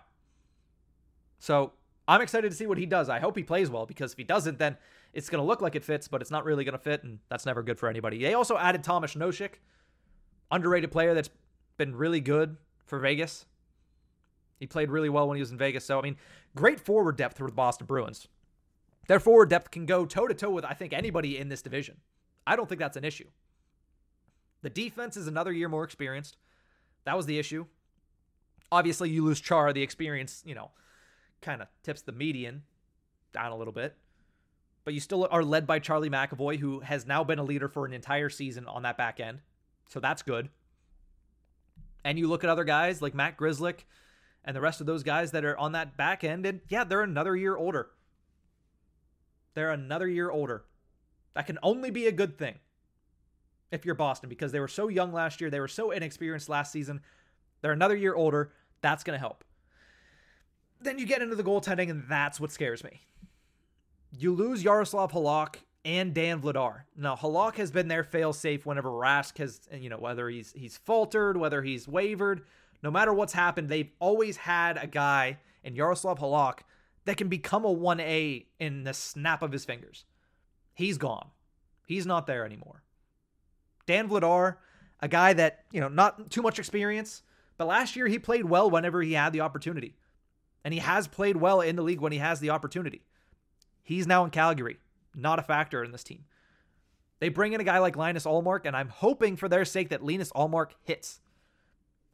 So 1.40 1.74
I'm 2.08 2.22
excited 2.22 2.50
to 2.50 2.56
see 2.56 2.68
what 2.68 2.78
he 2.78 2.86
does. 2.86 3.10
I 3.10 3.20
hope 3.20 3.38
he 3.38 3.44
plays 3.44 3.70
well 3.70 3.86
because 3.86 4.12
if 4.12 4.18
he 4.18 4.24
doesn't, 4.24 4.60
then 4.60 4.78
it's 5.14 5.30
going 5.30 5.42
to 5.42 5.48
look 5.48 5.62
like 5.62 5.76
it 5.76 5.84
fits, 5.84 6.08
but 6.08 6.22
it's 6.22 6.32
not 6.32 6.46
really 6.46 6.64
going 6.64 6.74
to 6.74 6.80
fit, 6.80 7.04
and 7.04 7.20
that's 7.30 7.46
never 7.46 7.64
good 7.64 7.80
for 7.80 7.88
anybody. 7.88 8.22
They 8.22 8.34
also 8.34 8.58
added 8.58 8.84
Tomas 8.84 9.16
Nosek, 9.16 9.54
underrated 10.52 10.92
player 10.92 11.14
that's 11.14 11.30
been 11.78 11.96
really 11.96 12.20
good 12.20 12.58
for 12.86 13.00
Vegas. 13.00 13.46
He 14.60 14.68
played 14.68 14.90
really 14.90 15.10
well 15.10 15.28
when 15.28 15.38
he 15.38 15.42
was 15.42 15.52
in 15.52 15.58
Vegas. 15.58 15.86
So, 15.86 16.00
I 16.00 16.02
mean, 16.02 16.18
great 16.56 16.80
forward 16.80 17.18
depth 17.18 17.38
for 17.38 17.48
the 17.48 17.54
Boston 17.54 17.88
Bruins. 17.88 18.28
Their 19.08 19.20
forward 19.20 19.50
depth 19.50 19.72
can 19.72 19.86
go 19.86 20.06
toe 20.06 20.28
to 20.28 20.34
toe 20.34 20.50
with, 20.50 20.66
I 20.66 20.74
think, 20.74 20.94
anybody 20.94 21.38
in 21.38 21.50
this 21.50 21.62
division. 21.62 21.98
I 22.48 22.56
don't 22.56 22.68
think 22.68 22.80
that's 22.80 22.98
an 22.98 23.06
issue. 23.06 23.28
The 24.66 24.72
defense 24.72 25.16
is 25.16 25.28
another 25.28 25.54
year 25.54 25.70
more 25.70 25.84
experienced. 25.84 26.38
That 27.04 27.16
was 27.16 27.28
the 27.28 27.38
issue. 27.38 27.68
Obviously, 28.72 29.12
you 29.12 29.24
lose 29.24 29.40
Char. 29.40 29.72
The 29.72 29.84
experience, 29.84 30.42
you 30.44 30.56
know, 30.56 30.72
kind 31.40 31.62
of 31.62 31.68
tips 31.84 32.02
the 32.02 32.12
median 32.12 32.64
down 33.32 33.52
a 33.52 33.56
little 33.56 33.72
bit. 33.72 33.96
But 34.84 34.96
you 34.96 35.00
still 35.00 35.28
are 35.30 35.44
led 35.44 35.68
by 35.68 35.78
Charlie 35.78 36.10
McAvoy, 36.10 36.58
who 36.58 36.80
has 36.80 37.06
now 37.06 37.24
been 37.24 37.38
a 37.38 37.44
leader 37.44 37.68
for 37.68 37.86
an 37.86 37.94
entire 37.94 38.32
season 38.32 38.66
on 38.66 38.82
that 38.82 38.98
back 38.98 39.20
end. 39.20 39.42
So 39.88 40.00
that's 40.00 40.24
good. 40.24 40.50
And 42.04 42.18
you 42.18 42.28
look 42.28 42.44
at 42.44 42.50
other 42.50 42.64
guys 42.64 43.04
like 43.04 43.14
Matt 43.14 43.38
Grzelcyk, 43.38 43.82
and 44.44 44.56
the 44.56 44.62
rest 44.62 44.82
of 44.82 44.88
those 44.88 45.04
guys 45.04 45.30
that 45.30 45.46
are 45.46 45.56
on 45.60 45.74
that 45.74 45.96
back 45.96 46.24
end, 46.24 46.44
and 46.44 46.62
yeah, 46.70 46.84
they're 46.84 47.04
another 47.04 47.36
year 47.36 47.56
older. 47.56 47.92
They're 49.54 49.70
another 49.70 50.08
year 50.08 50.32
older. 50.32 50.66
That 51.36 51.46
can 51.46 51.60
only 51.62 51.92
be 51.92 52.08
a 52.08 52.12
good 52.12 52.40
thing 52.40 52.56
if 53.76 53.86
you're 53.86 53.96
Boston 53.96 54.30
because 54.30 54.52
they 54.52 54.60
were 54.60 54.68
so 54.68 54.88
young 54.88 55.14
last 55.14 55.40
year. 55.40 55.50
They 55.50 55.60
were 55.60 55.68
so 55.68 55.92
inexperienced 55.92 56.50
last 56.50 56.72
season. 56.72 57.02
They're 57.62 57.72
another 57.72 57.96
year 57.96 58.16
older. 58.16 58.52
That's 58.82 59.04
going 59.04 59.16
to 59.16 59.20
help. 59.20 59.44
Then 60.82 61.00
you 61.00 61.06
get 61.06 61.22
into 61.22 61.36
the 61.36 61.44
goaltending, 61.44 61.90
and 61.90 62.06
that's 62.10 62.40
what 62.40 62.52
scares 62.52 62.84
me. 62.84 63.02
You 64.18 64.34
lose 64.34 64.64
Yaroslav 64.64 65.12
Halak 65.12 65.58
and 65.84 66.14
Dan 66.14 66.42
Vladar. 66.42 66.82
Now, 66.96 67.16
Halak 67.16 67.56
has 67.56 67.72
been 67.72 67.88
their 67.88 68.04
fail 68.04 68.34
safe 68.34 68.66
whenever 68.66 68.90
Rask 68.90 69.38
has, 69.38 69.62
you 69.72 69.90
know, 69.90 69.98
whether 69.98 70.30
he's 70.30 70.52
he's 70.54 70.78
faltered, 70.78 71.38
whether 71.38 71.62
he's 71.62 71.88
wavered 71.88 72.44
no 72.86 72.92
matter 72.92 73.12
what's 73.12 73.34
happened, 73.34 73.68
they've 73.68 73.92
always 74.00 74.38
had 74.38 74.78
a 74.78 74.86
guy 74.86 75.40
and 75.64 75.76
Yaroslav 75.76 76.20
Halak 76.20 76.60
that 77.06 77.18
can 77.18 77.30
become 77.30 77.66
a 77.66 77.76
1A 77.76 78.46
in 78.60 78.84
the 78.84 78.94
snap 78.94 79.42
of 79.42 79.52
his 79.52 79.66
fingers. 79.66 80.06
He's 80.76 81.00
gone. 81.00 81.30
He's 81.88 82.06
not 82.06 82.28
there 82.28 82.46
anymore. 82.46 82.84
Dan 83.86 84.10
Vladar, 84.10 84.58
a 85.02 85.08
guy 85.08 85.34
that, 85.34 85.66
you 85.72 85.80
know, 85.80 85.88
not 85.88 86.30
too 86.30 86.42
much 86.42 86.60
experience, 86.60 87.24
but 87.58 87.68
last 87.68 87.96
year 87.96 88.08
he 88.08 88.20
played 88.20 88.46
well 88.46 88.70
whenever 88.70 89.02
he 89.02 89.14
had 89.14 89.34
the 89.34 89.42
opportunity. 89.42 89.96
And 90.64 90.74
he 90.74 90.80
has 90.80 91.08
played 91.08 91.38
well 91.38 91.62
in 91.62 91.76
the 91.76 91.84
league 91.84 92.02
when 92.02 92.12
he 92.12 92.18
has 92.18 92.40
the 92.40 92.50
opportunity. 92.50 93.04
He's 93.84 94.08
now 94.08 94.24
in 94.24 94.32
Calgary, 94.32 94.78
not 95.14 95.40
a 95.40 95.44
factor 95.44 95.84
in 95.84 95.92
this 95.92 96.04
team. 96.04 96.26
They 97.20 97.30
bring 97.30 97.54
in 97.54 97.62
a 97.62 97.66
guy 97.66 97.78
like 97.78 97.96
Linus 97.96 98.26
Ullmark, 98.26 98.66
and 98.66 98.76
I'm 98.76 98.90
hoping 98.90 99.38
for 99.38 99.48
their 99.48 99.64
sake 99.64 99.90
that 99.90 100.04
Linus 100.04 100.32
Ullmark 100.34 100.72
hits. 100.84 101.22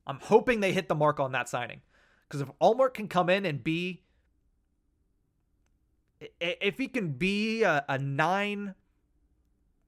I'm 0.06 0.20
hoping 0.20 0.60
they 0.60 0.74
hit 0.74 0.90
the 0.90 0.96
mark 0.96 1.20
on 1.20 1.32
that 1.32 1.50
signing. 1.50 1.82
Because 2.28 2.42
if 2.42 2.50
Ullmark 2.62 2.94
can 2.94 3.08
come 3.08 3.30
in 3.30 3.46
and 3.46 3.64
be 3.64 4.04
if 6.40 6.78
he 6.78 6.88
can 6.88 7.14
be 7.14 7.64
a, 7.64 7.84
a 7.90 7.98
9 7.98 8.76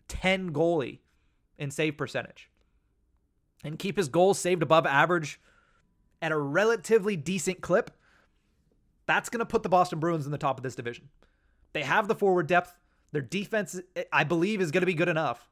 10 0.07 0.51
goalie 0.51 0.99
in 1.63 1.71
save 1.71 1.97
percentage 1.97 2.49
and 3.63 3.79
keep 3.79 3.97
his 3.97 4.09
goals 4.09 4.37
saved 4.37 4.61
above 4.61 4.85
average 4.85 5.39
at 6.21 6.31
a 6.31 6.37
relatively 6.37 7.15
decent 7.15 7.61
clip, 7.61 7.91
that's 9.05 9.29
going 9.29 9.39
to 9.39 9.45
put 9.45 9.63
the 9.63 9.69
Boston 9.69 9.99
Bruins 9.99 10.25
in 10.25 10.31
the 10.31 10.37
top 10.37 10.57
of 10.57 10.63
this 10.63 10.75
division. 10.75 11.09
They 11.73 11.83
have 11.83 12.07
the 12.07 12.15
forward 12.15 12.47
depth. 12.47 12.75
Their 13.11 13.21
defense, 13.21 13.79
I 14.11 14.23
believe, 14.23 14.61
is 14.61 14.71
going 14.71 14.81
to 14.81 14.87
be 14.87 14.93
good 14.93 15.09
enough. 15.09 15.49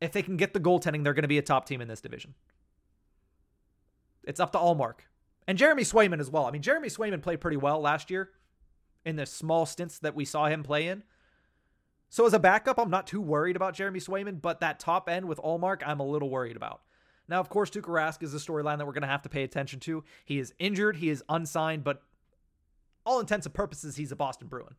If 0.00 0.12
they 0.12 0.22
can 0.22 0.36
get 0.36 0.52
the 0.52 0.60
goaltending, 0.60 1.04
they're 1.04 1.14
going 1.14 1.22
to 1.22 1.28
be 1.28 1.38
a 1.38 1.42
top 1.42 1.66
team 1.66 1.80
in 1.80 1.88
this 1.88 2.00
division. 2.00 2.34
It's 4.24 4.40
up 4.40 4.52
to 4.52 4.58
Ullmark. 4.58 5.00
And 5.46 5.58
Jeremy 5.58 5.82
Swayman 5.82 6.20
as 6.20 6.30
well. 6.30 6.46
I 6.46 6.50
mean, 6.50 6.62
Jeremy 6.62 6.88
Swayman 6.88 7.22
played 7.22 7.40
pretty 7.40 7.56
well 7.56 7.80
last 7.80 8.10
year 8.10 8.30
in 9.04 9.16
the 9.16 9.26
small 9.26 9.66
stints 9.66 9.98
that 9.98 10.14
we 10.14 10.24
saw 10.24 10.46
him 10.46 10.62
play 10.62 10.88
in. 10.88 11.02
So 12.14 12.24
as 12.26 12.32
a 12.32 12.38
backup, 12.38 12.78
I'm 12.78 12.90
not 12.90 13.08
too 13.08 13.20
worried 13.20 13.56
about 13.56 13.74
Jeremy 13.74 13.98
Swayman, 13.98 14.40
but 14.40 14.60
that 14.60 14.78
top 14.78 15.08
end 15.08 15.26
with 15.26 15.38
Ullmark, 15.38 15.82
I'm 15.84 15.98
a 15.98 16.06
little 16.06 16.30
worried 16.30 16.54
about. 16.54 16.82
Now, 17.26 17.40
of 17.40 17.48
course, 17.48 17.70
Tuukka 17.70 17.88
Rask 17.88 18.22
is 18.22 18.32
a 18.32 18.36
storyline 18.36 18.78
that 18.78 18.86
we're 18.86 18.92
going 18.92 19.02
to 19.02 19.08
have 19.08 19.22
to 19.22 19.28
pay 19.28 19.42
attention 19.42 19.80
to. 19.80 20.04
He 20.24 20.38
is 20.38 20.54
injured, 20.60 20.98
he 20.98 21.08
is 21.08 21.24
unsigned, 21.28 21.82
but 21.82 22.04
all 23.04 23.18
intents 23.18 23.46
and 23.46 23.52
purposes, 23.52 23.96
he's 23.96 24.12
a 24.12 24.16
Boston 24.16 24.46
Bruin. 24.46 24.76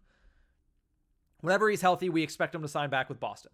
Whenever 1.42 1.70
he's 1.70 1.82
healthy, 1.82 2.08
we 2.08 2.24
expect 2.24 2.56
him 2.56 2.62
to 2.62 2.70
sign 2.70 2.90
back 2.90 3.10
with 3.10 3.20
Boston. 3.20 3.52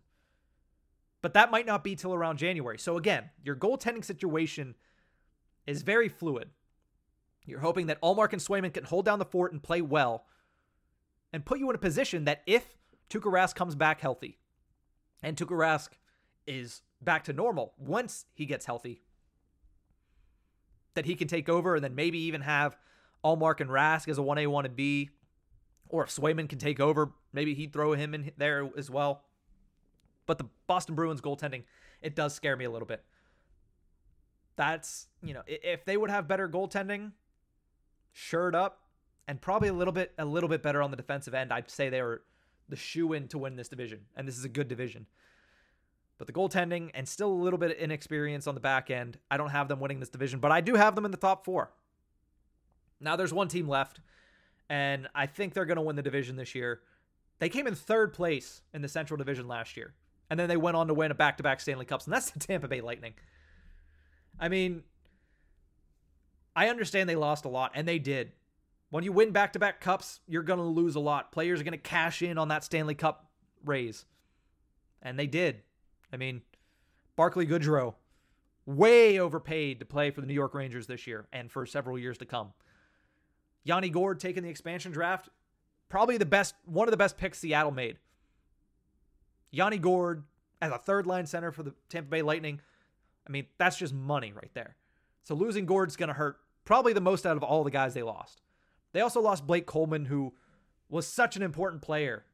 But 1.23 1.33
that 1.33 1.49
might 1.49 1.65
not 1.65 1.83
be 1.83 1.95
till 1.95 2.13
around 2.13 2.37
January. 2.37 2.77
So 2.77 2.97
again, 2.97 3.31
your 3.43 3.55
goaltending 3.55 4.05
situation 4.05 4.75
is 5.65 5.81
very 5.81 6.07
fluid. 6.07 6.51
You're 7.47 7.61
hoping 7.61 7.87
that 7.87 7.99
Ullmark 8.01 8.31
and 8.31 8.41
Swayman 8.43 8.75
can 8.75 8.83
hold 8.83 9.05
down 9.05 9.17
the 9.17 9.25
fort 9.25 9.53
and 9.53 9.63
play 9.63 9.81
well 9.81 10.27
and 11.33 11.43
put 11.43 11.57
you 11.57 11.67
in 11.71 11.75
a 11.75 11.79
position 11.79 12.25
that 12.25 12.43
if 12.45 12.75
Tuukka 13.11 13.31
Rask 13.31 13.55
comes 13.55 13.75
back 13.75 13.99
healthy 13.99 14.37
and 15.21 15.35
Tuukka 15.35 15.51
Rask 15.51 15.89
is 16.47 16.81
back 17.01 17.25
to 17.25 17.33
normal 17.33 17.73
once 17.77 18.25
he 18.33 18.45
gets 18.45 18.65
healthy, 18.65 19.01
that 20.93 21.05
he 21.05 21.15
can 21.15 21.27
take 21.27 21.49
over 21.49 21.75
and 21.75 21.83
then 21.83 21.93
maybe 21.93 22.17
even 22.19 22.41
have 22.41 22.77
Ullmark 23.23 23.59
and 23.59 23.69
Rask 23.69 24.07
as 24.07 24.17
a 24.17 24.21
1A, 24.21 24.47
1B. 24.47 25.09
Or 25.89 26.03
if 26.03 26.09
Swayman 26.09 26.47
can 26.47 26.57
take 26.57 26.79
over, 26.79 27.11
maybe 27.33 27.53
he'd 27.53 27.73
throw 27.73 27.91
him 27.93 28.13
in 28.13 28.31
there 28.37 28.69
as 28.77 28.89
well. 28.89 29.25
But 30.25 30.37
the 30.37 30.45
Boston 30.65 30.95
Bruins 30.95 31.19
goaltending, 31.19 31.63
it 32.01 32.15
does 32.15 32.33
scare 32.33 32.55
me 32.55 32.63
a 32.63 32.71
little 32.71 32.87
bit. 32.87 33.03
That's, 34.55 35.07
you 35.21 35.33
know, 35.33 35.41
if 35.47 35.83
they 35.83 35.97
would 35.97 36.09
have 36.09 36.29
better 36.29 36.47
goaltending, 36.47 37.11
shirt 38.13 38.55
up, 38.55 38.79
and 39.27 39.41
probably 39.41 39.67
a 39.67 39.73
little 39.73 39.91
bit 39.91 40.13
a 40.17 40.25
little 40.25 40.49
bit 40.49 40.63
better 40.63 40.81
on 40.81 40.91
the 40.91 40.97
defensive 40.97 41.33
end. 41.33 41.51
I'd 41.51 41.69
say 41.69 41.89
they 41.89 42.01
were 42.01 42.21
the 42.69 42.75
shoe 42.75 43.13
in 43.13 43.27
to 43.29 43.37
win 43.37 43.55
this 43.55 43.67
division, 43.67 44.01
and 44.15 44.27
this 44.27 44.37
is 44.37 44.45
a 44.45 44.49
good 44.49 44.67
division. 44.67 45.05
But 46.17 46.27
the 46.27 46.33
goaltending 46.33 46.91
and 46.93 47.07
still 47.07 47.31
a 47.31 47.33
little 47.33 47.57
bit 47.57 47.71
of 47.71 47.77
inexperience 47.77 48.45
on 48.45 48.53
the 48.53 48.61
back 48.61 48.91
end. 48.91 49.17
I 49.31 49.37
don't 49.37 49.49
have 49.49 49.67
them 49.67 49.79
winning 49.79 49.99
this 49.99 50.09
division, 50.09 50.39
but 50.39 50.51
I 50.51 50.61
do 50.61 50.75
have 50.75 50.95
them 50.95 51.03
in 51.03 51.11
the 51.11 51.17
top 51.17 51.43
four. 51.43 51.71
Now 52.99 53.15
there's 53.15 53.33
one 53.33 53.47
team 53.47 53.67
left, 53.67 53.99
and 54.69 55.09
I 55.15 55.25
think 55.25 55.53
they're 55.53 55.65
going 55.65 55.77
to 55.77 55.81
win 55.81 55.95
the 55.95 56.03
division 56.03 56.35
this 56.35 56.53
year. 56.53 56.81
They 57.39 57.49
came 57.49 57.65
in 57.65 57.73
third 57.73 58.13
place 58.13 58.61
in 58.71 58.83
the 58.83 58.87
Central 58.87 59.17
Division 59.17 59.47
last 59.47 59.75
year, 59.75 59.95
and 60.29 60.39
then 60.39 60.47
they 60.47 60.57
went 60.57 60.77
on 60.77 60.87
to 60.87 60.93
win 60.93 61.09
a 61.09 61.15
back-to-back 61.15 61.59
Stanley 61.59 61.85
Cups, 61.85 62.05
and 62.05 62.13
that's 62.13 62.29
the 62.29 62.39
Tampa 62.39 62.67
Bay 62.67 62.81
Lightning. 62.81 63.15
I 64.39 64.47
mean, 64.47 64.83
I 66.55 66.69
understand 66.69 67.09
they 67.09 67.15
lost 67.15 67.45
a 67.45 67.49
lot, 67.49 67.71
and 67.73 67.87
they 67.87 67.97
did. 67.97 68.31
When 68.91 69.05
you 69.05 69.13
win 69.13 69.31
back 69.31 69.53
to 69.53 69.59
back 69.59 69.79
cups, 69.79 70.19
you're 70.27 70.43
going 70.43 70.59
to 70.59 70.65
lose 70.65 70.95
a 70.95 70.99
lot. 70.99 71.31
Players 71.31 71.61
are 71.61 71.63
going 71.63 71.71
to 71.71 71.77
cash 71.77 72.21
in 72.21 72.37
on 72.37 72.49
that 72.49 72.63
Stanley 72.63 72.93
Cup 72.93 73.31
raise. 73.65 74.05
And 75.01 75.17
they 75.17 75.27
did. 75.27 75.63
I 76.13 76.17
mean, 76.17 76.41
Barclay 77.15 77.45
Goodrow, 77.45 77.95
way 78.65 79.17
overpaid 79.17 79.79
to 79.79 79.85
play 79.85 80.11
for 80.11 80.19
the 80.19 80.27
New 80.27 80.33
York 80.33 80.53
Rangers 80.53 80.87
this 80.87 81.07
year 81.07 81.25
and 81.31 81.49
for 81.49 81.65
several 81.65 81.97
years 81.97 82.17
to 82.17 82.25
come. 82.25 82.51
Yanni 83.63 83.89
Gourde 83.89 84.19
taking 84.19 84.43
the 84.43 84.49
expansion 84.49 84.91
draft, 84.91 85.29
probably 85.87 86.17
the 86.17 86.25
best, 86.25 86.55
one 86.65 86.85
of 86.85 86.91
the 86.91 86.97
best 86.97 87.17
picks 87.17 87.39
Seattle 87.39 87.71
made. 87.71 87.97
Yanni 89.51 89.77
Gourde 89.77 90.23
as 90.61 90.71
a 90.71 90.77
third 90.77 91.07
line 91.07 91.25
center 91.25 91.53
for 91.53 91.63
the 91.63 91.73
Tampa 91.87 92.09
Bay 92.09 92.21
Lightning. 92.21 92.59
I 93.25 93.31
mean, 93.31 93.45
that's 93.57 93.77
just 93.77 93.93
money 93.93 94.33
right 94.33 94.51
there. 94.53 94.75
So 95.23 95.33
losing 95.33 95.65
Gourde's 95.65 95.95
going 95.95 96.09
to 96.09 96.13
hurt 96.13 96.39
probably 96.65 96.91
the 96.91 97.01
most 97.01 97.25
out 97.25 97.37
of 97.37 97.43
all 97.43 97.63
the 97.63 97.71
guys 97.71 97.93
they 97.93 98.03
lost. 98.03 98.41
They 98.93 99.01
also 99.01 99.21
lost 99.21 99.47
Blake 99.47 99.65
Coleman, 99.65 100.05
who 100.05 100.33
was 100.89 101.07
such 101.07 101.35
an 101.35 101.41
important 101.41 101.81
player 101.81 102.25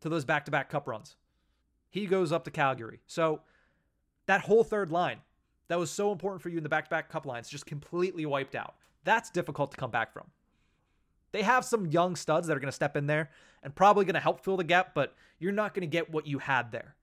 to 0.00 0.08
those 0.08 0.24
back 0.24 0.44
to 0.44 0.50
back 0.50 0.68
cup 0.68 0.86
runs. 0.86 1.16
He 1.90 2.06
goes 2.06 2.32
up 2.32 2.44
to 2.44 2.50
Calgary. 2.50 3.00
So 3.06 3.40
that 4.26 4.42
whole 4.42 4.64
third 4.64 4.90
line 4.90 5.18
that 5.68 5.78
was 5.78 5.90
so 5.90 6.12
important 6.12 6.42
for 6.42 6.48
you 6.48 6.58
in 6.58 6.62
the 6.62 6.68
back 6.68 6.84
to 6.84 6.90
back 6.90 7.08
cup 7.08 7.26
lines 7.26 7.48
just 7.48 7.66
completely 7.66 8.26
wiped 8.26 8.54
out. 8.54 8.74
That's 9.04 9.30
difficult 9.30 9.70
to 9.72 9.76
come 9.76 9.90
back 9.90 10.12
from. 10.12 10.24
They 11.32 11.42
have 11.42 11.64
some 11.64 11.86
young 11.86 12.16
studs 12.16 12.46
that 12.46 12.56
are 12.56 12.60
going 12.60 12.68
to 12.68 12.72
step 12.72 12.96
in 12.96 13.06
there 13.06 13.30
and 13.62 13.74
probably 13.74 14.04
going 14.04 14.14
to 14.14 14.20
help 14.20 14.44
fill 14.44 14.56
the 14.56 14.64
gap, 14.64 14.94
but 14.94 15.14
you're 15.38 15.52
not 15.52 15.74
going 15.74 15.82
to 15.82 15.86
get 15.86 16.10
what 16.10 16.26
you 16.26 16.38
had 16.38 16.70
there. 16.72 16.94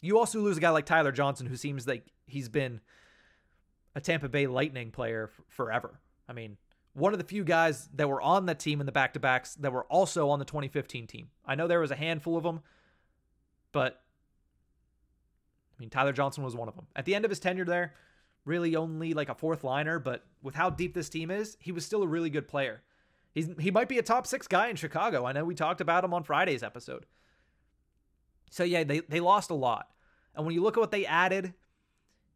You 0.00 0.18
also 0.18 0.40
lose 0.40 0.56
a 0.56 0.60
guy 0.60 0.70
like 0.70 0.86
Tyler 0.86 1.12
Johnson, 1.12 1.46
who 1.46 1.56
seems 1.56 1.86
like 1.86 2.06
he's 2.26 2.48
been 2.48 2.80
a 3.94 4.00
Tampa 4.00 4.28
Bay 4.28 4.46
Lightning 4.46 4.90
player 4.90 5.30
forever. 5.48 6.00
I 6.28 6.32
mean, 6.32 6.56
one 6.94 7.12
of 7.12 7.18
the 7.18 7.24
few 7.24 7.44
guys 7.44 7.88
that 7.94 8.08
were 8.08 8.22
on 8.22 8.46
that 8.46 8.60
team 8.60 8.80
in 8.80 8.86
the 8.86 8.92
back 8.92 9.12
to 9.14 9.20
backs 9.20 9.56
that 9.56 9.72
were 9.72 9.84
also 9.84 10.30
on 10.30 10.38
the 10.38 10.44
2015 10.44 11.06
team. 11.06 11.28
I 11.44 11.56
know 11.56 11.66
there 11.66 11.80
was 11.80 11.90
a 11.90 11.96
handful 11.96 12.36
of 12.36 12.44
them, 12.44 12.60
but 13.72 14.00
I 15.76 15.80
mean, 15.80 15.90
Tyler 15.90 16.12
Johnson 16.12 16.44
was 16.44 16.54
one 16.54 16.68
of 16.68 16.76
them. 16.76 16.86
At 16.94 17.04
the 17.04 17.14
end 17.14 17.24
of 17.24 17.30
his 17.30 17.40
tenure 17.40 17.64
there, 17.64 17.94
really 18.44 18.76
only 18.76 19.12
like 19.12 19.28
a 19.28 19.34
fourth 19.34 19.64
liner, 19.64 19.98
but 19.98 20.24
with 20.40 20.54
how 20.54 20.70
deep 20.70 20.94
this 20.94 21.08
team 21.08 21.30
is, 21.30 21.56
he 21.58 21.72
was 21.72 21.84
still 21.84 22.02
a 22.02 22.06
really 22.06 22.30
good 22.30 22.46
player. 22.46 22.82
He's, 23.32 23.48
he 23.58 23.72
might 23.72 23.88
be 23.88 23.98
a 23.98 24.02
top 24.02 24.26
six 24.28 24.46
guy 24.46 24.68
in 24.68 24.76
Chicago. 24.76 25.26
I 25.26 25.32
know 25.32 25.44
we 25.44 25.56
talked 25.56 25.80
about 25.80 26.04
him 26.04 26.14
on 26.14 26.22
Friday's 26.22 26.62
episode. 26.62 27.06
So, 28.50 28.62
yeah, 28.62 28.84
they, 28.84 29.00
they 29.00 29.18
lost 29.18 29.50
a 29.50 29.54
lot. 29.54 29.88
And 30.36 30.46
when 30.46 30.54
you 30.54 30.62
look 30.62 30.76
at 30.76 30.80
what 30.80 30.92
they 30.92 31.06
added, 31.06 31.54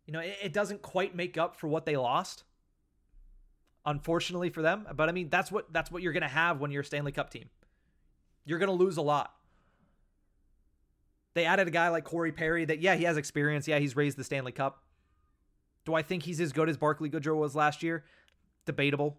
you 0.04 0.12
know, 0.12 0.18
it, 0.18 0.36
it 0.42 0.52
doesn't 0.52 0.82
quite 0.82 1.14
make 1.14 1.38
up 1.38 1.54
for 1.54 1.68
what 1.68 1.86
they 1.86 1.96
lost 1.96 2.42
unfortunately 3.89 4.51
for 4.51 4.62
them. 4.62 4.86
But 4.95 5.09
I 5.09 5.12
mean, 5.12 5.30
that's 5.30 5.51
what 5.51 5.72
that's 5.72 5.91
what 5.91 6.03
you're 6.03 6.12
going 6.12 6.22
to 6.22 6.28
have 6.28 6.61
when 6.61 6.70
you're 6.70 6.82
a 6.82 6.84
Stanley 6.84 7.12
Cup 7.12 7.30
team. 7.30 7.49
You're 8.45 8.59
going 8.59 8.68
to 8.68 8.74
lose 8.74 8.97
a 8.97 9.03
lot. 9.03 9.34
They 11.34 11.45
added 11.45 11.68
a 11.68 11.70
guy 11.70 11.89
like 11.89 12.05
Corey 12.05 12.32
Perry 12.32 12.64
that 12.66 12.80
yeah, 12.80 12.95
he 12.95 13.05
has 13.05 13.16
experience. 13.16 13.66
Yeah, 13.66 13.78
he's 13.78 13.97
raised 13.97 14.16
the 14.16 14.24
Stanley 14.24 14.53
Cup. 14.53 14.82
Do 15.84 15.95
I 15.95 16.03
think 16.03 16.22
he's 16.22 16.41
as 16.41 16.53
good 16.53 16.68
as 16.68 16.76
Barclay 16.76 17.09
Goodrow 17.09 17.36
was 17.36 17.57
last 17.57 17.82
year? 17.82 18.05
Debatable. 18.66 19.18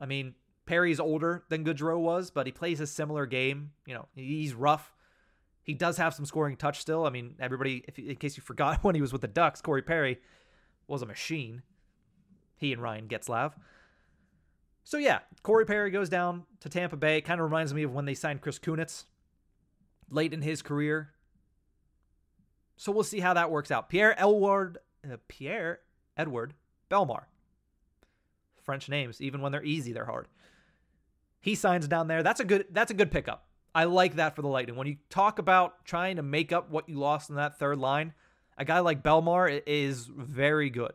I 0.00 0.06
mean, 0.06 0.34
Perry's 0.66 0.98
older 0.98 1.44
than 1.48 1.64
Goodrow 1.64 1.98
was, 1.98 2.30
but 2.30 2.46
he 2.46 2.52
plays 2.52 2.80
a 2.80 2.86
similar 2.86 3.24
game. 3.26 3.72
You 3.86 3.94
know, 3.94 4.08
he's 4.14 4.52
rough. 4.54 4.92
He 5.62 5.74
does 5.74 5.98
have 5.98 6.14
some 6.14 6.24
scoring 6.24 6.56
touch 6.56 6.80
still. 6.80 7.06
I 7.06 7.10
mean, 7.10 7.34
everybody, 7.38 7.84
if, 7.86 7.98
in 7.98 8.16
case 8.16 8.36
you 8.36 8.42
forgot 8.42 8.78
when 8.82 8.94
he 8.94 9.00
was 9.00 9.12
with 9.12 9.20
the 9.20 9.28
Ducks, 9.28 9.60
Corey 9.60 9.82
Perry 9.82 10.18
was 10.88 11.02
a 11.02 11.06
machine. 11.06 11.62
He 12.56 12.72
and 12.72 12.82
Ryan 12.82 13.06
Getzlaf. 13.06 13.52
So 14.88 14.96
yeah, 14.96 15.18
Corey 15.42 15.66
Perry 15.66 15.90
goes 15.90 16.08
down 16.08 16.44
to 16.60 16.70
Tampa 16.70 16.96
Bay. 16.96 17.20
Kind 17.20 17.42
of 17.42 17.44
reminds 17.44 17.74
me 17.74 17.82
of 17.82 17.92
when 17.92 18.06
they 18.06 18.14
signed 18.14 18.40
Chris 18.40 18.58
Kunitz 18.58 19.04
late 20.08 20.32
in 20.32 20.40
his 20.40 20.62
career. 20.62 21.10
So 22.78 22.90
we'll 22.90 23.04
see 23.04 23.20
how 23.20 23.34
that 23.34 23.50
works 23.50 23.70
out. 23.70 23.90
Pierre 23.90 24.14
Elward, 24.18 24.76
uh, 25.04 25.18
Pierre 25.28 25.80
Edward 26.16 26.54
Bellemare. 26.90 27.24
French 28.62 28.88
names, 28.88 29.20
even 29.20 29.42
when 29.42 29.52
they're 29.52 29.62
easy, 29.62 29.92
they're 29.92 30.06
hard. 30.06 30.26
He 31.42 31.54
signs 31.54 31.86
down 31.86 32.08
there. 32.08 32.22
That's 32.22 32.40
a 32.40 32.46
good. 32.46 32.68
That's 32.70 32.90
a 32.90 32.94
good 32.94 33.10
pickup. 33.10 33.46
I 33.74 33.84
like 33.84 34.16
that 34.16 34.34
for 34.34 34.40
the 34.40 34.48
Lightning. 34.48 34.76
When 34.76 34.86
you 34.86 34.96
talk 35.10 35.38
about 35.38 35.84
trying 35.84 36.16
to 36.16 36.22
make 36.22 36.50
up 36.50 36.70
what 36.70 36.88
you 36.88 36.98
lost 36.98 37.28
in 37.28 37.36
that 37.36 37.58
third 37.58 37.76
line, 37.76 38.14
a 38.56 38.64
guy 38.64 38.78
like 38.78 39.02
Bellemare 39.02 39.62
is 39.66 40.06
very 40.06 40.70
good. 40.70 40.92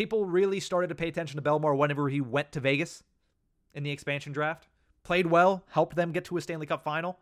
People 0.00 0.24
really 0.24 0.60
started 0.60 0.88
to 0.88 0.94
pay 0.94 1.08
attention 1.08 1.36
to 1.36 1.42
Bellemare 1.42 1.76
whenever 1.76 2.08
he 2.08 2.22
went 2.22 2.52
to 2.52 2.58
Vegas 2.58 3.02
in 3.74 3.82
the 3.82 3.90
expansion 3.90 4.32
draft. 4.32 4.66
Played 5.02 5.26
well, 5.26 5.62
helped 5.72 5.94
them 5.94 6.10
get 6.10 6.24
to 6.24 6.38
a 6.38 6.40
Stanley 6.40 6.64
Cup 6.64 6.82
final, 6.82 7.18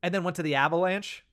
and 0.00 0.14
then 0.14 0.22
went 0.22 0.36
to 0.36 0.42
the 0.44 0.54
Avalanche 0.54 1.24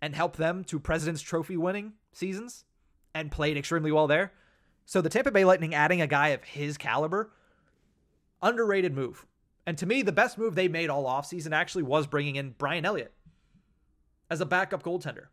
and 0.00 0.14
helped 0.14 0.36
them 0.36 0.62
to 0.62 0.78
President's 0.78 1.20
Trophy 1.20 1.56
winning 1.56 1.94
seasons 2.12 2.64
and 3.12 3.32
played 3.32 3.56
extremely 3.56 3.90
well 3.90 4.06
there. 4.06 4.32
So 4.84 5.00
the 5.00 5.08
Tampa 5.08 5.32
Bay 5.32 5.44
Lightning 5.44 5.74
adding 5.74 6.00
a 6.00 6.06
guy 6.06 6.28
of 6.28 6.44
his 6.44 6.78
caliber, 6.78 7.32
underrated 8.40 8.94
move. 8.94 9.26
And 9.66 9.76
to 9.78 9.86
me, 9.86 10.02
the 10.02 10.12
best 10.12 10.38
move 10.38 10.54
they 10.54 10.68
made 10.68 10.90
all 10.90 11.06
offseason 11.06 11.50
actually 11.50 11.82
was 11.82 12.06
bringing 12.06 12.36
in 12.36 12.54
Brian 12.56 12.84
Elliott 12.84 13.12
as 14.30 14.40
a 14.40 14.46
backup 14.46 14.84
goaltender. 14.84 15.26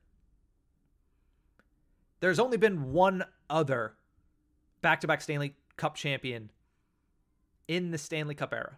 There's 2.19 2.39
only 2.39 2.57
been 2.57 2.93
one 2.93 3.25
other 3.47 3.93
back 4.83 5.01
to 5.01 5.07
back 5.07 5.21
Stanley 5.21 5.55
Cup 5.77 5.95
champion 5.95 6.51
in 7.67 7.89
the 7.89 7.97
Stanley 7.97 8.35
Cup 8.35 8.53
era. 8.53 8.77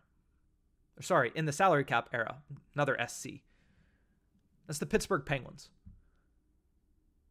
Or 0.98 1.02
Sorry, 1.02 1.34
in 1.36 1.46
the 1.46 1.52
salary 1.52 1.84
cap 1.84 2.08
era. 2.14 2.38
Another 2.74 2.98
SC. 3.06 3.42
That's 4.68 4.80
the 4.80 4.86
Pittsburgh 4.86 5.26
Penguins. 5.26 5.70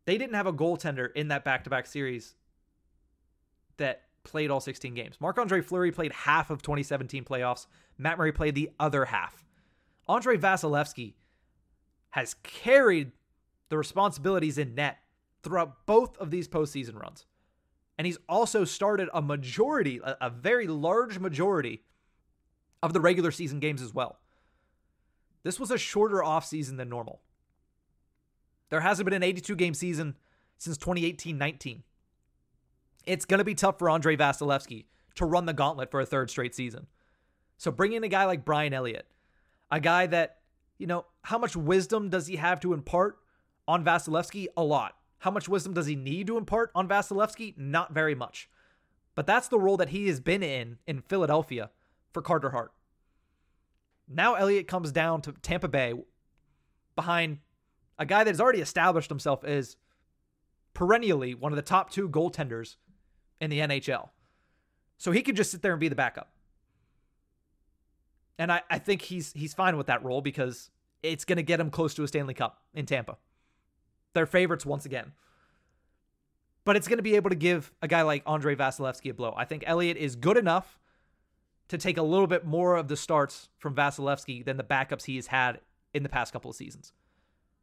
They 0.04 0.18
didn't 0.18 0.34
have 0.34 0.46
a 0.46 0.52
goaltender 0.52 1.08
in 1.14 1.28
that 1.28 1.44
back 1.44 1.64
to 1.64 1.70
back 1.70 1.86
series 1.86 2.34
that 3.78 4.02
played 4.22 4.50
all 4.50 4.60
16 4.60 4.92
games. 4.94 5.16
Marc 5.18 5.38
Andre 5.38 5.62
Fleury 5.62 5.90
played 5.90 6.12
half 6.12 6.50
of 6.50 6.60
2017 6.60 7.24
playoffs, 7.24 7.66
Matt 7.96 8.18
Murray 8.18 8.32
played 8.32 8.54
the 8.54 8.70
other 8.78 9.06
half. 9.06 9.44
Andrei 10.08 10.36
Vasilevskiy 10.36 11.14
has 12.10 12.34
carried 12.42 13.12
the 13.70 13.78
responsibilities 13.78 14.58
in 14.58 14.74
net 14.74 14.98
throughout 15.42 15.86
both 15.86 16.16
of 16.18 16.30
these 16.30 16.48
postseason 16.48 17.00
runs. 17.00 17.24
And 17.96 18.06
he's 18.06 18.18
also 18.28 18.64
started 18.64 19.08
a 19.14 19.22
majority, 19.22 20.00
a, 20.02 20.16
a 20.20 20.30
very 20.30 20.66
large 20.66 21.18
majority 21.18 21.82
of 22.82 22.92
the 22.92 23.00
regular 23.00 23.30
season 23.30 23.60
games 23.60 23.80
as 23.80 23.94
well. 23.94 24.18
This 25.42 25.60
was 25.60 25.70
a 25.70 25.78
shorter 25.78 26.16
offseason 26.16 26.76
than 26.76 26.88
normal. 26.88 27.20
There 28.70 28.80
hasn't 28.80 29.04
been 29.04 29.14
an 29.14 29.22
82 29.22 29.56
game 29.56 29.74
season 29.74 30.16
since 30.58 30.76
2018 30.78 31.38
19. 31.38 31.82
It's 33.06 33.24
going 33.24 33.38
to 33.38 33.44
be 33.44 33.54
tough 33.54 33.78
for 33.78 33.90
Andrei 33.90 34.16
Vasilevskiy 34.16 34.86
to 35.16 35.26
run 35.26 35.46
the 35.46 35.52
gauntlet 35.52 35.90
for 35.90 36.00
a 36.00 36.06
third 36.06 36.30
straight 36.30 36.54
season. 36.54 36.86
So 37.58 37.70
bring 37.70 37.92
in 37.92 38.02
a 38.02 38.08
guy 38.08 38.24
like 38.24 38.44
Brian 38.44 38.72
Elliott, 38.72 39.06
a 39.70 39.78
guy 39.78 40.06
that, 40.06 40.38
you 40.78 40.86
know, 40.86 41.04
how 41.22 41.38
much 41.38 41.54
wisdom 41.54 42.08
does 42.08 42.26
he 42.26 42.36
have 42.36 42.60
to 42.60 42.72
impart 42.72 43.18
on 43.68 43.84
Vasilevskiy? 43.84 44.48
A 44.56 44.62
lot. 44.64 44.96
How 45.24 45.30
much 45.30 45.48
wisdom 45.48 45.72
does 45.72 45.86
he 45.86 45.96
need 45.96 46.26
to 46.26 46.36
impart 46.36 46.70
on 46.74 46.86
Vasilevskiy? 46.86 47.56
Not 47.56 47.94
very 47.94 48.14
much. 48.14 48.50
But 49.14 49.26
that's 49.26 49.48
the 49.48 49.58
role 49.58 49.78
that 49.78 49.88
he 49.88 50.06
has 50.08 50.20
been 50.20 50.42
in 50.42 50.76
in 50.86 51.00
Philadelphia 51.00 51.70
for 52.12 52.20
Carter 52.20 52.50
Hart. 52.50 52.74
Now 54.06 54.34
Elliott 54.34 54.68
comes 54.68 54.92
down 54.92 55.22
to 55.22 55.32
Tampa 55.32 55.66
Bay 55.66 55.94
behind 56.94 57.38
a 57.98 58.04
guy 58.04 58.22
that 58.22 58.30
has 58.30 58.38
already 58.38 58.60
established 58.60 59.08
himself 59.08 59.42
as 59.44 59.78
perennially 60.74 61.34
one 61.34 61.52
of 61.52 61.56
the 61.56 61.62
top 61.62 61.88
two 61.88 62.06
goaltenders 62.06 62.76
in 63.40 63.48
the 63.48 63.60
NHL. 63.60 64.10
So 64.98 65.10
he 65.10 65.22
could 65.22 65.36
just 65.36 65.50
sit 65.50 65.62
there 65.62 65.72
and 65.72 65.80
be 65.80 65.88
the 65.88 65.94
backup. 65.94 66.34
And 68.38 68.52
I, 68.52 68.60
I 68.68 68.78
think 68.78 69.00
he's 69.00 69.32
he's 69.32 69.54
fine 69.54 69.78
with 69.78 69.86
that 69.86 70.04
role 70.04 70.20
because 70.20 70.68
it's 71.02 71.24
going 71.24 71.38
to 71.38 71.42
get 71.42 71.60
him 71.60 71.70
close 71.70 71.94
to 71.94 72.02
a 72.02 72.08
Stanley 72.08 72.34
Cup 72.34 72.60
in 72.74 72.84
Tampa. 72.84 73.16
They're 74.14 74.26
favorites 74.26 74.64
once 74.64 74.86
again. 74.86 75.12
But 76.64 76.76
it's 76.76 76.88
going 76.88 76.98
to 76.98 77.02
be 77.02 77.16
able 77.16 77.30
to 77.30 77.36
give 77.36 77.72
a 77.82 77.88
guy 77.88 78.02
like 78.02 78.22
Andrei 78.26 78.56
Vasilevskiy 78.56 79.10
a 79.10 79.14
blow. 79.14 79.34
I 79.36 79.44
think 79.44 79.64
Elliott 79.66 79.98
is 79.98 80.16
good 80.16 80.38
enough 80.38 80.78
to 81.68 81.76
take 81.76 81.98
a 81.98 82.02
little 82.02 82.26
bit 82.26 82.44
more 82.44 82.76
of 82.76 82.88
the 82.88 82.96
starts 82.96 83.50
from 83.58 83.74
Vasilevskiy 83.74 84.44
than 84.44 84.56
the 84.56 84.64
backups 84.64 85.04
he 85.04 85.16
has 85.16 85.26
had 85.26 85.60
in 85.92 86.02
the 86.02 86.08
past 86.08 86.32
couple 86.32 86.50
of 86.50 86.56
seasons. 86.56 86.92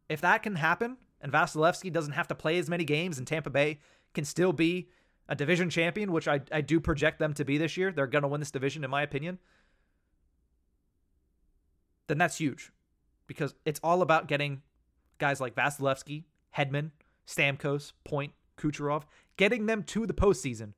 If 0.10 0.22
that 0.22 0.44
can 0.44 0.56
happen 0.56 0.98
and 1.20 1.32
Vasilevskiy 1.32 1.92
doesn't 1.92 2.14
have 2.14 2.28
to 2.28 2.36
play 2.36 2.60
as 2.60 2.70
many 2.70 2.84
games 2.84 3.18
and 3.18 3.26
Tampa 3.26 3.50
Bay 3.50 3.80
can 4.14 4.26
still 4.26 4.54
be 4.54 4.90
a 5.30 5.36
division 5.36 5.70
champion, 5.70 6.12
which 6.12 6.28
I, 6.28 6.42
I 6.52 6.62
do 6.62 6.80
project 6.80 7.20
them 7.20 7.34
to 7.36 7.46
be 7.46 7.58
this 7.58 7.78
year, 7.78 7.92
they're 7.92 8.08
going 8.08 8.24
to 8.24 8.28
win 8.28 8.42
this 8.42 8.52
division, 8.52 8.84
in 8.84 8.90
my 8.90 9.02
opinion, 9.02 9.40
then 12.08 12.18
that's 12.18 12.38
huge 12.38 12.72
because 13.28 13.56
it's 13.64 13.80
all 13.82 14.02
about 14.02 14.28
getting 14.28 14.62
guys 15.20 15.40
like 15.40 15.56
Vasilevskiy, 15.56 16.26
Hedman, 16.58 16.92
Stamkos, 17.28 17.94
Point, 18.04 18.34
Kucherov, 18.58 19.04
getting 19.38 19.66
them 19.66 19.84
to 19.84 20.06
the 20.06 20.14
postseason 20.14 20.74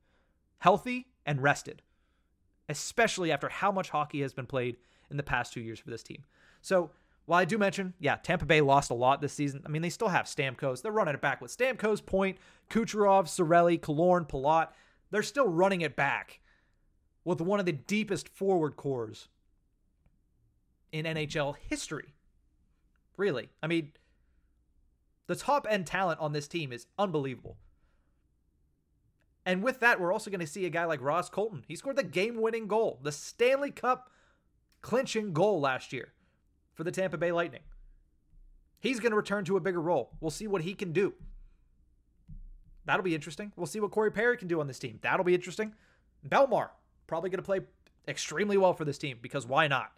healthy 0.60 1.08
and 1.26 1.44
rested, 1.44 1.82
especially 2.70 3.32
after 3.32 3.50
how 3.50 3.72
much 3.72 3.90
hockey 3.90 4.22
has 4.22 4.34
been 4.34 4.46
played 4.46 4.78
in 5.12 5.18
the 5.18 5.24
past 5.24 5.52
two 5.52 5.60
years 5.60 5.80
for 5.80 5.90
this 5.90 6.04
team. 6.04 6.24
So 6.62 6.92
while 7.26 7.40
I 7.40 7.46
do 7.46 7.58
mention, 7.58 7.94
yeah, 8.00 8.16
Tampa 8.16 8.46
Bay 8.46 8.62
lost 8.62 8.92
a 8.92 8.94
lot 8.94 9.22
this 9.22 9.34
season. 9.34 9.62
I 9.66 9.70
mean, 9.70 9.82
they 9.82 9.90
still 9.90 10.10
have 10.10 10.26
Stamkos. 10.26 10.82
They're 10.82 10.92
running 10.92 11.14
it 11.14 11.22
back 11.22 11.42
with 11.42 11.56
Stamkos, 11.56 12.06
Point, 12.06 12.38
Kucherov, 12.70 13.26
Cirelli, 13.26 13.80
Killorn, 13.80 14.28
Palat. 14.28 14.70
They're 15.12 15.24
still 15.24 15.48
running 15.48 15.82
it 15.82 15.96
back 15.96 16.40
with 17.24 17.40
one 17.40 17.60
of 17.60 17.66
the 17.66 17.72
deepest 17.72 18.28
forward 18.28 18.76
cores 18.76 19.28
in 20.92 21.06
NHL 21.06 21.56
history. 21.58 22.14
Really. 23.16 23.50
I 23.62 23.68
mean, 23.68 23.92
the 25.28 25.36
top 25.36 25.68
end 25.70 25.88
talent 25.88 26.20
on 26.20 26.34
this 26.34 26.48
team 26.48 26.72
is 26.72 26.88
unbelievable. 26.98 27.58
And 29.46 29.62
with 29.62 29.80
that, 29.82 30.00
we're 30.00 30.14
also 30.14 30.32
going 30.32 30.40
to 30.40 30.48
see 30.48 30.66
a 30.66 30.70
guy 30.70 30.86
like 30.86 31.02
Ross 31.02 31.30
Colton. 31.30 31.66
He 31.68 31.76
scored 31.76 31.98
the 31.98 32.04
game 32.04 32.42
winning 32.42 32.68
goal, 32.68 33.00
the 33.02 33.12
Stanley 33.12 33.72
Cup 33.72 34.10
clinching 34.82 35.34
goal 35.34 35.60
last 35.60 35.92
year 35.92 36.14
for 36.74 36.84
the 36.84 36.92
Tampa 36.92 37.18
Bay 37.18 37.32
Lightning. 37.32 37.62
He's 38.80 39.00
going 39.00 39.12
to 39.12 39.18
return 39.18 39.46
to 39.46 39.58
a 39.58 39.62
bigger 39.62 39.82
role. 39.82 40.12
We'll 40.20 40.32
see 40.32 40.48
what 40.48 40.62
he 40.62 40.74
can 40.74 40.92
do. 40.92 41.14
That'll 42.86 43.04
be 43.04 43.16
interesting. 43.16 43.54
We'll 43.56 43.68
see 43.68 43.80
what 43.80 43.92
Corey 43.92 44.12
Perry 44.12 44.38
can 44.38 44.48
do 44.48 44.60
on 44.60 44.68
this 44.68 44.80
team. 44.80 45.00
That'll 45.02 45.24
be 45.24 45.36
interesting. 45.36 45.74
Bellemare, 46.28 46.70
probably 47.08 47.30
going 47.30 47.40
to 47.40 47.46
play 47.46 47.62
extremely 48.08 48.58
well 48.58 48.74
for 48.74 48.84
this 48.86 48.98
team 48.98 49.20
because 49.22 49.48
why 49.48 49.68
not? 49.68 49.92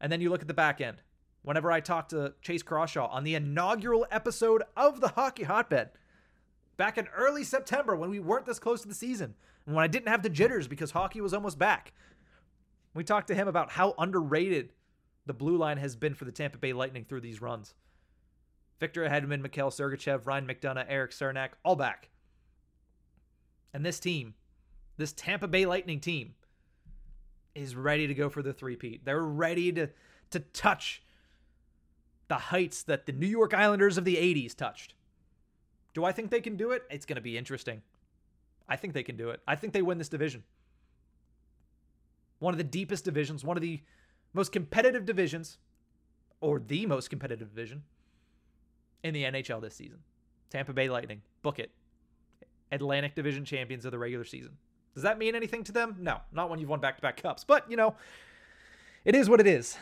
And 0.00 0.10
then 0.10 0.20
you 0.20 0.30
look 0.30 0.42
at 0.42 0.48
the 0.48 0.54
back 0.54 0.80
end. 0.80 0.98
Whenever 1.42 1.72
I 1.72 1.80
talked 1.80 2.10
to 2.10 2.34
Chase 2.40 2.62
Crawshaw 2.62 3.08
on 3.08 3.24
the 3.24 3.34
inaugural 3.34 4.06
episode 4.10 4.62
of 4.76 5.00
the 5.00 5.08
Hockey 5.08 5.42
Hotbed 5.42 5.90
back 6.76 6.96
in 6.96 7.08
early 7.08 7.44
September 7.44 7.96
when 7.96 8.10
we 8.10 8.20
weren't 8.20 8.46
this 8.46 8.58
close 8.58 8.82
to 8.82 8.88
the 8.88 8.94
season 8.94 9.34
and 9.66 9.74
when 9.74 9.84
I 9.84 9.88
didn't 9.88 10.08
have 10.08 10.22
the 10.22 10.30
jitters 10.30 10.68
because 10.68 10.92
hockey 10.92 11.20
was 11.20 11.34
almost 11.34 11.58
back, 11.58 11.92
we 12.94 13.04
talked 13.04 13.28
to 13.28 13.34
him 13.34 13.48
about 13.48 13.72
how 13.72 13.94
underrated 13.98 14.70
the 15.26 15.34
blue 15.34 15.56
line 15.56 15.78
has 15.78 15.96
been 15.96 16.14
for 16.14 16.24
the 16.24 16.32
Tampa 16.32 16.58
Bay 16.58 16.72
Lightning 16.72 17.04
through 17.04 17.20
these 17.20 17.40
runs. 17.40 17.74
Victor 18.80 19.08
Hedman, 19.08 19.40
Mikhail 19.40 19.70
Sergachev, 19.70 20.26
Ryan 20.26 20.46
McDonagh, 20.46 20.86
Erik 20.88 21.12
Cernak, 21.12 21.50
all 21.64 21.76
back. 21.76 22.10
And 23.72 23.86
this 23.86 24.00
team, 24.00 24.34
this 24.96 25.12
Tampa 25.12 25.46
Bay 25.46 25.66
Lightning 25.66 26.00
team, 26.00 26.34
is 27.54 27.76
ready 27.76 28.06
to 28.08 28.14
go 28.14 28.28
for 28.28 28.42
the 28.42 28.52
three-peat. 28.52 29.04
They're 29.04 29.22
ready 29.22 29.72
to 29.72 29.90
to 30.30 30.40
touch 30.40 31.02
the 32.32 32.38
heights 32.38 32.82
that 32.84 33.04
the 33.04 33.12
New 33.12 33.26
York 33.26 33.52
Islanders 33.52 33.98
of 33.98 34.06
the 34.06 34.16
80s 34.16 34.56
touched. 34.56 34.94
Do 35.92 36.02
I 36.02 36.12
think 36.12 36.30
they 36.30 36.40
can 36.40 36.56
do 36.56 36.70
it? 36.70 36.82
It's 36.88 37.04
going 37.04 37.16
to 37.16 37.20
be 37.22 37.36
interesting. 37.36 37.82
I 38.66 38.76
think 38.76 38.94
they 38.94 39.02
can 39.02 39.18
do 39.18 39.28
it. 39.28 39.40
I 39.46 39.54
think 39.54 39.74
they 39.74 39.82
win 39.82 39.98
this 39.98 40.08
division. 40.08 40.42
One 42.38 42.54
of 42.54 42.58
the 42.58 42.64
deepest 42.64 43.04
divisions, 43.04 43.44
one 43.44 43.58
of 43.58 43.60
the 43.60 43.82
most 44.32 44.50
competitive 44.50 45.04
divisions, 45.04 45.58
or 46.40 46.58
the 46.58 46.86
most 46.86 47.10
competitive 47.10 47.50
division 47.50 47.82
in 49.04 49.12
the 49.12 49.24
NHL 49.24 49.60
this 49.60 49.74
season. 49.74 49.98
Tampa 50.48 50.72
Bay 50.72 50.88
Lightning, 50.88 51.20
book 51.42 51.58
it. 51.58 51.70
Atlantic 52.70 53.14
Division 53.14 53.44
champions 53.44 53.84
of 53.84 53.92
the 53.92 53.98
regular 53.98 54.24
season. 54.24 54.56
Does 54.94 55.02
that 55.02 55.18
mean 55.18 55.34
anything 55.34 55.64
to 55.64 55.72
them? 55.72 55.96
No, 56.00 56.22
not 56.32 56.48
when 56.48 56.60
you've 56.60 56.70
won 56.70 56.80
back 56.80 56.96
to 56.96 57.02
back 57.02 57.20
cups. 57.20 57.44
But, 57.44 57.70
you 57.70 57.76
know, 57.76 57.94
it 59.04 59.14
is 59.14 59.28
what 59.28 59.38
it 59.38 59.46
is. 59.46 59.76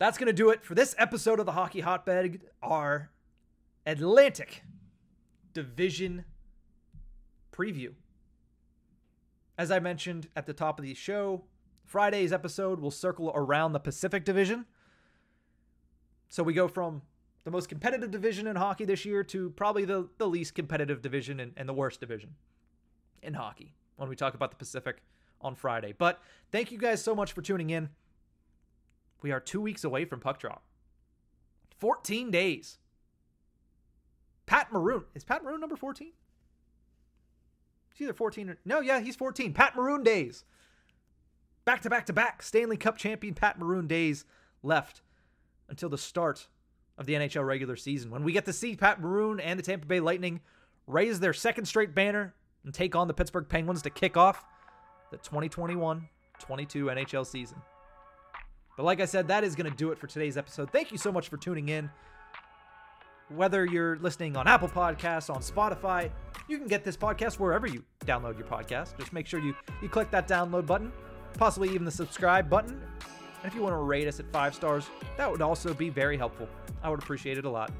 That's 0.00 0.16
going 0.16 0.28
to 0.28 0.32
do 0.32 0.48
it 0.48 0.64
for 0.64 0.74
this 0.74 0.94
episode 0.96 1.40
of 1.40 1.46
the 1.46 1.52
Hockey 1.52 1.80
Hotbed, 1.80 2.40
our 2.62 3.10
Atlantic 3.84 4.62
Division 5.52 6.24
preview. 7.52 7.92
As 9.58 9.70
I 9.70 9.78
mentioned 9.78 10.28
at 10.34 10.46
the 10.46 10.54
top 10.54 10.78
of 10.78 10.86
the 10.86 10.94
show, 10.94 11.44
Friday's 11.84 12.32
episode 12.32 12.80
will 12.80 12.90
circle 12.90 13.30
around 13.34 13.74
the 13.74 13.78
Pacific 13.78 14.24
Division. 14.24 14.64
So 16.30 16.42
we 16.42 16.54
go 16.54 16.66
from 16.66 17.02
the 17.44 17.50
most 17.50 17.68
competitive 17.68 18.10
division 18.10 18.46
in 18.46 18.56
hockey 18.56 18.86
this 18.86 19.04
year 19.04 19.22
to 19.24 19.50
probably 19.50 19.84
the, 19.84 20.08
the 20.16 20.26
least 20.26 20.54
competitive 20.54 21.02
division 21.02 21.40
and, 21.40 21.52
and 21.58 21.68
the 21.68 21.74
worst 21.74 22.00
division 22.00 22.36
in 23.22 23.34
hockey 23.34 23.74
when 23.96 24.08
we 24.08 24.16
talk 24.16 24.32
about 24.32 24.50
the 24.50 24.56
Pacific 24.56 25.02
on 25.42 25.54
Friday. 25.54 25.92
But 25.92 26.22
thank 26.50 26.72
you 26.72 26.78
guys 26.78 27.04
so 27.04 27.14
much 27.14 27.32
for 27.34 27.42
tuning 27.42 27.68
in. 27.68 27.90
We 29.22 29.32
are 29.32 29.40
two 29.40 29.60
weeks 29.60 29.84
away 29.84 30.04
from 30.04 30.20
puck 30.20 30.38
drop. 30.38 30.62
14 31.78 32.30
days. 32.30 32.78
Pat 34.46 34.72
Maroon. 34.72 35.04
Is 35.14 35.24
Pat 35.24 35.44
Maroon 35.44 35.60
number 35.60 35.76
14? 35.76 36.12
He's 37.94 38.04
either 38.06 38.14
14 38.14 38.50
or 38.50 38.58
no, 38.64 38.80
yeah, 38.80 39.00
he's 39.00 39.16
14. 39.16 39.52
Pat 39.52 39.76
Maroon 39.76 40.02
days. 40.02 40.44
Back 41.64 41.82
to 41.82 41.90
back 41.90 42.06
to 42.06 42.12
back. 42.12 42.42
Stanley 42.42 42.76
Cup 42.76 42.96
champion 42.96 43.34
Pat 43.34 43.58
Maroon 43.58 43.86
days 43.86 44.24
left 44.62 45.02
until 45.68 45.88
the 45.88 45.98
start 45.98 46.48
of 46.98 47.06
the 47.06 47.14
NHL 47.14 47.46
regular 47.46 47.76
season 47.76 48.10
when 48.10 48.24
we 48.24 48.32
get 48.32 48.44
to 48.44 48.52
see 48.52 48.76
Pat 48.76 49.00
Maroon 49.00 49.40
and 49.40 49.58
the 49.58 49.62
Tampa 49.62 49.86
Bay 49.86 50.00
Lightning 50.00 50.40
raise 50.86 51.20
their 51.20 51.32
second 51.32 51.64
straight 51.64 51.94
banner 51.94 52.34
and 52.64 52.74
take 52.74 52.94
on 52.94 53.08
the 53.08 53.14
Pittsburgh 53.14 53.48
Penguins 53.48 53.82
to 53.82 53.90
kick 53.90 54.16
off 54.16 54.44
the 55.10 55.16
2021 55.18 56.08
22 56.40 56.86
NHL 56.86 57.26
season. 57.26 57.58
But 58.80 58.86
like 58.86 59.00
I 59.02 59.04
said, 59.04 59.28
that 59.28 59.44
is 59.44 59.54
going 59.54 59.70
to 59.70 59.76
do 59.76 59.90
it 59.90 59.98
for 59.98 60.06
today's 60.06 60.38
episode. 60.38 60.70
Thank 60.70 60.90
you 60.90 60.96
so 60.96 61.12
much 61.12 61.28
for 61.28 61.36
tuning 61.36 61.68
in. 61.68 61.90
Whether 63.28 63.66
you're 63.66 63.98
listening 63.98 64.38
on 64.38 64.48
Apple 64.48 64.70
Podcasts, 64.70 65.28
on 65.28 65.42
Spotify, 65.42 66.10
you 66.48 66.56
can 66.56 66.66
get 66.66 66.82
this 66.82 66.96
podcast 66.96 67.38
wherever 67.38 67.66
you 67.66 67.84
download 68.06 68.38
your 68.38 68.46
podcast. 68.46 68.96
Just 68.98 69.12
make 69.12 69.26
sure 69.26 69.38
you, 69.38 69.54
you 69.82 69.90
click 69.90 70.10
that 70.12 70.26
download 70.26 70.64
button, 70.64 70.92
possibly 71.34 71.68
even 71.68 71.84
the 71.84 71.90
subscribe 71.90 72.48
button. 72.48 72.70
And 72.70 73.44
if 73.44 73.54
you 73.54 73.60
want 73.60 73.74
to 73.74 73.76
rate 73.76 74.08
us 74.08 74.18
at 74.18 74.32
five 74.32 74.54
stars, 74.54 74.88
that 75.18 75.30
would 75.30 75.42
also 75.42 75.74
be 75.74 75.90
very 75.90 76.16
helpful. 76.16 76.48
I 76.82 76.88
would 76.88 77.00
appreciate 77.00 77.36
it 77.36 77.44
a 77.44 77.50
lot. 77.50 77.70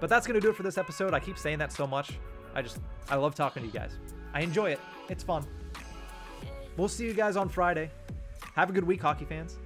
But 0.00 0.10
that's 0.10 0.26
going 0.26 0.34
to 0.34 0.40
do 0.40 0.50
it 0.50 0.56
for 0.56 0.64
this 0.64 0.78
episode. 0.78 1.14
I 1.14 1.20
keep 1.20 1.38
saying 1.38 1.60
that 1.60 1.70
so 1.70 1.86
much. 1.86 2.10
I 2.56 2.62
just, 2.62 2.80
I 3.08 3.14
love 3.14 3.36
talking 3.36 3.62
to 3.62 3.68
you 3.68 3.72
guys. 3.72 3.92
I 4.32 4.40
enjoy 4.40 4.72
it. 4.72 4.80
It's 5.08 5.22
fun. 5.22 5.46
We'll 6.76 6.88
see 6.88 7.06
you 7.06 7.14
guys 7.14 7.36
on 7.36 7.48
Friday. 7.48 7.92
Have 8.52 8.70
a 8.70 8.72
good 8.72 8.84
week, 8.84 9.02
hockey 9.02 9.24
fans. 9.24 9.58